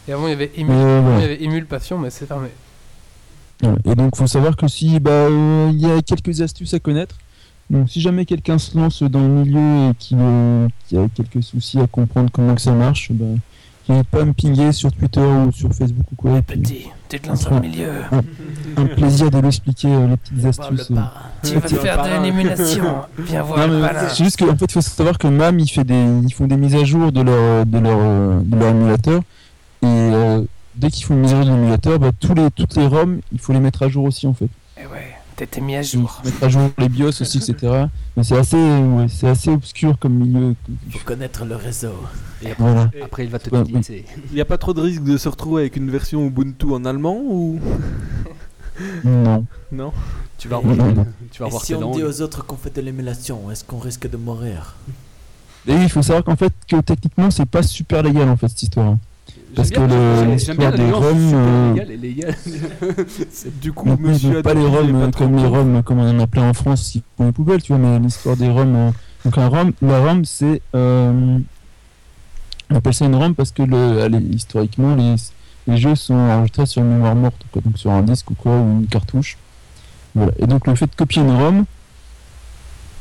[0.09, 2.49] Et avant, il y avait Émule, Euh, il y avait Émule Passion, mais c'est fermé.
[3.85, 7.17] Et donc, faut savoir que si, bah, euh, il y a quelques astuces à connaître.
[7.71, 11.79] Donc, si jamais quelqu'un se lance dans le milieu et qui, euh, a quelques soucis
[11.81, 13.27] à comprendre comment que ça marche, bah,
[13.89, 16.39] n'hésite pas me pinguer sur Twitter ou sur Facebook ou quoi.
[16.39, 17.89] Et puis, Petit, tu te lances dans le milieu.
[18.77, 20.91] un, un plaisir de lui expliquer euh, les petites astuces.
[20.91, 20.95] euh.
[21.43, 22.85] Tu vas faire de l'émulation.
[23.19, 23.59] Viens voir
[24.11, 26.57] c'est juste qu'en fait, il faut savoir que MAM, il fait des, ils font des
[26.57, 29.21] mises à jour de leur, de leur, de leur émulateur.
[29.83, 30.43] Et euh,
[30.75, 33.21] dès qu'ils font une mise à jour de l'émulateur, bah, tous les, toutes les ROM,
[33.33, 34.49] il faut les mettre à jour aussi, en fait.
[35.39, 36.21] T'étais mis à jour.
[36.25, 37.85] Mettre à jour les BIOS aussi, etc.
[38.17, 40.55] Mais c'est assez, ouais, c'est assez obscur comme milieu.
[40.89, 41.93] Il faut connaître le réseau.
[42.43, 42.91] Et après, Voilà.
[43.05, 44.05] après, il va te Ouais, déliter.
[44.31, 46.85] Il n'y a pas trop de risque de se retrouver avec une version Ubuntu en
[46.85, 47.61] allemand ou?
[49.05, 49.45] Non.
[49.73, 49.93] non?
[50.39, 51.07] Tu vas Non, revoir, non.
[51.33, 51.95] tu vas Et revoir si on langues.
[51.95, 54.75] dit aux autres qu'on fait de l'émulation, est-ce qu'on risque de mourir?
[55.67, 58.49] Et oui, il faut savoir qu'en fait, que techniquement, c'est pas super légal en fait
[58.49, 58.97] cette histoire.
[59.49, 59.53] Hein.
[59.57, 61.19] Parce que bien- l'histoire des nuance ROM.
[61.19, 62.37] super euh, légal légal.
[63.61, 65.49] Du coup, Donc, monsieur pas les il est ROM pas euh, trop comme les con.
[65.51, 67.99] ROM comme on en a plein en France qui font les poubelles, tu vois, mais
[67.99, 68.75] l'histoire des ROM.
[68.77, 68.91] euh,
[69.25, 70.61] Donc un ROM, la ROM c'est.
[70.75, 71.39] euh,
[72.71, 75.15] On appelle ça une ROM parce que le, allez, historiquement les,
[75.67, 78.53] les jeux sont enregistrés sur une mémoire morte, quoi, donc sur un disque ou quoi,
[78.57, 79.39] ou une cartouche.
[80.15, 80.33] Voilà.
[80.39, 81.65] Et donc le fait de copier une ROM,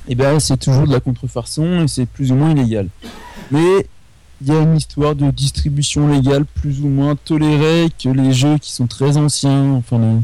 [0.08, 2.88] eh ben, c'est toujours de la contrefaçon et c'est plus ou moins illégal.
[3.52, 3.88] Mais
[4.42, 8.58] il y a une histoire de distribution légale plus ou moins tolérée que les jeux
[8.60, 10.16] qui sont très anciens, enfin les,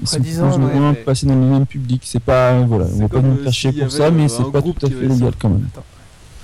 [0.00, 2.02] ils sont plus ou moins passés dans le même public.
[2.04, 4.28] C'est pas voilà, on va pas nous euh, cracher s'il y pour ça, mais euh,
[4.28, 5.68] c'est pas tout à fait légal sorti- quand même.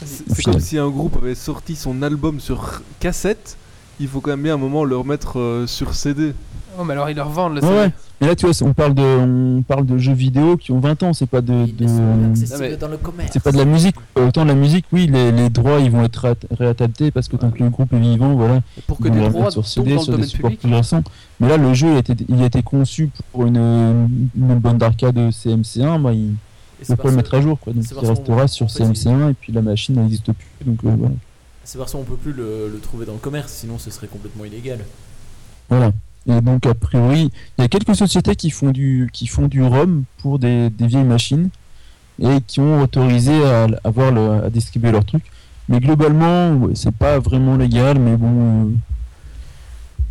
[0.04, 3.56] C'est comme si un groupe avait sorti son album sur cassette.
[4.00, 6.34] Il faut quand même bien un moment le remettre euh, sur CD.
[6.78, 7.80] Oh, mais alors ils leur vendent le Ouais, CD.
[7.80, 7.90] ouais.
[8.20, 11.02] Mais là, tu vois, on parle de, on parle de jeux vidéo qui ont 20
[11.02, 11.12] ans.
[11.12, 11.86] C'est pas de, de-
[12.34, 13.96] c'est pas de la musique.
[14.16, 17.50] Autant la musique, oui, les, les droits, ils vont être ré- réadaptés parce que tant
[17.50, 18.62] que le groupe est vivant, voilà.
[18.78, 20.60] Et Pour que des droits sur CD, dans le sur des domaine supports public.
[20.60, 21.02] plus récents.
[21.40, 24.78] Mais là, le jeu, il a été, il a été conçu pour une, une bande
[24.78, 26.00] d'arcade CMC1.
[26.02, 26.34] Bah, il
[26.90, 27.72] ne pas le mettre à jour, quoi.
[27.72, 30.46] Donc, il restera sur en fait, CMC1 et puis la machine n'existe plus.
[30.66, 31.14] Donc, euh, voilà.
[31.64, 34.44] C'est parce qu'on peut plus le, le trouver dans le commerce, sinon ce serait complètement
[34.44, 34.80] illégal.
[35.70, 35.92] Voilà.
[36.28, 39.62] Et donc, a priori, il y a quelques sociétés qui font du, qui font du
[39.62, 41.50] ROM pour des, des vieilles machines
[42.20, 45.24] et qui ont autorisé à, à, le- à distribuer leurs trucs.
[45.68, 48.66] Mais globalement, c'est pas vraiment légal, mais bon.
[48.66, 48.70] euh,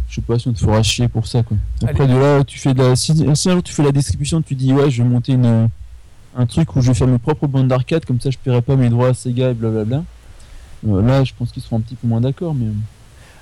[0.09, 1.57] je sais pas si on te fera chier pour ça, quoi.
[1.89, 4.53] Après, de là, tu fais de la, si, un jour tu fais la distribution, tu
[4.53, 5.69] dis, ouais, je vais monter une,
[6.37, 8.75] un truc où je vais faire mes propres bandes d'arcade, comme ça je paierai pas
[8.75, 10.03] mes droits à Sega et blablabla.
[10.87, 12.67] Euh, là, je pense qu'ils seront un petit peu moins d'accord, mais.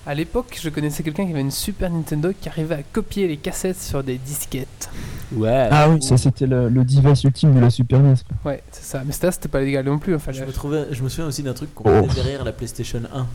[0.07, 3.37] À l'époque, je connaissais quelqu'un qui avait une Super Nintendo qui arrivait à copier les
[3.37, 4.89] cassettes sur des disquettes.
[5.31, 5.67] Ouais.
[5.69, 8.15] Ah oui, ça c'était le, le device ultime de la Super NES.
[8.41, 8.51] quoi.
[8.51, 9.03] Ouais, c'est ça.
[9.05, 10.15] Mais ça, c'était pas légal non plus.
[10.15, 12.01] Enfin, Je me, trouvais, je me souviens aussi d'un truc qu'on Oh.
[12.01, 13.27] mettait derrière la PlayStation 1.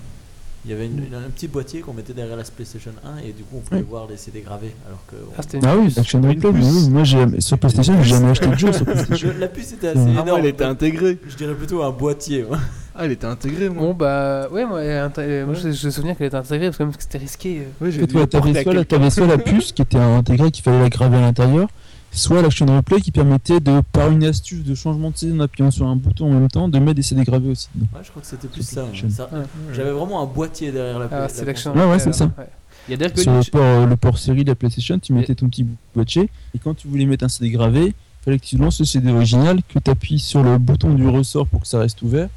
[0.65, 3.33] Il y avait une- une- un petit boîtier qu'on mettait derrière la PlayStation 1 et
[3.33, 3.87] du coup on pouvait Oui.
[3.89, 4.75] voir les CD gravés.
[4.89, 5.95] Alors que Ah, c'était une Ah oui.
[5.97, 9.31] Action Replay, oui, moi j'ai sur PlayStation, j'ai jamais acheté de jeu sur PlayStation.
[9.33, 10.41] Je- la puce était assez Ah, énorme.
[10.41, 11.19] elle était intégrée.
[11.29, 12.43] Je dirais plutôt un boîtier.
[12.43, 12.59] moi.
[12.99, 13.83] Ah, elle était intégrée, moi.
[13.83, 17.59] Bon, bah, ouais, moi, je, je me souviens qu'elle était intégrée parce que c'était risqué.
[17.59, 17.85] euh.
[17.85, 20.81] Ouais, En j'ai la t'avais soit, la- soit la puce qui était intégrée, qu'il fallait
[20.81, 21.69] la graver à l'intérieur,
[22.13, 25.71] soit l'Action Replay qui permettait de, par une astuce de changement de CD en appuyant
[25.71, 27.69] sur un bouton en même temps, de mettre des CD gravés aussi.
[27.75, 27.89] dedans.
[27.95, 28.83] Ouais, je crois que c'était plus ça.
[28.85, 29.11] PlayStation.
[29.11, 29.45] ça- Ouais.
[29.75, 31.75] J'avais vraiment un boîtier derrière la Ah, la c'est l'action.
[31.77, 32.25] Ouais, ouais, c'est ça.
[32.25, 32.47] ouais.
[32.89, 34.99] Il y a d'ailleurs Sur le que port, euh, le port série de la PlayStation,
[34.99, 37.95] tu mettais ton petit boîtier, et quand tu voulais mettre un CD gravé, il
[38.25, 41.47] fallait que tu lances le CD original, que tu appuies sur le bouton du ressort
[41.49, 42.29] pour que ça reste ouvert,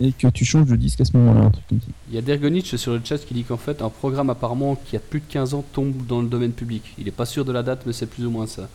[0.00, 1.86] et que tu changes de disque à ce moment-là, un truc comme ça.
[2.10, 4.96] Il y a Dergonich sur le chat qui dit qu'en fait, un programme apparemment qui
[4.96, 6.82] a plus de 15 ans tombe dans le domaine public.
[6.98, 8.68] Il est pas sûr de la date, mais c'est plus ou moins ça.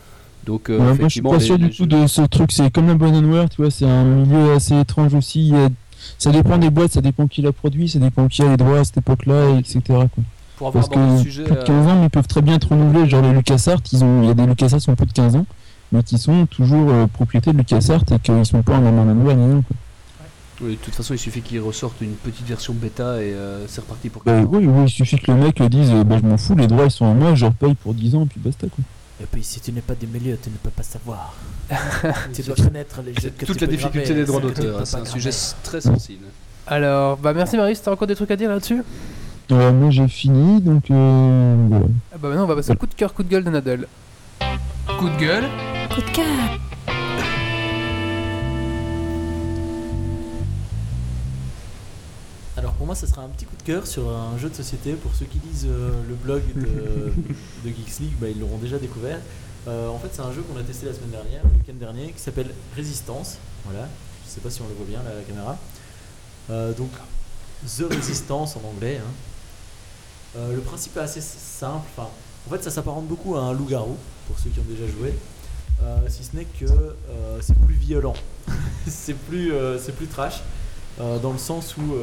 [0.44, 2.50] Donc, euh, Ouais, moi, je suis pas les- sûr du tout jeux- de ce truc.
[2.50, 5.40] C'est comme l'abandonware, tu vois, c'est un milieu assez étrange aussi.
[5.48, 5.68] Il y a-
[6.18, 8.80] Ça dépend des boîtes, ça dépend qui l'a produit, ça dépend qui a les droits
[8.80, 9.80] à cette époque-là, etc.
[9.88, 10.08] Quoi.
[10.56, 12.42] Pour avoir Parce le que sujet, plus de euh, 15 ans, mais ils peuvent très
[12.42, 13.08] bien être renouvelés.
[13.08, 14.22] Genre les LucasArts, ils ont...
[14.22, 15.46] il y a des LucasArts qui ont plus de 15 ans.
[15.92, 19.44] mais qui sont toujours euh, propriété de LucasArts et qu'ils sont pas en amendement ni
[19.44, 19.62] rien.
[19.62, 19.76] quoi.
[20.62, 23.80] Oui, de toute façon, il suffit qu'ils ressortent une petite version bêta et euh, c'est
[23.80, 26.36] reparti pour Bah, oui, oui, il suffit que le mec dise euh, bah, je m'en
[26.38, 28.84] fous, les droits ils sont à moi, je repaye pour 10 ans, puis basta quoi.
[29.20, 31.34] Et puis si tu n'es pas des milieux, tu ne peux pas savoir.
[32.34, 34.80] tu dois connaître les jeux que toute tu la peux difficulté graver, des droits d'auteur.
[34.80, 35.54] hein, C'est un sujet graver.
[35.64, 36.24] très sensible.
[36.66, 38.82] Alors, bah merci Marius, t'as encore des trucs à dire là-dessus?
[39.50, 41.86] Euh, moi j'ai fini, donc euh, voilà.
[42.12, 43.86] Ah Bah maintenant on va passer au coup de cœur, coup de gueule de Nadal.
[44.98, 45.44] Coup de gueule?
[45.94, 46.26] Coup de cœur.
[52.82, 54.94] Pour moi, ça sera un petit coup de cœur sur un jeu de société.
[54.94, 56.62] Pour ceux qui lisent euh, le blog de,
[57.64, 59.20] de Geeks League, bah, ils l'auront déjà découvert.
[59.68, 62.10] Euh, en fait, c'est un jeu qu'on a testé la semaine dernière, le week-end dernier,
[62.10, 63.38] qui s'appelle Résistance.
[63.66, 63.86] Voilà,
[64.26, 65.56] je sais pas si on le voit bien là, à la caméra.
[66.50, 66.90] Euh, donc,
[67.64, 68.98] The Resistance en anglais.
[68.98, 70.40] hein.
[70.52, 71.86] Le principe est assez simple.
[71.96, 72.08] Enfin,
[72.48, 75.14] en fait, ça s'apparente beaucoup à un loup-garou, pour ceux qui ont déjà joué.
[76.08, 76.66] Si ce n'est que
[77.42, 78.14] c'est plus violent,
[78.88, 80.42] c'est plus, c'est plus trash,
[80.98, 81.94] dans le sens où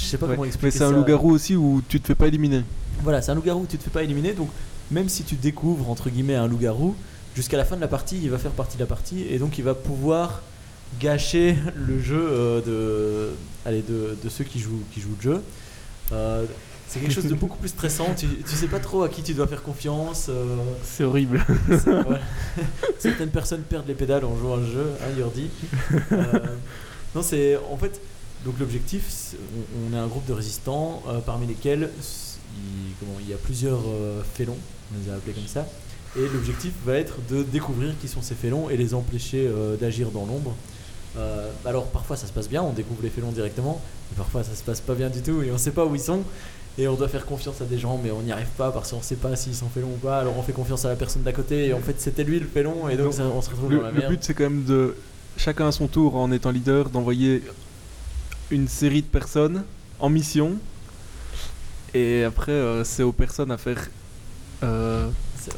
[0.00, 2.14] je sais pas Ouais, comment Mais expliquer c'est un loup-garou aussi où tu te fais
[2.14, 2.62] pas éliminer.
[3.02, 4.48] Voilà, c'est un loup-garou, tu te fais pas éliminer, donc
[4.90, 6.94] même si tu découvres entre guillemets un loup-garou,
[7.36, 9.58] jusqu'à la fin de la partie, il va faire partie de la partie et donc
[9.58, 10.42] il va pouvoir
[11.00, 13.30] gâcher le jeu euh, de,
[13.64, 15.42] allez, de, de ceux qui jouent, qui jouent le jeu.
[16.12, 16.44] Euh,
[16.88, 19.32] c'est quelque chose de beaucoup plus stressant, tu, tu sais pas trop à qui tu
[19.32, 20.26] dois faire confiance.
[20.28, 21.40] euh, C'est horrible.
[22.98, 25.50] Certaines personnes perdent les pédales en jouant à un jeu, hein, Yordi.
[26.10, 26.24] Euh,
[27.14, 28.00] non, c'est en fait.
[28.44, 31.90] Donc l'objectif, on, on est un groupe de résistants euh, parmi lesquels
[32.56, 34.56] il, comment, il y a plusieurs euh, félons,
[34.94, 35.66] on les a appelés comme ça.
[36.16, 40.10] Et l'objectif va être de découvrir qui sont ces félons et les empêcher euh, d'agir
[40.10, 40.54] dans l'ombre.
[41.66, 43.80] Alors parfois ça se passe bien, on découvre les félons directement,
[44.10, 46.00] mais parfois ça se passe pas bien du tout et on sait pas où ils
[46.00, 46.22] sont.
[46.78, 49.02] Et on doit faire confiance à des gens, mais on n'y arrive pas parce qu'on
[49.02, 50.20] sait pas s'ils sont félons ou pas.
[50.20, 52.46] Alors on fait confiance à la personne d'à côté et en fait c'était lui le
[52.46, 54.12] félon et donc, Donc, ça- on se retrouve Le, dans la le merde.
[54.12, 54.94] but c'est quand même de
[55.36, 57.42] chacun à son tour en étant leader d'envoyer
[58.50, 59.64] une série de personnes
[59.98, 60.52] en mission
[61.94, 63.88] et après euh, c'est aux personnes à faire
[64.62, 65.08] euh,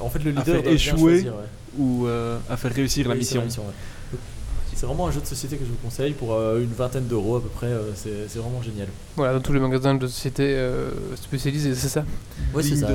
[0.00, 1.78] En fait le à leader faire doit bien échouer choisir, ouais.
[1.78, 3.40] ou euh, à faire réussir la mission.
[3.42, 4.18] ouais.
[4.74, 7.36] C'est vraiment un jeu de société que je vous conseille pour euh, une vingtaine d'euros
[7.36, 7.68] à peu près.
[7.68, 8.88] euh, c'est c'est vraiment génial.
[9.14, 12.04] Voilà, dans tous les magasins de société euh, spécialisés, c'est ça
[12.60, 12.88] c'est ça.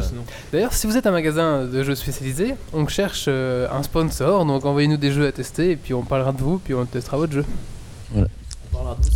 [0.52, 4.66] D'ailleurs, si vous êtes un magasin de jeux spécialisés, on cherche euh, un sponsor, donc
[4.66, 7.32] envoyez-nous des jeux à tester et puis on parlera de vous, puis on testera votre
[7.32, 7.46] jeu.
[8.14, 8.26] Nous,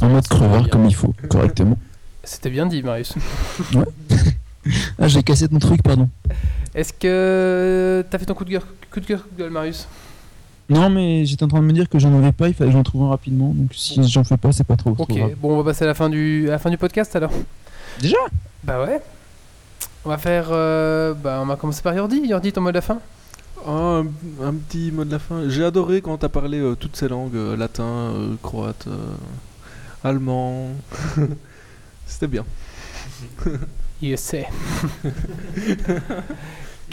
[0.01, 1.77] En mode crevard comme il faut, correctement.
[2.23, 3.13] C'était bien dit, Marius.
[4.99, 6.07] Ah j'ai cassé ton truc, pardon.
[6.75, 8.63] Est-ce que t'as fait ton coup de cœur,
[8.93, 9.87] coup de cœur, coup de gueule, Marius?
[10.69, 12.77] Non mais j'étais en train de me dire que j'en avais pas, il fallait que
[12.77, 15.31] j'en trouve un rapidement, donc si j'en fais pas c'est pas trop, trop Ok, grave.
[15.41, 17.31] bon, on va passer à la fin du, à la fin du podcast alors.
[17.99, 18.17] Déjà?
[18.63, 19.01] Bah ouais.
[20.05, 20.47] On va faire.
[20.51, 22.21] euh, bah, on va commencer par Yordi.
[22.27, 22.99] Yordi, ton mot de la fin?
[23.67, 24.05] Oh, un,
[24.43, 25.49] un petit mot de la fin.
[25.49, 28.95] J'ai adoré quand t'as parlé euh, toutes ces langues, euh, latin, euh, croate, euh,
[30.03, 30.69] allemand.
[32.07, 32.45] C'était bien.
[34.01, 34.47] Je sais.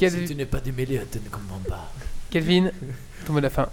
[0.01, 1.91] Si tu n'es pas démêlé, tu ne comprends pas.
[2.31, 2.71] Kelvin,
[3.27, 3.69] ton mot de la fin.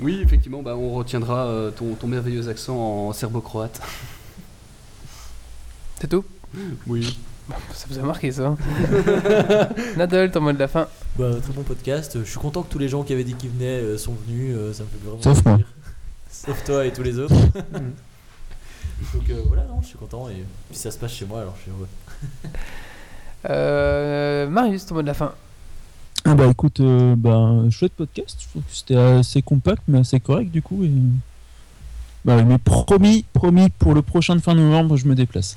[0.00, 3.80] Oui, effectivement, bah, on retiendra euh, ton, ton merveilleux accent en serbo-croate.
[5.98, 6.26] C'est tout?
[6.86, 7.18] Oui.
[7.72, 8.56] Ça vous a marqué ça hein?
[9.96, 10.88] Nadal, ton mot de la fin.
[11.18, 12.18] Bah, très bon podcast.
[12.22, 14.54] Je suis content que tous les gens qui avaient dit qu'ils venaient euh, sont venus.
[14.54, 15.58] euh, ça me fait vraiment Sauf moi.
[16.32, 17.34] Sauf toi et tous les autres.
[19.14, 21.54] Donc euh, voilà, non, je suis content et puis ça se passe chez moi alors
[21.56, 21.88] je suis heureux.
[23.50, 25.34] Euh, Marius, ton mot de la fin.
[26.24, 30.20] Ah bah écoute, euh, bah, chouette podcast, je trouve que c'était assez compact mais assez
[30.20, 30.84] correct du coup.
[30.84, 30.92] Et...
[32.24, 35.56] Bah, mais promis, promis, pour le prochain de fin novembre, je me déplace.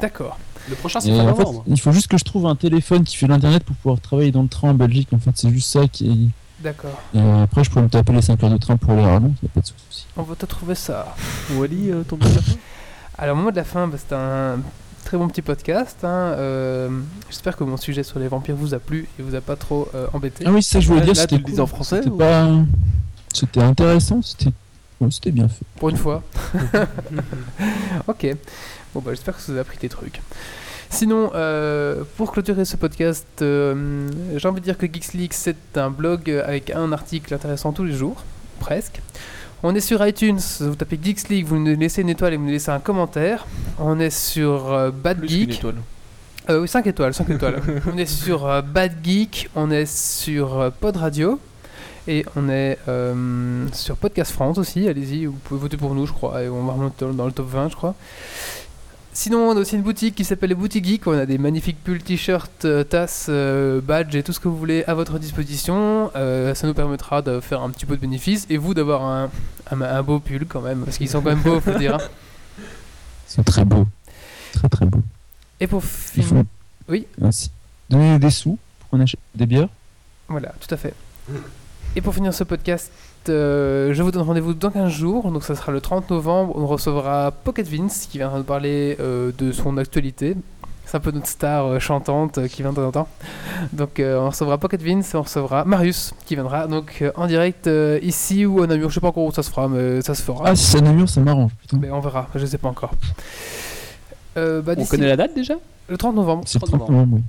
[0.00, 0.38] D'accord.
[0.70, 1.62] Le prochain, c'est fin fait, novembre.
[1.66, 4.42] il faut juste que je trouve un téléphone qui fait l'internet pour pouvoir travailler dans
[4.42, 5.08] le train en Belgique.
[5.12, 6.30] En fait, c'est juste ça qui
[6.66, 7.00] D'accord.
[7.42, 9.46] après, je pourrais me taper les 5 heures de train pour aller à Arlon, y
[9.46, 10.06] a pas de souci.
[10.16, 11.14] On va te trouver ça.
[11.54, 12.52] Wally, euh, ton mot de la fin?
[13.18, 14.58] Alors, mon mot de la fin, bah, c'est un
[15.04, 15.98] très bon petit podcast.
[16.02, 16.08] hein.
[16.38, 16.88] Euh,
[17.30, 19.88] J'espère que mon sujet sur les vampires vous a plu et vous a pas trop
[19.94, 20.44] euh, embêté.
[20.46, 21.60] Ah oui, c'est ça que je voulais dire, c'était cool.
[21.60, 22.48] en français C'était ou- pas...
[23.32, 24.50] C'était intéressant, c'était
[25.00, 25.64] ouais, c'était bien fait.
[25.76, 26.22] Pour une fois.
[28.08, 28.26] ok.
[28.94, 30.20] Bon, bah, j'espère que ça vous a pris tes trucs.
[30.90, 35.76] Sinon, euh, pour clôturer ce podcast, euh, j'ai envie de dire que Geeks League, c'est
[35.76, 38.22] un blog avec un article intéressant tous les jours,
[38.60, 39.00] presque.
[39.62, 42.44] On est sur iTunes, vous tapez Geeks League, vous nous laissez une étoile et vous
[42.44, 43.46] nous laissez un commentaire.
[43.78, 45.54] On est sur euh, Bad Plus Geek.
[45.54, 45.76] étoile.
[46.50, 47.62] Euh, oui, 5 étoiles, 5 étoiles.
[47.92, 51.40] on est sur euh, Bad Geek, on est sur Pod Radio
[52.06, 52.78] et on est
[53.72, 54.86] sur Podcast France aussi.
[54.86, 56.42] Allez-y, vous pouvez voter pour nous, je crois.
[56.42, 57.94] Et on va remonter dans le top 20, je crois.
[59.18, 61.06] Sinon, on a aussi une boutique qui s'appelle les Boutiques Geek.
[61.06, 64.58] On a des magnifiques pulls, t-shirts, euh, tasses, euh, badges et tout ce que vous
[64.58, 66.10] voulez à votre disposition.
[66.16, 69.30] Euh, ça nous permettra de faire un petit peu de bénéfice et vous d'avoir un,
[69.70, 71.94] un- un beau pull quand même, parce qu'ils sont quand même beaux, faut dire.
[71.94, 72.08] hein.
[72.58, 73.86] Ils sont très beaux.
[74.52, 75.00] Très très beaux.
[75.60, 76.44] Et pour finir, faut
[76.90, 77.06] Oui.
[77.88, 79.70] donner des sous pour qu'on achète des bières.
[80.28, 80.92] Voilà, tout à fait.
[81.96, 82.92] Et pour finir ce podcast,
[83.28, 85.30] euh, je vous donne rendez-vous dans 15 jours.
[85.30, 86.52] Donc, ça sera le 30 novembre.
[86.56, 90.36] On recevra Pocket Vince qui viendra nous parler euh, de son actualité.
[90.84, 93.08] C'est un peu notre star euh, chantante euh, qui vient de temps en temps.
[93.72, 97.26] Donc, euh, on recevra Pocket Vince et on recevra Marius qui viendra donc euh, en
[97.26, 98.90] direct euh, ici ou à Namur.
[98.90, 100.44] Je sais pas encore où ça se fera, mais ça se fera.
[100.46, 101.50] Ah, si ça Namur, ça m'arrange.
[101.60, 101.78] Putain.
[101.80, 102.92] Mais on verra, je sais pas encore.
[104.36, 105.54] Euh, bah, On connaît la date déjà?
[105.88, 106.44] Le 30 novembre.
[106.46, 107.22] C'est le 30 novembre, oui.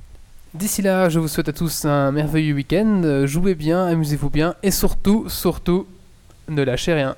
[0.54, 3.26] D'ici là, je vous souhaite à tous un merveilleux week-end.
[3.26, 5.86] Jouez bien, amusez-vous bien et surtout, surtout,
[6.48, 7.16] ne lâchez rien.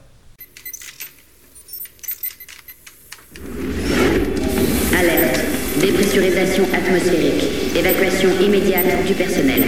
[4.98, 5.40] Alerte.
[5.80, 7.76] Dépressurisation atmosphérique.
[7.76, 9.64] Évacuation immédiate du personnel.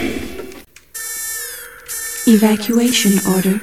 [2.27, 3.57] Evacuation order.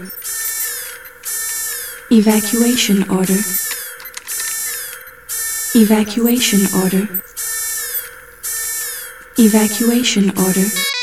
[2.10, 3.40] Evacuation order.
[5.74, 7.04] Evacuation order.
[9.40, 10.97] Evacuation order.